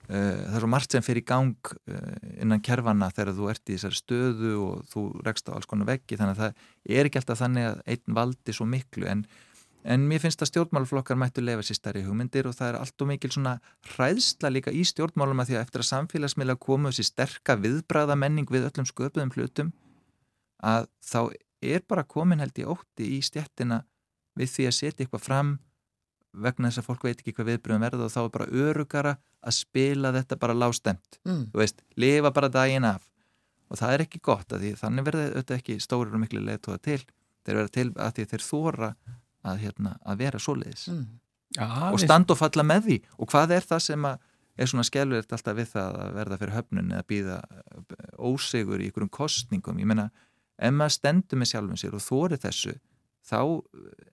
uh, 0.08 0.38
það 0.46 0.56
er 0.56 0.64
svo 0.64 0.70
margt 0.72 0.96
sem 0.96 1.04
fyrir 1.04 1.24
í 1.24 1.28
gang 1.28 1.72
uh, 1.74 2.14
innan 2.40 2.62
kerfana 2.64 3.10
þegar 3.12 3.36
þú 3.36 3.50
ert 3.52 3.68
í 3.68 3.76
þessari 3.76 4.00
stöðu 4.00 4.54
og 4.64 4.86
þú 4.92 5.04
rekst 5.26 5.52
á 5.52 5.56
alls 5.56 5.68
konar 5.68 5.90
veggi. 5.90 6.16
Þannig 6.16 6.38
að 6.38 6.42
það 6.44 6.96
er 6.96 7.10
ekki 7.10 7.20
alltaf 7.20 7.42
þannig 7.42 7.68
að 7.68 7.82
einn 7.92 8.18
valdi 8.20 8.56
svo 8.56 8.68
miklu 8.70 9.10
en 9.12 9.26
En 9.86 10.02
mér 10.10 10.18
finnst 10.18 10.40
að 10.42 10.50
stjórnmáluflokkar 10.50 11.18
mættu 11.18 11.44
lefa 11.44 11.62
sér 11.62 11.78
stærri 11.78 12.02
hugmyndir 12.02 12.48
og 12.50 12.56
það 12.58 12.72
er 12.72 12.78
allt 12.80 13.02
og 13.04 13.10
mikil 13.12 13.30
svona 13.30 13.52
hræðsla 13.92 14.50
líka 14.50 14.72
í 14.74 14.82
stjórnmálum 14.88 15.42
að 15.42 15.52
því 15.52 15.56
að 15.56 15.62
eftir 15.62 15.84
að 15.84 15.88
samfélagsmiðla 15.92 16.56
komu 16.66 16.90
þessi 16.90 17.06
sterka 17.06 17.54
viðbræða 17.62 18.16
menning 18.18 18.50
við 18.50 18.66
öllum 18.66 18.88
sköpuðum 18.90 19.30
hlutum 19.36 19.70
að 20.58 20.88
þá 21.06 21.20
er 21.62 21.84
bara 21.86 22.02
komin 22.02 22.42
held 22.42 22.58
í 22.58 22.66
ótti 22.66 23.12
í 23.14 23.20
stjættina 23.22 23.84
við 24.36 24.52
því 24.56 24.66
að 24.66 24.76
setja 24.80 25.06
eitthvað 25.06 25.24
fram 25.28 25.52
vegna 26.36 26.70
þess 26.70 26.82
að 26.82 26.88
fólk 26.90 27.06
veit 27.06 27.20
ekki 27.20 27.34
hvað 27.36 27.50
viðbröðum 27.52 27.84
verða 27.86 28.06
og 28.06 28.12
þá 28.12 28.20
er 28.22 28.32
bara 28.34 28.48
örugara 28.64 29.12
að 29.46 29.56
spila 29.56 30.12
þetta 30.16 30.38
bara 30.40 30.56
lástemt, 30.56 31.20
mm. 31.24 31.44
þú 31.52 31.60
veist, 31.62 31.84
lifa 31.96 32.32
bara 32.34 32.50
daginn 32.52 32.88
af. 32.88 33.06
Og 33.70 33.80
það 33.80 33.94
er 33.94 34.04
ekki 34.04 34.20
gott 34.22 34.52
að 34.52 34.64
því 34.64 34.72
þannig 34.82 35.06
verður 35.06 35.36
þetta 35.38 35.56
ekki 35.56 35.78
stórir 35.82 36.14
og 36.14 36.22
miklu 36.22 36.42
leðtóða 36.44 36.82
til, 36.86 36.98
þeir 37.46 37.60
verða 37.60 37.72
til 37.76 37.86
að 37.94 38.12
því 38.16 38.26
þeir 38.32 38.44
þóra 38.46 38.90
að, 39.46 39.62
hérna, 39.64 39.96
að 40.06 40.22
vera 40.24 40.40
svoleiðis. 40.42 40.88
Mm. 40.92 41.04
ja, 41.58 41.68
og 41.90 42.00
stand 42.02 42.32
og 42.32 42.40
falla 42.40 42.64
með 42.66 42.88
því. 42.88 42.96
Og 43.20 43.30
hvað 43.32 43.56
er 43.58 43.68
það 43.68 43.84
sem 43.86 44.08
er 44.10 44.70
svona 44.70 44.86
skjálfilegt 44.88 45.34
alltaf 45.36 45.58
við 45.58 45.72
það 45.74 45.98
að 46.02 46.14
verða 46.16 46.38
fyrir 46.40 46.56
höfnun 46.56 46.94
eða 46.96 47.08
býða 47.10 47.40
eh, 47.42 48.06
ósegur 48.16 48.82
í 48.82 48.88
ykkurum 48.90 49.12
kostningum, 49.12 49.82
ég 49.82 49.90
menna 49.90 50.08
ef 50.56 50.72
maður 50.72 50.96
stendur 50.96 51.40
með 51.40 51.50
sjálfum 51.52 51.80
sér 51.80 51.96
og 51.98 52.04
þóri 52.04 52.38
þessu 52.40 52.72
þá 53.26 53.40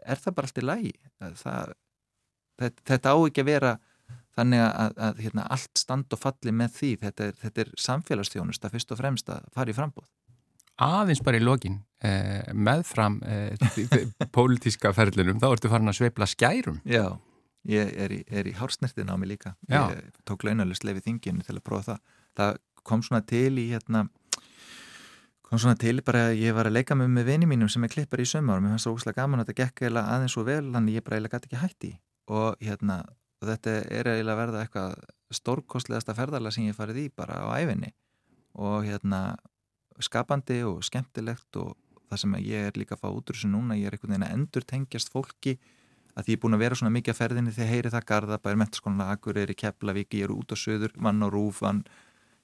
er 0.04 0.20
það 0.20 0.36
bara 0.36 0.50
allt 0.50 0.60
í 0.60 0.66
lagi. 0.66 0.94
Það, 1.44 1.74
þetta, 2.60 2.86
þetta 2.92 3.14
á 3.14 3.18
ekki 3.22 3.44
að 3.44 3.52
vera 3.52 3.74
þannig 4.34 4.64
að, 4.66 4.98
að 5.08 5.22
hérna, 5.24 5.46
allt 5.54 5.80
stand 5.80 6.16
og 6.16 6.20
falli 6.20 6.56
með 6.56 6.76
því. 6.80 6.92
Þetta 7.06 7.30
er, 7.30 7.40
þetta 7.44 7.64
er 7.64 7.74
samfélagsþjónust 7.86 8.66
að 8.66 8.76
fyrst 8.76 8.94
og 8.96 9.00
fremst 9.00 9.32
að 9.32 9.48
fara 9.56 9.72
í 9.72 9.78
frambóð 9.78 10.10
aðeins 10.82 11.22
bara 11.24 11.40
í 11.40 11.44
lokin 11.44 11.82
eh, 12.04 12.50
meðfram 12.54 13.20
eh, 13.28 13.54
pólitíska 14.36 14.94
ferlunum, 14.96 15.40
þá 15.42 15.50
ertu 15.52 15.72
farin 15.72 15.92
að 15.92 16.00
sveipla 16.00 16.28
skærum. 16.30 16.82
Já, 16.90 17.06
ég 17.70 17.94
er 17.94 18.16
í, 18.16 18.24
í 18.24 18.56
hársnertin 18.58 19.12
á 19.14 19.16
mig 19.20 19.36
líka. 19.36 19.56
Já. 19.70 19.88
Ég 19.94 20.20
tók 20.28 20.46
launalust 20.48 20.86
lefið 20.88 21.10
þinginu 21.10 21.46
til 21.46 21.58
að 21.58 21.66
prófa 21.68 21.94
það. 21.94 22.04
Það 22.40 22.60
kom 22.84 23.04
svona 23.06 23.24
til 23.28 23.54
í 23.62 23.70
hérna, 23.72 24.06
kom 25.46 25.62
svona 25.62 25.80
til 25.80 26.00
bara 26.06 26.30
að 26.32 26.42
ég 26.42 26.56
var 26.58 26.68
að 26.68 26.80
leika 26.80 26.98
mig 26.98 27.12
með 27.14 27.30
vini 27.32 27.50
mínum 27.50 27.72
sem 27.72 27.84
er 27.86 27.94
klippar 27.94 28.24
í 28.24 28.28
sömur 28.28 28.58
og 28.58 28.66
mér 28.66 28.74
fannst 28.74 28.90
það 28.90 28.98
óslægt 28.98 29.20
gaman 29.20 29.44
að 29.44 29.52
þetta 29.52 29.60
gekk 29.62 29.84
eiginlega 29.84 30.16
aðeins 30.18 30.38
og 30.40 30.48
vel, 30.50 30.64
þannig 30.74 30.98
ég 30.98 31.06
bara 31.06 31.20
eiginlega 31.20 31.40
gæti 31.40 31.50
ekki 31.52 31.62
hætti 31.62 31.92
og 32.34 32.64
hérna, 32.64 32.98
og 33.40 33.50
þetta 33.52 33.76
er 33.94 34.10
eiginlega 34.16 34.40
verða 34.40 34.64
eitthvað 34.66 34.98
stórkostlegasta 35.34 36.16
ferðarlega 36.18 36.56
sem 36.58 36.68
ég 36.68 36.78
farið 36.78 37.04
í 37.04 37.08
bara 37.16 37.40
á 37.46 37.48
æfinni 37.62 37.94
og 38.60 38.84
hérna 38.88 39.22
skapandi 40.02 40.64
og 40.66 40.84
skemmtilegt 40.86 41.60
og 41.62 41.76
það 42.10 42.22
sem 42.24 42.36
ég 42.42 42.70
er 42.70 42.80
líka 42.80 42.96
að 42.98 43.04
fá 43.04 43.10
út 43.10 43.30
úr 43.30 43.38
þessu 43.38 43.50
núna, 43.52 43.78
ég 43.78 43.90
er 43.90 43.98
einhvern 43.98 44.16
veginn 44.16 44.28
að 44.28 44.36
endur 44.38 44.66
tengjast 44.70 45.14
fólki 45.14 45.58
að 46.14 46.30
ég 46.30 46.38
er 46.38 46.42
búin 46.44 46.58
að 46.58 46.64
vera 46.64 46.78
svona 46.78 46.94
mikið 46.94 47.14
að 47.14 47.20
ferðinni 47.20 47.54
þegar 47.54 47.72
heyri 47.72 47.92
það 47.94 48.08
Garðabær, 48.12 48.58
Metaskólan 48.62 49.06
Akur, 49.08 49.38
er 49.42 49.50
í 49.50 49.58
Keflavík, 49.58 50.14
ég 50.14 50.28
er 50.28 50.34
út 50.34 50.54
á 50.54 50.58
söður, 50.58 50.94
mann 51.02 51.26
á 51.26 51.28
Rúfan 51.34 51.82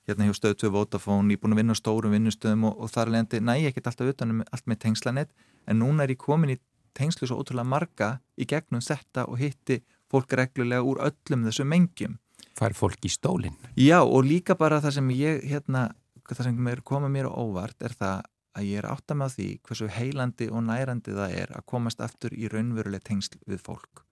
hérna 0.09 0.25
hjá 0.25 0.33
stöðu 0.37 0.57
2 0.65 0.71
Vodafone, 0.73 1.29
ég 1.29 1.37
er 1.37 1.43
búin 1.43 1.53
að 1.53 1.61
vinna 1.61 1.75
á 1.77 1.81
stórum 1.81 2.15
vinnustöðum 2.15 2.65
og, 2.71 2.79
og 2.81 2.89
þar 2.89 3.13
leðandi 3.13 3.41
næ 3.45 3.53
ég 3.59 3.69
ekkert 3.69 3.91
alltaf 3.91 4.09
utanum 4.09 4.41
allt 4.49 4.65
með 4.65 4.81
tengslanett 4.85 5.35
en 5.69 5.81
núna 5.83 6.05
er 6.05 6.15
ég 6.15 6.21
komin 6.23 6.55
í 6.55 6.57
tengslu 6.97 7.29
svo 7.29 7.37
ótrúlega 7.43 7.69
marga 7.69 8.09
í 8.39 8.47
gegnum 8.49 8.81
þetta 8.81 9.27
og 9.29 9.37
hitti 9.41 9.83
fólk 10.09 10.33
reglulega 10.33 10.81
úr 10.81 11.03
öllum 11.05 11.45
þessu 11.45 11.67
mengjum. 11.69 12.17
Fær 12.57 12.73
fólk 12.75 13.05
í 13.05 13.11
stólinn? 13.13 13.55
Já 13.77 14.01
og 14.01 14.25
líka 14.25 14.57
bara 14.57 14.81
það 14.83 14.97
sem 14.97 15.11
ég 15.13 15.45
hérna 15.47 15.91
það 16.37 16.49
sem 16.49 16.69
er 16.71 16.83
komið 16.85 17.15
mér 17.15 17.29
óvart 17.29 17.81
er 17.83 17.95
það 17.97 18.27
að 18.57 18.67
ég 18.67 18.81
er 18.81 18.87
átt 18.89 19.13
að 19.13 19.19
með 19.21 19.35
því 19.35 19.47
hversu 19.67 19.89
heilandi 19.95 20.47
og 20.49 20.63
nærandi 20.67 21.15
það 21.15 21.35
er 21.41 21.51
að 21.55 21.67
komast 21.71 22.01
aftur 22.03 22.33
í 22.35 22.49
raunveruleg 22.51 23.03
tengsl 23.05 23.37
við 23.47 23.61
fólk. 23.65 24.03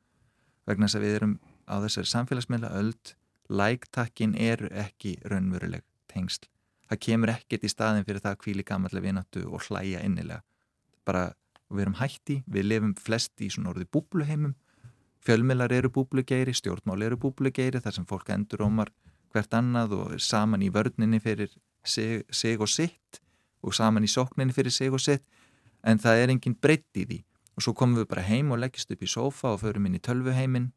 Vegna 0.67 0.87
þess 0.87 0.99
að 0.99 1.05
við 1.05 1.15
erum 1.17 1.33
á 1.67 1.75
þessari 1.83 2.11
samfélagsmiðla 2.11 2.73
öld 2.79 3.13
lægtakkin 3.47 4.35
eru 4.35 4.69
ekki 4.75 5.17
raunveruleg 5.25 5.83
tengsl. 6.11 6.47
Það 6.87 7.01
kemur 7.03 7.33
ekkert 7.33 7.65
í 7.67 7.71
staðin 7.71 8.07
fyrir 8.07 8.23
það 8.23 8.35
að 8.35 8.41
kvíli 8.43 8.65
gammallega 8.67 9.07
vinatu 9.07 9.43
og 9.51 9.65
hlæja 9.67 10.03
innilega. 10.07 10.43
Bara 11.07 11.33
við 11.67 11.83
erum 11.83 11.99
hætti, 11.99 12.41
við 12.47 12.69
lifum 12.69 12.93
flest 12.95 13.43
í 13.43 13.49
svona 13.51 13.73
orði 13.73 13.87
búbluheimum. 13.91 14.55
Fjölmilar 15.27 15.73
eru 15.75 15.91
búblugeiri, 15.91 16.53
stjórnmál 16.55 17.01
eru 17.03 17.17
búblugeiri 17.19 17.81
þar 17.83 17.97
sem 17.97 18.07
fólk 18.07 18.29
endur 18.31 18.63
ómar 18.63 18.93
hvert 19.33 19.55
annað 19.57 19.95
og 19.97 20.13
saman 20.23 20.63
í 20.63 20.69
vörninni 20.71 21.19
fyrir 21.19 21.51
sig, 21.89 22.23
sig 22.31 22.59
og 22.59 22.69
sitt 22.69 23.21
og 23.63 23.75
saman 23.75 24.05
í 24.05 24.11
sókninni 24.11 24.55
fyrir 24.55 24.73
sig 24.73 24.93
og 24.93 25.01
sitt 25.01 25.25
en 25.83 25.99
það 26.01 26.23
er 26.23 26.33
engin 26.33 26.55
breytt 26.55 26.99
í 26.99 27.05
því. 27.05 27.19
Og 27.57 27.65
svo 27.65 27.73
komum 27.73 27.97
við 27.97 28.09
bara 28.11 28.25
heim 28.27 28.51
og 28.53 28.61
leggjast 28.61 28.91
upp 28.93 29.03
í 29.03 29.09
sofa 29.09 29.53
og 29.55 29.61
förum 29.63 29.87
inn 29.89 29.97
í 29.97 30.03
tölvuheimin 30.03 30.69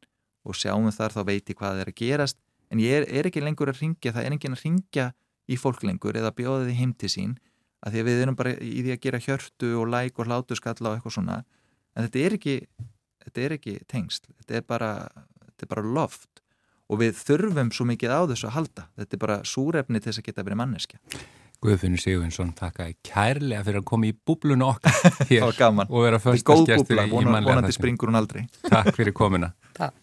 og 0.49 0.57
sjáum 0.57 0.89
þar 0.95 1.17
þá 1.17 1.23
veit 1.29 1.53
ég 1.53 1.59
hvað 1.59 1.83
er 1.83 1.91
að 1.93 1.99
gerast. 2.01 2.39
En 2.71 2.81
ég 2.81 3.01
er, 3.01 3.07
er 3.09 3.29
ekki 3.29 3.43
lengur 3.43 3.69
að 3.73 3.83
ringja 3.83 4.15
það 4.15 4.27
er 4.27 4.37
engin 4.37 4.57
að 4.57 4.65
ringja 4.65 5.07
í 5.51 5.59
fólk 5.59 5.83
lengur 5.85 6.17
eða 6.17 6.33
bjóða 6.37 6.69
því 6.69 6.77
heim 6.79 6.95
til 6.95 7.11
sín 7.11 7.35
að 7.81 7.95
því 7.95 8.03
að 8.03 8.09
við 8.11 8.23
erum 8.23 8.39
bara 8.39 8.55
í 8.55 8.85
því 8.85 8.95
að 8.95 9.03
gera 9.05 9.23
hjörtu 9.25 9.73
og 9.81 9.91
læk 9.91 10.21
og 10.21 10.29
hlátu 10.29 10.57
skalla 10.57 10.93
og 10.93 10.99
eitthvað 10.99 11.17
svona. 11.17 11.39
En 11.97 12.07
þetta 12.07 12.23
er 12.23 12.37
ekki, 12.37 12.57
þetta 13.25 13.45
er 13.45 13.55
ekki 13.57 13.77
tengsl, 13.91 14.29
þetta 14.41 14.59
er 14.61 14.67
bara, 14.69 14.91
þetta 15.49 15.67
er 15.67 15.73
bara 15.75 15.95
loft 15.99 16.40
og 16.91 17.01
við 17.01 17.21
þurfum 17.21 17.71
svo 17.75 17.87
mikið 17.89 18.15
á 18.15 18.21
þessu 18.33 18.49
að 18.49 18.57
halda. 18.57 18.89
Þetta 18.99 19.17
er 19.17 19.23
bara 19.23 19.39
súrefni 19.47 20.01
til 20.01 20.11
þess 20.11 20.23
að 20.23 20.27
geta 20.31 20.47
verið 20.47 20.61
manneskja. 20.61 21.01
Guðfinnur 21.61 22.01
Sigurvinsson, 22.01 22.55
takk 22.57 22.81
að 22.81 22.95
kærlega 23.05 23.65
fyrir 23.67 23.83
að 23.83 23.89
koma 23.91 24.09
í 24.09 24.15
búblunu 24.17 24.65
okkar 24.71 24.97
hér 25.31 25.45
og 25.45 25.99
vera 26.07 26.21
förstaskjæstur 26.23 27.03
í 27.03 27.09
mannlega. 27.13 27.51
Vonandi 27.51 27.77
springur 27.77 28.11
hún 28.11 28.21
aldrei. 28.21 28.47
Takk 28.65 28.95
fyrir 28.97 29.15
komuna. 29.17 29.53
Takk. 29.77 29.95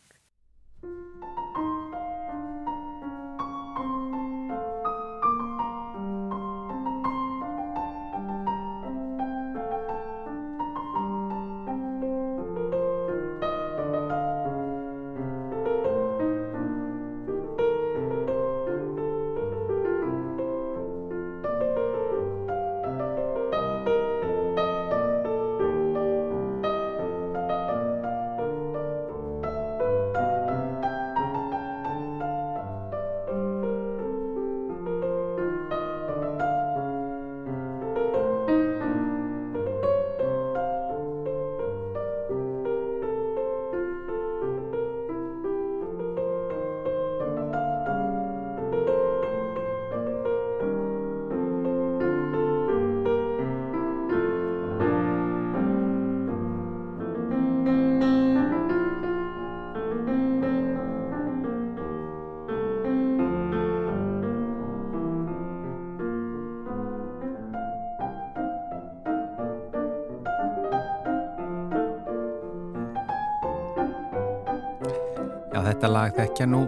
Þetta 75.67 75.87
lag 75.91 76.13
þekkja 76.15 76.45
nú 76.47 76.61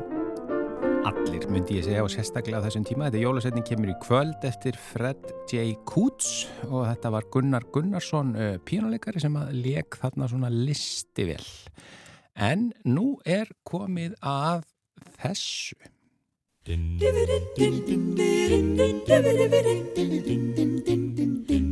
allir, 1.07 1.45
myndi 1.47 1.77
ég 1.77 1.85
segja, 1.87 2.03
og 2.03 2.11
sérstaklega 2.11 2.59
á 2.59 2.65
þessum 2.65 2.83
tíma. 2.87 3.07
Þetta 3.07 3.21
jólasetning 3.21 3.65
kemur 3.67 3.91
í 3.93 3.95
kvöld 4.03 4.43
eftir 4.47 4.75
Fred 4.89 5.23
J. 5.47 5.71
Coots 5.87 6.49
og 6.67 6.83
þetta 6.89 7.11
var 7.15 7.27
Gunnar 7.31 7.65
Gunnarsson, 7.73 8.33
uh, 8.35 8.57
pínuleikari 8.67 9.23
sem 9.23 9.37
að 9.39 9.53
leik 9.63 9.99
þarna 10.01 10.27
svona 10.31 10.51
listi 10.51 11.29
vel. 11.31 11.47
En 12.35 12.69
nú 12.87 13.13
er 13.23 13.47
komið 13.67 14.19
að 14.19 14.67
þessu. 15.23 15.79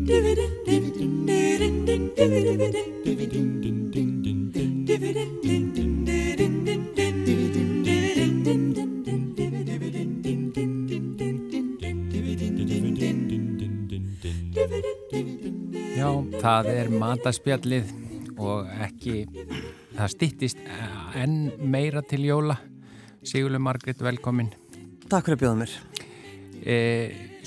Já, 0.08 0.57
það 16.42 16.70
er 16.74 16.90
mataspjallið 16.94 17.94
og 18.38 18.68
ekki, 18.86 19.22
það 19.98 20.12
stittist 20.14 20.60
enn 21.18 21.38
meira 21.72 22.04
til 22.06 22.24
jóla. 22.28 22.58
Sigurður 23.28 23.64
Margrit, 23.66 24.02
velkomin. 24.04 24.52
Takk 25.10 25.28
fyrir 25.28 25.38
að 25.38 25.42
bjóða 25.44 25.58
mér. 25.64 25.74
E, 26.68 26.76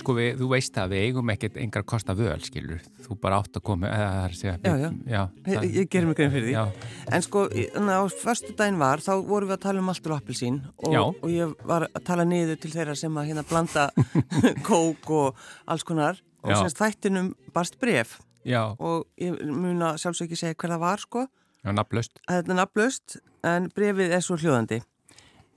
sko 0.01 0.14
við, 0.16 0.34
þú 0.41 0.49
veist 0.53 0.76
að 0.80 0.95
við 0.95 1.05
eigum 1.09 1.30
ekkert 1.32 1.57
engar 1.61 1.84
kosta 1.88 2.14
völ, 2.16 2.38
skilur. 2.45 2.80
Þú 3.05 3.16
bara 3.20 3.41
átt 3.41 3.59
að 3.59 3.64
koma, 3.66 3.91
er 3.91 4.30
að 4.30 4.36
segja. 4.38 4.55
Já, 4.64 4.74
já. 4.80 4.88
já 5.07 5.20
Ég, 5.20 5.51
það- 5.51 5.74
ég 5.76 5.91
gerir 5.93 6.07
mig 6.11 6.16
grein 6.18 6.32
fyrir 6.34 6.49
því. 6.49 6.55
Já, 6.55 6.64
En 7.11 7.22
sko, 7.22 7.45
á 7.49 8.01
förstu 8.11 8.55
daginn 8.57 8.78
var, 8.78 8.99
þá 8.99 9.12
vorum 9.26 9.49
við 9.49 9.57
að 9.57 9.62
tala 9.66 9.80
um 9.80 9.88
alltur 9.93 10.12
og 10.14 10.22
appelsín 10.22 10.61
og, 10.78 11.16
og 11.22 11.28
ég 11.30 11.55
var 11.64 11.88
að 11.88 12.05
tala 12.05 12.24
niður 12.24 12.61
til 12.61 12.70
þeirra 12.70 12.97
sem 12.97 13.14
að 13.16 13.30
hérna 13.30 13.47
blanda 13.49 13.91
kók 14.68 15.11
og 15.11 15.36
alls 15.66 15.84
konar 15.84 16.20
og 16.43 16.57
semst 16.57 16.78
þættinum 16.80 17.34
barst 17.53 17.78
bref 17.80 18.18
já, 18.47 18.62
og 18.78 19.07
ég 19.20 19.36
mun 19.47 19.82
að 19.86 20.01
sjálfsög 20.03 20.28
ekki 20.28 20.41
segja 20.41 20.57
hver 20.57 20.74
það 20.74 20.84
var 20.84 21.03
sko, 21.05 21.26
já, 21.64 21.72
nafnlaust. 21.76 22.22
þetta 22.28 22.55
er 22.55 22.59
nafnlaust 22.61 23.18
en 23.51 23.68
brefið 23.74 24.16
er 24.16 24.24
svo 24.24 24.38
hljóðandi. 24.41 24.80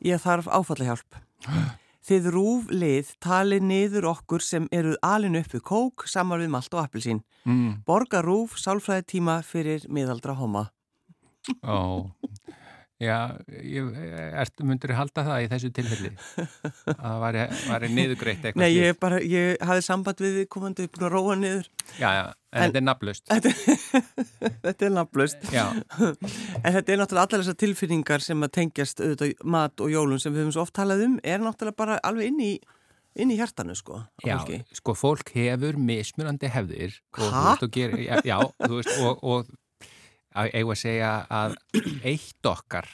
Ég 0.04 0.22
þarf 0.24 0.50
áfallahjálp. 0.52 1.20
Þið 2.04 2.26
rúflið 2.36 3.14
tali 3.24 3.62
niður 3.64 4.10
okkur 4.10 4.44
sem 4.44 4.66
eruð 4.76 4.98
alin 5.08 5.40
upp 5.40 5.54
við 5.56 5.62
kók, 5.70 6.04
samar 6.12 6.42
við 6.44 6.52
malt 6.52 6.74
og 6.76 6.82
appelsín. 6.82 7.22
Mm. 7.48 7.78
Borga 7.88 8.20
rúf 8.26 8.58
sálfræði 8.60 9.06
tíma 9.14 9.38
fyrir 9.48 9.86
miðaldra 9.88 10.36
homma. 10.36 10.66
Ó, 11.64 12.12
já, 13.02 13.16
ég, 13.50 13.88
myndur 14.64 14.94
halda 14.98 15.24
það 15.26 15.44
í 15.44 15.48
þessu 15.52 15.70
tilfelli? 15.76 16.12
Að 16.94 17.00
það 17.02 17.18
væri, 17.24 17.42
væri 17.72 17.90
niðugreitt 17.98 18.46
eitthvað 18.46 18.62
Nei, 18.64 18.70
slíkt? 18.70 18.84
ég 18.86 19.00
bara, 19.02 19.20
ég 19.34 19.66
hafði 19.70 19.86
samband 19.88 20.24
við 20.24 20.38
komandi 20.54 20.86
búin 20.94 21.08
að 21.08 21.16
róa 21.16 21.38
niður. 21.40 21.70
Já, 21.98 22.10
já, 22.20 22.22
en, 22.30 22.36
En- 22.54 22.68
þetta 22.70 22.82
er 22.82 22.86
nafnlaust. 22.88 23.34
Þetta 24.68 24.88
er 24.88 24.94
nafnlaust. 25.00 25.50
Já, 25.54 25.66
En 26.62 26.78
þetta 26.78 26.94
er 26.96 27.02
náttúrulega 27.02 27.26
allar 27.26 27.44
þessar 27.44 27.60
tilfinningar 27.66 28.24
sem 28.24 28.46
að 28.48 28.54
tengjast 28.60 29.02
auðvitað 29.04 29.34
mat 29.58 29.84
og 29.84 29.92
jólun 29.94 30.22
sem 30.22 30.34
við 30.36 30.46
höfum 30.46 30.56
svo 30.58 30.66
oft 30.68 30.76
talað 30.78 31.04
um, 31.08 31.18
er 31.24 31.44
náttúrulega 31.44 31.80
bara 31.84 31.98
alveg 32.08 32.30
inn 32.32 32.40
í, 32.46 32.52
inn 33.20 33.34
í 33.34 33.38
hjartanu, 33.40 33.76
sko. 33.78 34.04
já, 34.24 34.38
fólki. 34.38 34.62
sko 34.80 34.96
fólk 34.98 35.34
hefur 35.36 35.78
mismunandi 35.82 36.50
hefðir 36.54 36.96
ger, 37.74 37.98
já, 38.26 38.38
þú 38.64 38.80
veist, 38.80 38.96
og, 39.04 39.22
og 39.22 39.52
eigum 40.36 40.74
að 40.76 40.82
segja 40.84 41.14
að 41.30 41.56
eitt 42.14 42.50
okkar 42.54 42.90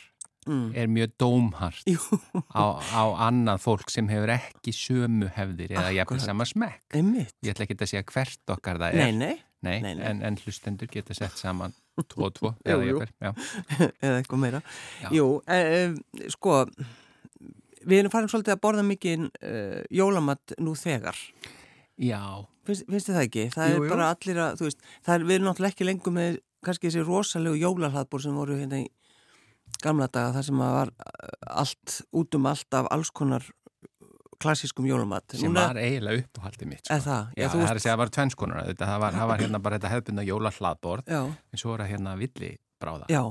Mm. 0.50 0.72
er 0.74 0.88
mjög 0.90 1.12
dómhart 1.20 1.84
Jú, 1.86 2.00
á, 2.58 2.80
á 2.82 3.04
annað 3.28 3.60
fólk 3.62 3.92
sem 3.92 4.08
hefur 4.10 4.32
ekki 4.34 4.72
sömu 4.74 5.28
hefðir 5.36 5.76
eða 5.76 5.92
Akkúrat. 6.02 6.24
sama 6.26 6.46
smekk. 6.48 6.80
einmitt. 6.96 7.36
Ég 7.44 7.52
ætla 7.54 7.68
ekki 7.68 7.76
að 7.78 7.92
segja 7.92 8.06
hvert 8.08 8.54
okkar 8.56 8.80
það 8.82 8.96
er. 8.96 9.12
nei, 9.14 9.36
Nei, 9.62 9.76
nei. 9.84 9.92
En, 10.08 10.24
en 10.26 10.38
hlustendur 10.40 10.88
geta 10.90 11.14
sett 11.14 11.36
saman 11.38 11.76
tvo 12.10 12.30
og 12.32 12.34
tvo, 12.40 12.54
Jú, 12.66 12.72
eða 12.72 12.88
jú. 12.88 13.04
já. 13.20 13.34
eða 14.02 14.16
eitthvað 14.24 14.42
meira. 14.42 14.64
Já. 15.04 15.10
Jú, 15.20 15.28
e, 15.46 15.60
e, 15.60 16.32
sko, 16.34 16.56
við 17.86 18.00
erum 18.02 18.12
farin 18.16 18.32
svolítið 18.32 18.56
að 18.56 18.62
borða 18.64 18.88
mikið 18.90 19.28
e, 19.44 19.54
jólamat 20.00 20.56
nú 20.64 20.74
þegar. 20.80 21.20
Já, 22.00 22.24
Finnst, 22.66 22.86
þið 22.90 23.16
það 23.16 23.24
ekki? 23.28 23.44
Það 23.54 23.70
Jú, 23.70 23.76
er 23.76 23.86
jú. 23.86 23.90
bara 23.94 24.10
allir 24.16 24.40
að, 24.48 24.58
þú 24.64 24.68
veist, 24.72 24.82
er, 25.10 25.24
við 25.30 25.36
erum 25.38 25.48
náttúrulega 25.52 25.74
ekki 25.76 25.88
lengur 25.92 26.14
með 26.16 26.40
kannski 26.66 26.90
þessi 26.90 27.06
rosalegu 27.08 27.60
jólahlaðbúr 27.62 28.22
sem 28.26 28.36
voru 28.36 28.58
hérna 28.60 28.82
í 28.84 28.88
gamla 29.84 30.08
daga, 30.12 30.34
það 30.40 30.46
sem 30.50 30.62
að 30.66 30.74
var 30.76 30.92
eh, 31.06 31.34
allt, 31.64 31.96
út 32.20 32.36
um 32.40 32.48
allt 32.50 32.74
af 32.80 32.88
alls 32.92 33.12
konar 33.16 33.46
klassískum 34.40 34.86
jólamat. 34.88 35.36
sem 35.36 35.54
var 35.54 35.76
eiginlega 35.76 36.24
uppáhaldið 36.24 36.68
mitt. 36.72 36.88
Er 36.90 37.02
það? 37.04 37.26
Já, 37.36 37.44
Já, 37.44 37.48
það 37.52 37.64
veist- 37.74 37.86
það 37.90 37.98
var 38.02 38.10
tvennskonar 38.16 38.66
þetta, 38.70 38.86
það 38.88 39.00
var, 39.04 39.12
það 39.20 39.28
var 39.28 39.40
hérna 39.44 39.60
bara 39.62 39.80
þetta 39.80 39.92
hefðbundna 39.94 40.24
jóla 40.28 40.52
hlaðborð 40.56 41.04
Já, 41.12 41.22
en 41.28 41.58
svo 41.60 41.74
er 41.76 41.80
það 41.84 41.90
hérna 41.94 42.14
villi 42.18 42.52
bráða. 42.80 43.06
já, 43.12 43.22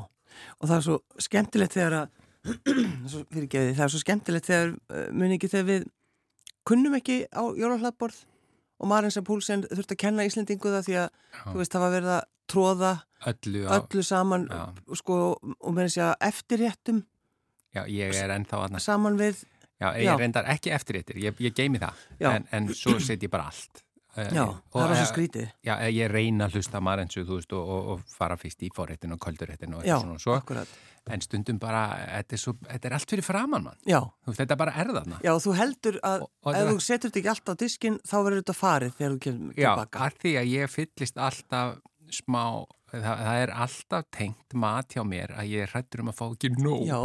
og 0.61 0.65
það 0.69 0.77
er 0.77 0.85
svo 0.85 0.99
skemmtilegt 1.19 1.73
þegar 1.79 1.97
að, 2.03 2.09
fyrirgefiði, 3.33 3.75
það 3.79 3.85
er 3.87 3.93
svo 3.95 4.03
skemmtilegt 4.03 4.47
þegar, 4.51 4.75
uh, 4.93 5.07
muni 5.13 5.39
ekki 5.39 5.49
þegar 5.53 5.69
við 5.73 5.87
kunnum 6.69 6.95
ekki 7.01 7.17
á 7.33 7.43
jólahlaðborð 7.57 8.19
og 8.79 8.87
Marinsa 8.93 9.23
Púlsen 9.27 9.65
þurfti 9.65 9.97
að 9.97 10.03
kenna 10.05 10.27
Íslendingu 10.29 10.71
það 10.77 10.85
því 10.87 10.99
að, 11.03 11.09
þú 11.49 11.57
veist, 11.63 11.73
það 11.73 11.83
var 11.87 11.95
verið 11.97 12.13
að 12.19 12.27
tróða 12.51 12.95
Öllu 13.29 13.65
á, 13.67 13.79
öllu 13.81 14.03
saman 14.07 14.47
Já. 14.47 14.63
sko, 15.01 15.17
og 15.43 15.73
með 15.75 15.89
þess 15.89 16.03
að 16.07 16.29
eftirréttum 16.29 17.01
já, 17.75 17.83
ég 17.91 18.15
er 18.15 18.31
ennþá 18.37 18.61
aðna, 18.67 18.81
saman 18.83 19.19
við 19.19 19.43
já, 19.81 19.91
ég 19.99 20.07
Já. 20.07 20.15
reyndar 20.21 20.47
ekki 20.55 20.73
eftir 20.75 21.01
eittir, 21.01 21.19
ég, 21.23 21.35
ég 21.43 21.55
geimi 21.55 21.79
það, 21.83 22.07
Já. 22.23 22.31
en, 22.37 22.49
en 22.53 22.69
svo 22.75 22.99
set 23.03 23.23
ég 23.27 23.31
bara 23.31 23.51
allt. 23.51 23.83
Eh, 24.19 24.31
Já, 24.35 24.43
og, 24.49 24.63
það 24.73 24.85
er 24.87 24.93
eh, 24.95 24.99
svo 25.03 25.09
skrítið 25.13 25.49
Já, 25.63 25.75
eh, 25.85 25.91
ég 25.95 26.09
reyna 26.11 26.47
að 26.49 26.57
hlusta 26.59 26.81
marensu, 26.83 27.23
þú 27.29 27.37
veist, 27.39 27.53
og, 27.55 27.69
og, 27.75 27.91
og 27.93 28.15
fara 28.17 28.39
fyrst 28.41 28.63
í 28.67 28.71
forréttin 28.75 29.13
og 29.15 29.21
kvöldurréttin 29.23 29.75
og 29.77 29.85
Já, 29.85 29.95
eitthvað 29.99 30.07
svona 30.07 30.17
og 30.19 30.23
svo, 30.25 30.39
akkurat 30.41 30.79
en 31.09 31.23
stundum 31.25 31.57
bara, 31.61 31.83
þetta 32.19 32.35
er, 32.37 32.41
svo, 32.43 32.53
þetta 32.69 32.89
er 32.91 32.95
allt 32.99 33.13
fyrir 33.15 33.25
framann, 33.25 33.63
mann. 33.65 33.79
Já, 33.89 34.01
veist, 34.27 34.41
þetta 34.43 34.57
bara 34.61 34.75
er 34.77 34.91
þarna. 34.93 35.21
já, 35.25 35.31
þú 35.41 35.55
heldur 35.57 35.97
að 36.05 36.25
Og- 36.27 36.31
og 36.51 36.59
ef 36.59 36.69
þú 36.69 36.81
setur 36.85 37.11
þetta 37.11 37.21
ekki 37.23 37.31
alltaf 37.33 37.55
á 37.57 37.61
diskinn 37.63 37.97
þá 38.05 38.17
verður 38.27 38.43
þetta 38.43 38.57
farið 38.59 38.93
þegar 38.99 39.15
þú 39.15 39.21
kemur 39.29 39.55
Já, 39.55 39.71
tilbaka 39.71 40.03
að 40.09 40.19
því 40.25 40.33
að 40.43 40.51
ég 40.53 40.75
fyllist 40.75 41.17
alltaf 41.29 41.79
smá, 42.15 42.43
það, 42.93 43.05
það 43.27 43.43
er 43.43 43.53
alltaf 43.67 44.09
tengt 44.15 44.57
mat 44.65 44.97
hjá 44.97 45.05
mér 45.07 45.35
að 45.37 45.53
ég 45.53 45.67
er 45.67 45.75
hrættur 45.75 46.05
um 46.05 46.13
að 46.13 46.19
fá 46.21 46.25
ekki 46.31 46.53
nóg. 46.57 46.89
Já, 46.89 47.01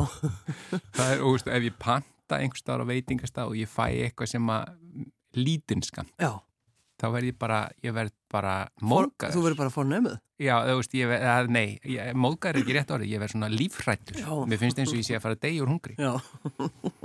Það 0.98 1.12
er, 1.12 1.22
og 1.22 1.36
veist, 1.36 1.52
ef 1.58 1.68
ég 1.68 1.78
panta 1.82 2.40
einhverstaðar 2.40 2.88
á 2.88 2.92
veitingastað 2.94 3.54
og 3.54 3.60
ég 3.60 3.72
fæ 3.72 3.86
eitthvað 3.92 4.34
sem 4.36 4.52
að 4.54 4.74
lítinskan, 5.34 6.10
já 6.22 6.34
þá 7.04 7.10
verð 7.12 7.30
ég 7.32 7.40
bara, 7.40 7.60
ég 7.84 7.96
verð 7.96 8.14
bara 8.32 8.54
móðgæður. 8.82 9.34
Þú 9.36 9.44
verður 9.44 9.60
bara 9.60 9.74
fórnömmuð 9.74 10.20
Já, 10.44 10.56
þú 10.66 10.76
veist, 10.80 10.96
ég 10.98 11.10
verð, 11.12 11.26
að, 11.30 11.50
nei, 11.54 11.68
móðgæður 12.20 12.58
er 12.58 12.62
ekki 12.64 12.76
rétt 12.76 12.94
orðið, 12.96 13.12
ég 13.14 13.22
verð 13.22 13.34
svona 13.36 13.50
lífrættur. 13.54 14.20
Mér 14.50 14.60
finnst 14.60 14.82
eins 14.82 14.92
og 14.92 15.00
ég 15.00 15.08
sé 15.08 15.16
að 15.18 15.24
fara 15.24 15.40
deyja 15.40 15.64
úr 15.64 15.72
hungri. 15.72 15.96
Já 16.00 16.14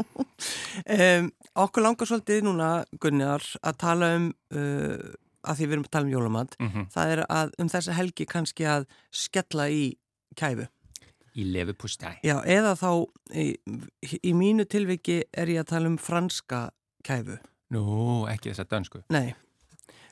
um, 0.97 1.31
Okkur 1.65 1.85
langar 1.85 2.11
svolítið 2.11 2.45
núna, 2.47 2.71
Gunnar, 3.03 3.45
að 3.63 3.79
tala 3.83 4.11
um 4.17 4.29
uh, 4.55 5.11
að 5.45 5.57
því 5.61 5.67
við 5.69 5.73
erum 5.77 5.85
að 5.87 5.91
tala 5.97 6.07
um 6.09 6.13
jólamat 6.17 6.57
Mm 6.59 6.87
það 6.95 7.13
er 7.15 7.23
að 7.29 7.53
um 7.59 7.69
þessa 7.69 7.93
helgi 7.99 8.27
kannski 8.27 8.65
að 8.67 8.87
skella 9.11 9.69
í 9.71 9.85
kæfu 10.37 10.67
Í 11.39 11.45
lefupústæ. 11.55 12.17
Já, 12.27 12.41
eða 12.51 12.73
þá 12.75 12.89
í, 13.39 13.45
í 14.27 14.33
mínu 14.35 14.65
tilviki 14.67 15.21
er 15.33 15.47
ég 15.53 15.61
að 15.63 15.69
tala 15.71 15.87
um 15.93 15.99
franska 15.99 16.71
kæfu 17.07 17.37
Nú, 17.71 18.25
ekki 18.27 18.51
þessa 18.51 18.65
dönsku. 18.65 19.03
Nei, 19.13 19.35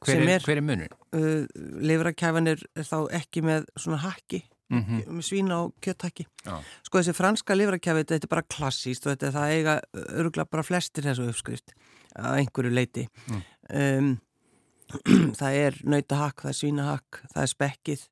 Hver 0.04 0.20
er, 0.20 0.28
er- 0.36 0.50
er 0.52 0.60
munur? 0.62 0.92
uh, 1.16 1.46
lifrakæfan 1.82 2.46
er, 2.52 2.60
er 2.76 2.84
þá 2.84 2.98
ekki 3.16 3.42
með 3.42 3.66
svona 3.80 4.02
hakki 4.04 4.42
Mm 4.66 4.82
með 5.06 5.22
svína 5.22 5.56
og 5.62 5.74
kjötthakki 5.80 6.24
Já. 6.42 6.56
sko 6.82 6.98
þessi 6.98 7.12
franska 7.14 7.54
lifrakæfi, 7.54 8.02
þetta 8.02 8.26
er 8.26 8.32
bara 8.32 8.42
klassíst 8.50 9.04
og 9.06 9.12
þetta 9.14 9.26
er 9.28 9.34
það 9.36 9.52
eiga 9.54 9.74
öruglega 9.94 10.50
bara 10.50 10.64
flestir 10.66 11.06
þessu 11.06 11.28
uppskrift 11.30 11.70
að 12.18 12.40
einhverju 12.40 12.72
leiti 12.74 13.04
Mm. 13.30 13.42
um, 13.70 14.08
það 15.40 15.60
er 15.62 15.78
nautahakk, 15.84 16.44
það 16.44 16.52
er 16.52 16.58
svínahakk 16.60 17.22
það 17.32 17.42
er 17.42 17.52
spekkið 17.52 18.04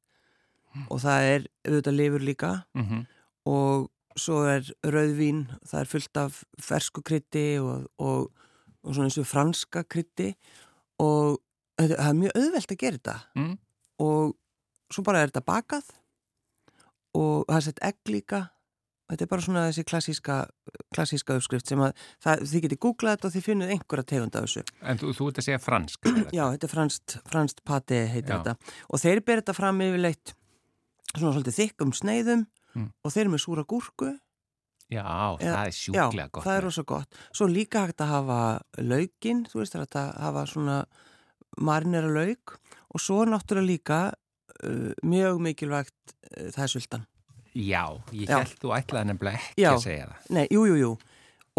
og 0.90 0.98
það 1.04 1.26
er 1.30 1.44
auðvitað 1.68 1.98
lifur 2.00 2.24
líka. 2.26 2.54
Mm 2.74 3.04
og 3.44 3.90
svo 4.16 4.44
er 4.48 4.68
rauðvín, 4.86 5.46
það 5.66 5.80
er 5.80 5.90
fullt 5.90 6.20
af 6.20 6.38
fersku 6.62 7.02
krytti 7.04 7.46
og, 7.60 7.88
og, 7.98 8.30
og 8.84 8.94
svona 8.94 9.10
eins 9.10 9.18
og 9.20 9.28
franska 9.28 9.84
krytti 9.90 10.30
og 11.02 11.40
það 11.80 11.94
er 11.98 12.18
mjög 12.20 12.38
auðvelt 12.38 12.74
að 12.74 12.80
gera 12.80 13.00
þetta. 13.00 13.16
Mm. 13.34 13.54
og 14.04 14.34
svo 14.94 15.04
bara 15.06 15.22
er 15.22 15.32
þetta 15.32 15.44
bakað 15.48 15.92
og 17.18 17.44
það 17.48 17.56
er 17.56 17.66
sett 17.66 17.84
egg 17.90 18.12
líka 18.12 18.40
þetta 19.10 19.24
er 19.26 19.30
bara 19.30 19.44
svona 19.44 19.62
þessi 19.68 19.84
klassíska 19.90 20.36
klassíska 20.94 21.36
uppskrift 21.38 21.68
sem 21.68 21.78
að 21.84 21.92
það, 22.24 22.44
þið 22.50 22.62
getið 22.66 22.80
googlað 22.86 23.16
þetta 23.16 23.28
og 23.28 23.34
þið 23.34 23.44
finnið 23.48 23.72
einhverja 23.74 24.06
tegund 24.14 24.36
af 24.40 24.46
þessu 24.46 24.62
En 24.82 24.98
þú, 25.02 25.12
þú 25.18 25.28
ert 25.30 25.38
að 25.42 25.46
segja 25.48 25.60
fransk. 25.62 26.08
Já, 26.32 26.44
þetta 26.54 26.66
er 26.68 26.72
franskt, 26.72 27.16
franskt 27.28 27.64
pati 27.68 28.00
heitir 28.14 28.32
Já. 28.32 28.38
þetta 28.40 28.56
og 28.88 29.02
þeir 29.04 29.20
ber 29.28 29.42
þetta 29.42 29.54
fram 29.60 29.80
yfirleitt 29.84 30.34
svona 31.14 31.32
svolítið 31.36 31.58
þykkum 31.62 31.94
sneiðum 32.00 32.46
Mm. 32.74 32.88
og 33.06 33.12
þeir 33.14 33.20
eru 33.22 33.30
með 33.30 33.42
súra 33.44 33.62
gúrku 33.70 34.08
Já, 34.90 35.04
það 35.38 35.44
Eða- 35.46 35.58
er 35.68 35.74
sjúklega 35.78 36.24
Já, 36.26 36.30
gott. 36.34 36.44
það 36.44 36.56
er 36.58 36.64
rosa 36.66 36.82
gott. 36.82 37.14
Svo 37.32 37.46
líka 37.46 37.84
hægt 37.86 38.00
að 38.02 38.08
hafa 38.10 38.38
laukinn, 38.82 39.44
þú 39.46 39.60
veist, 39.60 39.76
það 39.76 39.94
að 40.00 40.08
hafa 40.24 40.42
svona 40.50 40.78
marinera 41.62 42.10
lauk 42.10 42.56
og 42.90 43.00
svo 43.00 43.20
náttúrulega 43.30 43.68
líka 43.70 43.98
uh, 44.64 44.90
mjög 45.06 45.38
mikilvægt 45.46 45.94
uh, 46.34 46.50
það 46.50 46.62
er 46.66 46.72
sultan. 46.74 47.06
Já, 47.54 47.84
ég 48.12 48.28
Já. 48.28 48.38
held 48.42 48.54
þú 48.62 48.72
ætlaði 48.78 49.10
nefnilega 49.12 49.38
ekki 49.42 49.62
Já. 49.62 49.70
að 49.76 49.82
segja 49.84 50.06
það. 50.10 50.30
Nei, 50.38 50.46
jú, 50.50 50.64
jú, 50.66 50.76
jú. 50.80 50.92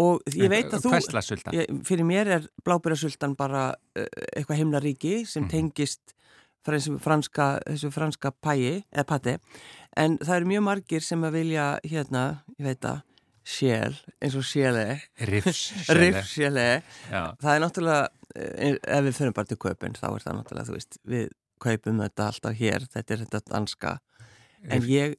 Og 0.04 0.20
ég 0.36 0.50
veit 0.52 0.68
að 0.76 0.82
þú... 0.84 0.90
Hversla 0.92 1.22
sultan? 1.24 1.54
Ég, 1.56 1.70
fyrir 1.88 2.04
mér 2.04 2.28
er 2.34 2.46
blábærasultan 2.66 3.32
bara 3.38 3.62
uh, 3.96 4.04
eitthvað 4.36 4.58
himnaríki 4.60 5.14
sem 5.24 5.46
Mhm. 5.46 5.50
tengist 5.54 6.12
frá 6.66 6.76
franska, 7.00 7.46
þessu 7.64 7.92
franska 7.94 8.32
pæi, 8.42 8.82
eða 8.92 9.04
patti, 9.06 9.36
en 9.96 10.18
það 10.18 10.36
eru 10.40 10.46
mjög 10.50 10.64
margir 10.66 11.00
sem 11.06 11.22
að 11.22 11.36
vilja, 11.38 11.66
hérna, 11.86 12.22
ég 12.58 12.66
veit 12.66 12.88
að, 12.90 13.02
sjél, 13.46 13.94
eins 14.20 14.34
og 14.34 14.42
sjéle, 14.42 14.82
Riffs. 15.30 15.60
riffsjéle, 16.00 16.82
Já, 17.06 17.22
það 17.38 17.52
er 17.54 17.62
náttúrulega, 17.62 18.08
eh, 18.34 18.74
ef 18.82 19.04
við 19.06 19.14
fyrir 19.20 19.32
bara 19.38 19.46
til 19.46 19.56
kaupin, 19.62 19.94
þá 19.94 20.08
er 20.10 20.24
það 20.26 20.36
náttúrulega, 20.40 20.66
þú 20.66 20.74
veist, 20.74 20.98
við 21.06 21.28
kaupum 21.62 22.02
þetta 22.02 22.26
alltaf 22.32 22.58
hér, 22.58 22.88
þetta 22.96 23.14
er 23.14 23.22
þetta 23.24 23.42
danska, 23.54 23.94
en 24.70 24.86
ég... 24.90 25.16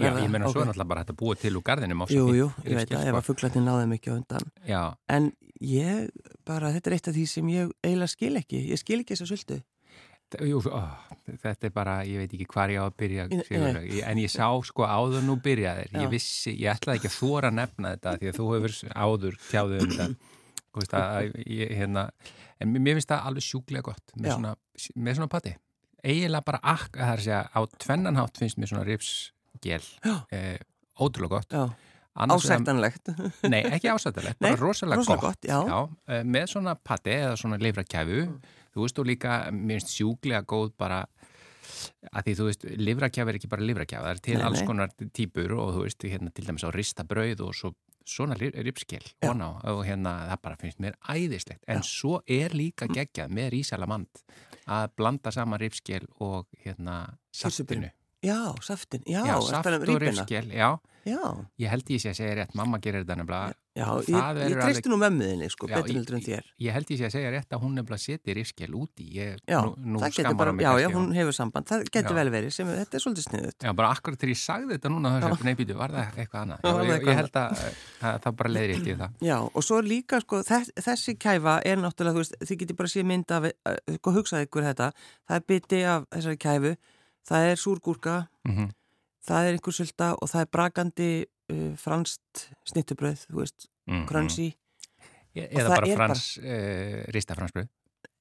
Já, 0.00 0.10
ég 0.16 0.30
meina 0.32 0.48
svo 0.48 0.60
ok. 0.60 0.64
er 0.64 0.70
náttúrulega 0.70 0.88
bara 0.92 1.02
hægt 1.04 1.12
að 1.14 1.18
búa 1.20 1.36
til 1.38 1.56
úr 1.56 1.64
svo 1.64 2.14
Jú, 2.16 2.24
jú, 2.34 2.46
ég 2.64 2.76
veit 2.76 2.88
riffskil, 2.88 2.96
að 2.98 3.10
ef 3.10 3.18
að 3.20 3.26
fugglarnir 3.28 3.64
náðum 3.66 3.92
ekki 3.96 4.10
á 4.10 4.14
undan. 4.16 4.46
Já, 4.66 4.82
En 5.08 5.32
ég, 5.60 6.08
bara, 6.48 6.72
þetta 6.72 6.90
er 6.90 6.96
eitt 6.96 7.10
af 7.10 7.14
því 7.14 7.26
sem 7.28 7.52
ég 7.52 7.70
eiginlega 7.84 8.14
skil 8.14 8.34
ekki. 8.40 8.62
Ég 8.72 8.80
skil 8.80 9.00
ekki 9.02 9.14
þessa 9.16 9.28
sultu. 9.30 9.60
þ- 10.30 10.46
jú, 10.46 10.60
ó, 10.70 10.82
þetta 11.42 11.66
er 11.66 11.72
bara, 11.74 11.94
ég 12.06 12.20
veit 12.22 12.34
ekki 12.36 12.46
hvar 12.52 12.70
ég 12.70 12.78
á 12.80 12.86
að 12.86 12.96
byrja, 13.02 13.28
Nei. 13.28 13.88
Ég- 13.98 14.04
en 14.06 14.18
ég 14.18 14.30
sá 14.30 14.46
sko 14.62 14.86
áður 14.86 15.24
nú 15.26 15.36
byrjaðir, 15.42 15.90
ég 15.92 16.10
vissi, 16.10 16.54
ég 16.54 16.70
ætlaði 16.76 17.00
ekki 17.00 17.10
að 17.10 17.18
þóra 17.18 17.50
að 17.50 17.58
nefna 17.58 17.94
þetta 17.96 18.18
því 18.20 18.30
að 18.30 18.38
þú 18.38 18.46
hefur 18.54 18.72
áður 18.94 19.34
tjáðu 19.50 19.80
um 19.80 19.90
þetta, 20.78 21.00
að, 21.02 21.34
ég, 21.50 21.72
hérna, 21.74 22.10
en 22.60 22.72
mér 22.78 22.94
finnst 23.00 23.10
það 23.10 23.26
alveg 23.26 23.42
sjúklega 23.42 23.82
gott 23.90 24.14
með 24.16 24.30
Já. 24.30 24.34
svona, 24.36 24.54
með 24.94 25.18
svona 25.18 25.28
patti. 25.34 25.56
Eiginlega 26.04 26.44
bara 26.46 26.60
akk, 26.62 26.96
það 26.96 27.12
er 27.12 27.20
að 27.20 27.26
segja, 27.26 27.42
á 27.52 27.60
tvennanhátt 27.84 28.40
finnst 28.40 28.58
mér 28.60 28.70
svona 28.72 28.84
ripsgel, 28.88 29.84
Já. 30.04 30.14
eh, 30.32 30.58
ótrúlega 31.00 31.28
gott. 31.36 31.50
Já, 31.52 31.66
Annars 32.20 32.44
ásættanlegt. 32.48 33.10
Nei, 33.48 33.60
ekki 33.70 33.88
ásættilegt, 33.92 34.40
bara 34.42 34.56
rosalega, 34.58 34.98
rosalega 35.00 35.20
gott. 35.20 35.40
gott, 35.40 35.50
já. 35.50 35.58
eh, 36.10 36.24
með 36.26 36.48
svona 36.54 36.74
patti 36.74 37.10
eða 37.20 37.36
svona 37.38 37.58
leifrakæfu, 37.62 38.24
þú 38.74 38.84
veist 38.86 38.98
og 38.98 39.06
líka, 39.06 39.36
mér 39.54 39.78
finnst 39.80 39.94
sjúklega 39.96 40.42
góð 40.48 40.72
bara 40.78 41.04
að 42.10 42.26
því 42.26 42.34
þú 42.40 42.48
veist, 42.48 42.64
livrakjaf 42.80 43.28
er 43.30 43.38
ekki 43.38 43.48
bara 43.52 43.62
livrakjaf, 43.68 44.02
það 44.04 44.10
er 44.16 44.20
til 44.26 44.36
Nei, 44.40 44.44
alls 44.48 44.60
nei. 44.60 44.66
konar 44.68 44.92
típur 45.16 45.54
og 45.56 45.70
þú 45.76 45.84
veist, 45.86 46.04
hérna 46.10 46.32
til 46.34 46.44
dæmis 46.48 46.66
á 46.66 46.70
rista 46.74 47.04
brauð 47.08 47.44
og 47.46 47.54
svo, 47.56 47.70
svona 48.04 48.36
Já. 49.22 49.32
ná, 49.36 49.48
og 49.70 49.82
hérna 49.86 50.16
það 50.32 50.42
bara 50.42 50.56
finnst 50.60 50.80
mér 50.82 50.96
æðislegt, 51.14 51.62
en 51.70 51.82
svo 51.86 52.20
er 52.26 52.56
líka 52.58 52.88
geggjað 52.90 53.30
með 53.38 53.52
rísalamand 53.54 54.24
að 54.70 54.92
blanda 54.98 55.32
saman 55.34 55.60
ripskell 55.62 56.06
og 56.22 56.46
hérna 56.64 57.02
saftinu. 57.34 57.90
Já, 58.20 58.52
saftin. 58.60 59.02
Já, 59.08 59.22
Já, 59.24 59.34
að 59.38 59.46
saft 59.48 59.66
um 59.72 59.94
og 59.94 60.00
ripskell, 60.02 60.50
já, 60.52 60.70
Já, 61.08 61.22
ég 61.56 61.70
held 61.72 61.88
ég 61.88 62.02
sé 62.02 62.10
að 62.10 62.18
segja 62.18 62.34
rétt, 62.36 62.50
mamma 62.58 62.76
gerir 62.84 63.06
þetta 63.06 63.16
nefnilega 63.16 63.54
já, 63.80 63.86
ég, 64.04 64.14
það 64.14 64.40
ég 64.44 64.58
treysti 64.60 64.90
nú 64.92 64.98
mömmuðinni, 65.00 65.48
sko, 65.52 65.68
betur 65.70 65.96
heldur 65.96 66.16
en 66.18 66.24
þér. 66.26 66.48
Ég 66.60 66.76
held 66.76 66.90
ég 66.92 67.00
sé 67.00 67.06
að 67.08 67.14
segja 67.14 67.30
rétt 67.34 67.54
að 67.56 67.62
hún 67.64 67.78
nefnilega 67.78 68.02
seti 68.04 68.36
rifskjel 68.36 68.76
úti. 68.76 69.06
Ég, 69.16 69.40
Já, 69.48 69.60
nú, 69.64 69.94
nú 69.96 70.02
það 70.04 70.36
bara, 70.38 70.54
já, 70.60 70.70
já, 70.84 70.88
hún 70.94 71.08
hefur 71.16 71.36
samband. 71.36 71.68
Það 71.70 71.84
getur 71.96 72.18
vel 72.18 72.26
verið, 72.34 72.54
sem, 72.54 72.72
þetta 72.80 72.98
er 72.98 73.04
svolítið 73.04 73.26
sniðut. 73.26 73.66
Já, 73.66 73.72
bara 73.80 73.92
akkurat 73.96 74.20
þegar 74.20 74.34
ég 74.34 74.40
sagði 74.42 74.76
þetta 74.76 74.92
núna 74.94 75.14
þessu 75.24 75.48
neybítu, 75.48 75.78
var 75.80 75.94
það 75.96 76.20
eitthvað 76.24 76.40
annað? 76.44 76.64
Já, 76.64 76.70
það 76.70 76.90
ég, 76.90 77.06
ég 77.10 77.20
held 77.20 77.40
að, 77.40 77.64
að 78.10 78.20
það 78.26 78.38
bara 78.42 78.54
leiðir 78.56 78.74
í 78.76 78.98
það. 79.04 79.16
Já, 79.30 79.36
og 79.40 79.66
svo 79.66 79.80
er 79.80 79.90
líka, 79.90 80.20
sko, 80.24 80.42
þess, 80.50 80.74
þessi 80.88 81.16
kæfa 81.20 81.56
er 81.66 81.80
náttúrulega, 81.80 82.16
þú 82.18 82.24
veist, 82.24 82.36
þið 82.50 82.62
getur 82.64 82.80
bara 82.82 82.92
séð 82.94 83.08
mynd 83.10 83.36
af, 83.36 83.48
uh, 83.50 83.78
sko, 83.96 84.16
hugsaði 84.18 84.48
ykkur 84.48 84.68
þetta, 84.70 84.90
það 85.30 85.40
er 85.40 85.48
biti 85.54 85.82
af 85.94 86.06
þessari 86.10 86.40
kæfu, 86.46 86.74
það 87.30 87.50
er 87.54 87.64
súrgúrka, 87.64 88.18
Mm 88.48 88.70
það 89.26 89.48
er 89.48 89.58
einhver 89.58 89.76
sulta 89.76 90.12
og 90.16 90.30
það 90.30 90.46
er 90.46 90.50
brakandi 90.56 91.10
uh, 91.24 91.66
franst 91.80 92.46
snittubröð, 92.70 93.26
þú 93.28 93.42
veist, 93.42 93.68
-hmm. 93.88 94.06
krönsi. 94.08 94.54
Eða 95.34 95.68
það 95.68 95.76
bara 95.76 95.98
frans, 96.00 96.24
uh, 96.38 97.04
rista 97.14 97.36
fransbröð. 97.38 97.68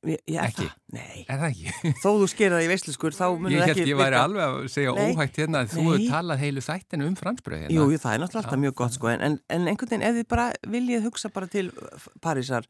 Ég, 0.07 0.19
ég 0.31 0.37
er 0.39 0.45
Ekki? 0.47 0.63
það? 0.63 0.75
Nei. 0.95 1.23
Er 1.27 1.39
það 1.41 1.49
ekki? 1.49 1.93
Þó 1.99 2.09
þú 2.21 2.27
skerða 2.31 2.59
í 2.63 2.67
veisluskur, 2.71 3.15
þá 3.17 3.25
munur 3.35 3.51
Ég 3.51 3.59
það 3.59 3.67
held 3.67 3.81
ekki 3.81 3.91
ég 3.91 3.97
væri 3.99 4.15
alveg 4.15 4.43
að 4.45 4.67
segja 4.71 4.93
Nei. 4.95 5.09
óhægt 5.09 5.39
hérna 5.41 5.63
að 5.63 5.73
þú 5.73 5.83
hefur 5.89 6.05
talað 6.13 6.39
heilu 6.39 6.63
þættinu 6.63 7.07
um 7.09 7.17
fransbröð 7.19 7.59
hérna. 7.65 7.75
Jú, 7.75 7.87
jú, 7.91 7.99
það 7.99 8.13
er 8.13 8.21
náttúrulega 8.23 8.45
alltaf 8.45 8.61
mjög 8.63 8.75
gott, 8.79 8.95
sko, 8.95 9.09
en, 9.11 9.25
en, 9.27 9.35
en 9.57 9.67
einhvern 9.67 9.91
veginn, 9.91 10.05
ef 10.07 10.15
þið 10.15 10.29
bara 10.31 10.45
viljið 10.77 11.03
hugsa 11.09 11.31
bara 11.35 11.51
til 11.51 11.65
Parísar 12.23 12.69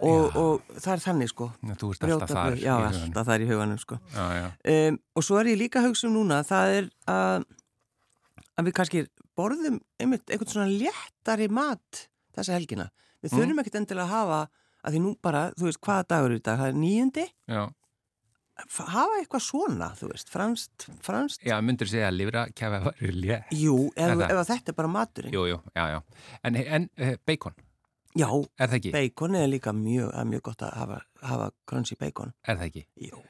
og, 0.00 0.36
og 0.40 0.74
það 0.80 0.92
er 0.96 1.02
þannig, 1.04 1.30
sko. 1.32 1.48
Já, 1.66 1.74
Þú 1.80 1.90
ert 1.94 2.04
alltaf 2.08 2.30
þar. 2.34 2.58
Já, 2.60 2.74
alltaf 2.90 3.26
þar 3.30 3.44
í 3.44 3.48
huganum, 3.50 3.80
sko. 3.82 3.98
Já, 4.14 4.26
já. 4.38 4.46
Um, 4.74 4.98
og 5.16 5.26
svo 5.26 5.40
er 5.40 5.50
ég 5.52 5.58
líka 5.60 5.82
hugsa 5.84 6.08
um 6.08 6.14
núna, 6.18 6.40
það 6.48 6.76
er 6.78 6.88
að, 7.14 7.44
að 8.60 8.68
við 8.70 8.76
kannski 8.80 9.02
borðum 9.40 9.80
einmitt 10.00 10.30
einhvern 10.32 10.52
svona 10.54 10.70
léttari 10.70 11.50
mat 11.52 12.06
þessa 12.36 12.56
helgina. 12.58 12.88
Við 13.20 13.32
Mm. 13.34 13.38
þurfum 13.40 13.60
ekkert 13.64 13.74
endilega 13.82 14.06
að 14.06 14.14
hafa, 14.16 14.40
að 14.84 14.94
því 14.96 15.00
nú 15.04 15.10
bara, 15.22 15.42
þú 15.58 15.66
veist, 15.68 15.80
hvaða 15.84 16.06
dagur 16.08 16.32
er 16.32 16.38
dag? 16.40 16.58
Það 16.62 16.70
er 16.72 16.80
nýjundi? 16.80 17.26
Já, 17.50 17.62
Hafa 18.76 19.14
eitthvað 19.22 19.40
svona, 19.40 19.86
þú 19.96 20.08
veist, 20.10 20.28
franst, 20.28 20.84
franst? 21.00 21.40
já 21.48 21.54
myndur 21.64 21.88
segja 21.88 22.10
að 22.10 22.16
livra 22.18 22.42
kæfa 22.52 22.80
var 22.84 22.94
létt. 23.00 23.46
Jú, 23.56 23.86
ef, 23.96 24.20
ef 24.26 24.40
þetta 24.50 24.68
er 24.68 24.76
bara 24.76 24.88
maturinn. 24.92 25.32
Jú, 25.32 25.46
jú, 25.48 25.56
já, 25.72 25.84
já. 25.94 26.00
En, 26.44 26.56
en 26.60 26.88
uh, 27.00 27.14
bacon, 27.24 27.54
Já, 28.18 28.26
er 28.58 28.72
bacon 28.92 29.34
er 29.38 29.46
líka 29.48 29.72
mjög, 29.76 30.08
er 30.18 30.24
mjög 30.26 30.42
gott 30.48 30.62
að 30.66 30.72
hafa, 30.80 30.96
hafa 31.22 31.50
crunchy 31.70 31.96
bacon. 32.00 32.32
Er 32.48 32.56
það 32.58 32.66
ekki? 32.70 32.82
Jú. 33.06 33.20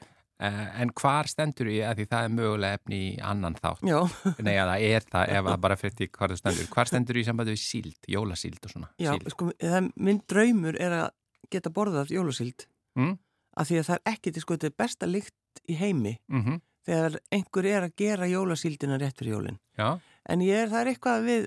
Uh, 0.41 0.81
en 0.81 0.89
hvar 0.97 1.27
stendur 1.29 1.67
ég, 1.69 1.83
að 1.85 1.99
því 1.99 2.05
það 2.09 2.23
er 2.25 2.31
mögulega 2.33 2.77
efni 2.79 2.97
í 2.97 3.09
annan 3.21 3.53
þátt? 3.59 3.83
Já, 3.85 3.99
Nei, 4.47 4.55
að 4.57 4.71
það 4.71 4.85
er 4.87 5.05
það, 5.11 5.33
ef 5.37 5.45
það 5.51 5.59
bara 5.67 5.77
fyrir 5.77 5.97
því 5.99 6.07
hvað 6.15 6.31
það 6.33 6.39
stendur. 6.41 6.69
Hvar 6.73 6.89
stendur 6.89 7.19
í 7.21 7.25
sambandi 7.27 7.53
við 7.53 7.61
síld, 7.61 7.99
jólasíld 8.09 8.65
og 8.65 8.73
svona? 8.73 8.89
já, 8.97 9.11
Síld. 9.13 9.29
sko, 9.35 9.51
það, 9.61 9.91
minn 10.07 10.21
draumur 10.33 10.79
er 10.81 10.95
að 11.03 11.11
geta 11.53 11.73
borðað 11.77 12.15
jólasíld 12.17 12.67
Mm? 12.97 13.13
af 13.55 13.69
því 13.69 13.77
að 13.79 13.85
það 13.87 13.99
er 14.01 14.09
ekki 14.11 14.31
til 14.35 14.41
sko, 14.43 14.55
þetta 14.57 14.67
er 14.67 14.73
besta 14.81 15.07
lykt 15.07 15.61
í 15.71 15.77
heimi 15.79 16.17
Mm 16.27 16.57
þegar 16.81 17.13
einhver 17.31 17.65
er 17.69 17.83
að 17.85 17.91
gera 18.01 18.25
jólasíldina 18.27 18.97
rétt 18.97 19.19
fyrir 19.21 19.35
jólin. 19.35 19.57
Já, 19.77 19.99
En 20.25 20.41
ég 20.41 20.57
er, 20.63 20.71
það 20.71 20.79
er 20.81 20.89
eitthvað 20.95 21.25
við 21.27 21.43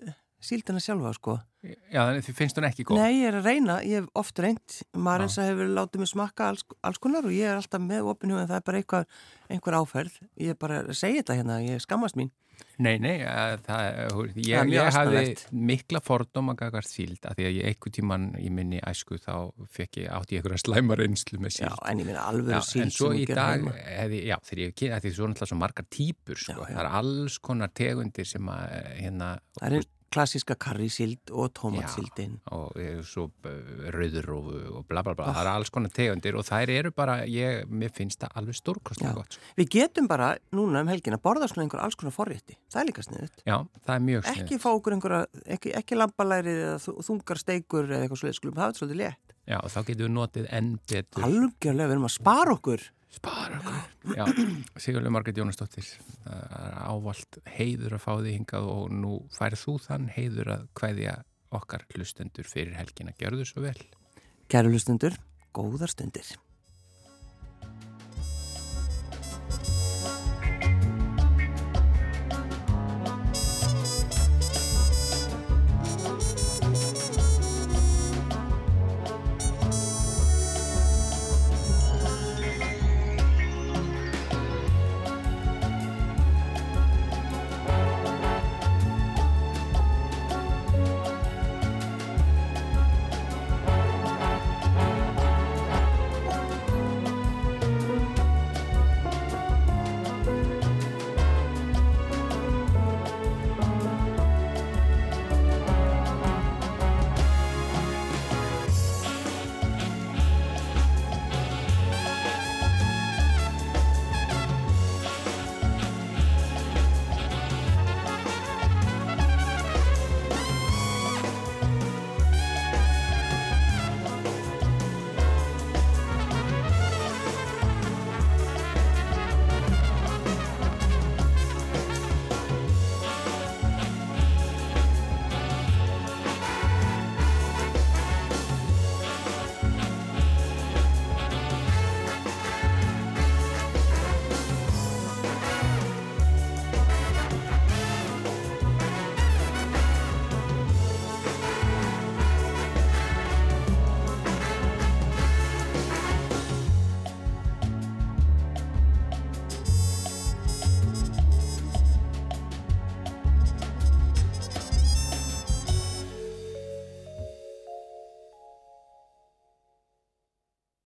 síldina 0.47 0.79
sjálfa, 0.81 1.11
sko. 1.19 1.35
Já, 1.65 1.99
þannig 2.01 2.27
því 2.27 2.35
finnst 2.39 2.61
hún 2.61 2.69
ekki 2.69 2.87
góð. 2.89 3.01
Nei, 3.01 3.21
ég 3.23 3.31
er 3.31 3.39
að 3.41 3.49
reyna, 3.51 3.79
ég 3.87 4.03
hef 4.03 4.23
oft 4.23 4.45
reynd, 4.45 4.79
Marinsa 5.09 5.49
hefur 5.49 5.75
látið 5.81 6.05
mig 6.05 6.13
smakka 6.13 6.53
alls, 6.53 6.65
alls 6.85 7.03
konar 7.03 7.27
og 7.27 7.35
ég 7.35 7.51
er 7.51 7.59
alltaf 7.61 7.83
með 7.83 8.13
opinu 8.15 8.39
en 8.39 8.49
það 8.51 8.61
er 8.61 8.65
bara 8.71 8.81
eitthvað, 8.83 9.21
einhver 9.51 9.79
áferð. 9.81 10.23
Ég 10.41 10.55
er 10.55 10.59
bara 10.61 10.83
að 10.85 10.97
segja 10.99 11.23
þetta 11.23 11.39
hérna, 11.41 11.61
ég 11.65 11.85
skammast 11.85 12.21
mín. 12.21 12.33
Nei, 12.83 12.97
nei, 12.99 13.21
uh, 13.23 13.55
það, 13.63 13.85
ég, 14.35 14.57
Það 14.59 14.61
er 14.65 14.71
ég 14.73 14.97
hafði 14.97 15.59
mikla 15.71 16.01
fordóma 16.03 16.57
gagart 16.59 16.91
síld, 16.91 17.21
að 17.23 17.39
því 17.39 17.47
að 17.47 17.55
ég 17.55 17.69
einhver 17.71 17.95
tíman 17.95 18.25
í 18.41 18.49
minni 18.55 18.81
æsku 18.83 19.19
þá 19.23 19.35
fekk 19.77 20.01
ég, 20.03 20.09
átti 20.11 20.35
ég 20.35 20.43
einhverja 20.43 20.63
slæma 20.65 20.99
reynslu 20.99 21.39
með 21.43 21.53
Já, 21.53 21.59
síld. 21.61 21.85
en 21.91 22.03
ég 22.03 22.09
minna 22.11 22.25
alveg 22.31 22.57
Já, 22.57 22.61
síld 22.67 22.85
en 22.87 22.95
svo 22.95 23.13
í 23.15 23.27
dag, 23.31 23.69
hefði, 23.85 24.21
já, 24.27 24.37
þegar 24.51 24.63
ég 24.65 24.75
kynna, 24.81 24.99
því 25.05 25.13
svo 25.15 25.29
náttúrulega 25.31 25.51
svo 25.53 25.61
margar 25.63 25.87
típur, 25.99 26.41
sko, 26.43 26.57
Já, 26.59 26.67
já. 26.67 26.75
það 26.75 26.83
er 26.83 26.91
alls 27.03 27.39
konar 27.47 27.75
tegundir 27.79 28.31
sem 28.35 28.51
að, 28.57 28.75
hérna, 29.05 29.31
Það 29.61 29.79
er 29.79 29.89
klassíska 30.15 30.55
karrísíld 30.61 31.33
og 31.35 31.51
tómatsíldin. 31.59 32.37
og 32.55 32.77
eh, 32.79 33.01
svo 33.07 33.27
uh, 33.29 33.51
rauðurófu 33.95 34.61
og 34.79 34.87
bla 34.91 35.03
bla 35.03 35.15
bla, 35.19 35.33
það 35.35 35.41
er 35.43 35.51
alls 35.53 35.73
konar 35.75 35.93
tegundir 35.95 36.39
og 36.39 36.47
þær 36.47 36.73
eru 36.77 36.93
bara, 36.95 37.19
ég, 37.31 37.67
mér 37.69 37.93
finnst 37.95 38.23
það 38.23 38.39
alveg 38.41 38.59
stórkostlega 38.61 39.15
gott. 39.19 39.37
sko. 39.37 39.53
Við 39.59 39.71
getum 39.77 40.09
bara 40.11 40.33
núna 40.55 40.85
um 40.85 40.93
helgin 40.93 41.17
að 41.19 41.25
borða 41.27 41.51
svona 41.51 41.67
einhver 41.67 41.83
alls 41.85 41.99
konar 41.99 42.15
forrétti. 42.15 42.57
Það 42.73 42.81
er 42.85 42.89
líka 42.91 43.07
sniðut. 43.09 43.45
Já, 43.45 43.57
það 43.85 43.95
er 43.97 44.05
mjög 44.09 44.31
Ekki 44.35 44.59
fá 44.63 44.71
okkur 44.73 44.97
einhverja, 44.97 45.23
ekki, 45.59 45.75
ekki 45.83 45.99
lambalærið 45.99 46.59
eða 46.65 46.81
þú- 46.87 46.99
þungar 47.11 47.41
steikur 47.43 47.89
eða 47.91 48.03
eitthvað 48.07 48.21
svolítið, 48.23 48.39
skulum 48.41 48.59
hafa 48.63 48.73
þetta 48.73 48.83
svolítið 48.85 49.01
létt. 49.03 49.35
Já, 49.45 49.59
og 49.61 49.71
þá 49.75 49.81
getum 49.91 50.07
við 50.07 50.13
notið 50.17 50.47
enn 50.57 50.69
betur. 50.89 51.25
Algjörlega, 51.27 51.89
við 51.91 51.97
erum 51.99 52.07
að 52.09 52.15
spara 52.15 52.55
okkur. 52.57 52.85
Spara 53.15 53.61
okkur. 53.61 53.77
Já, 54.19 54.25
Sigurlega 54.81 55.13
Margrét 55.15 55.39
Jónasdóttir, 55.39 55.87
það 56.25 56.65
er 56.67 56.79
ávalt 56.83 57.39
heiður 57.55 57.97
að 57.97 58.03
fá 58.05 58.11
því 58.19 58.35
hingað 58.39 58.71
og 58.73 58.95
nú 58.95 59.13
færð 59.35 59.61
þú 59.63 59.77
þann 59.87 60.09
heiður 60.17 60.51
að 60.57 60.65
hvaðja 60.81 61.15
okkar 61.55 61.87
hlustendur 61.95 62.49
fyrir 62.51 62.75
helgina. 62.79 63.15
Gjörðu 63.21 63.47
svo 63.49 63.65
vel. 63.65 63.79
Kæru 64.51 64.75
hlustundur, 64.75 65.17
góðar 65.55 65.93
stundir. 65.95 66.35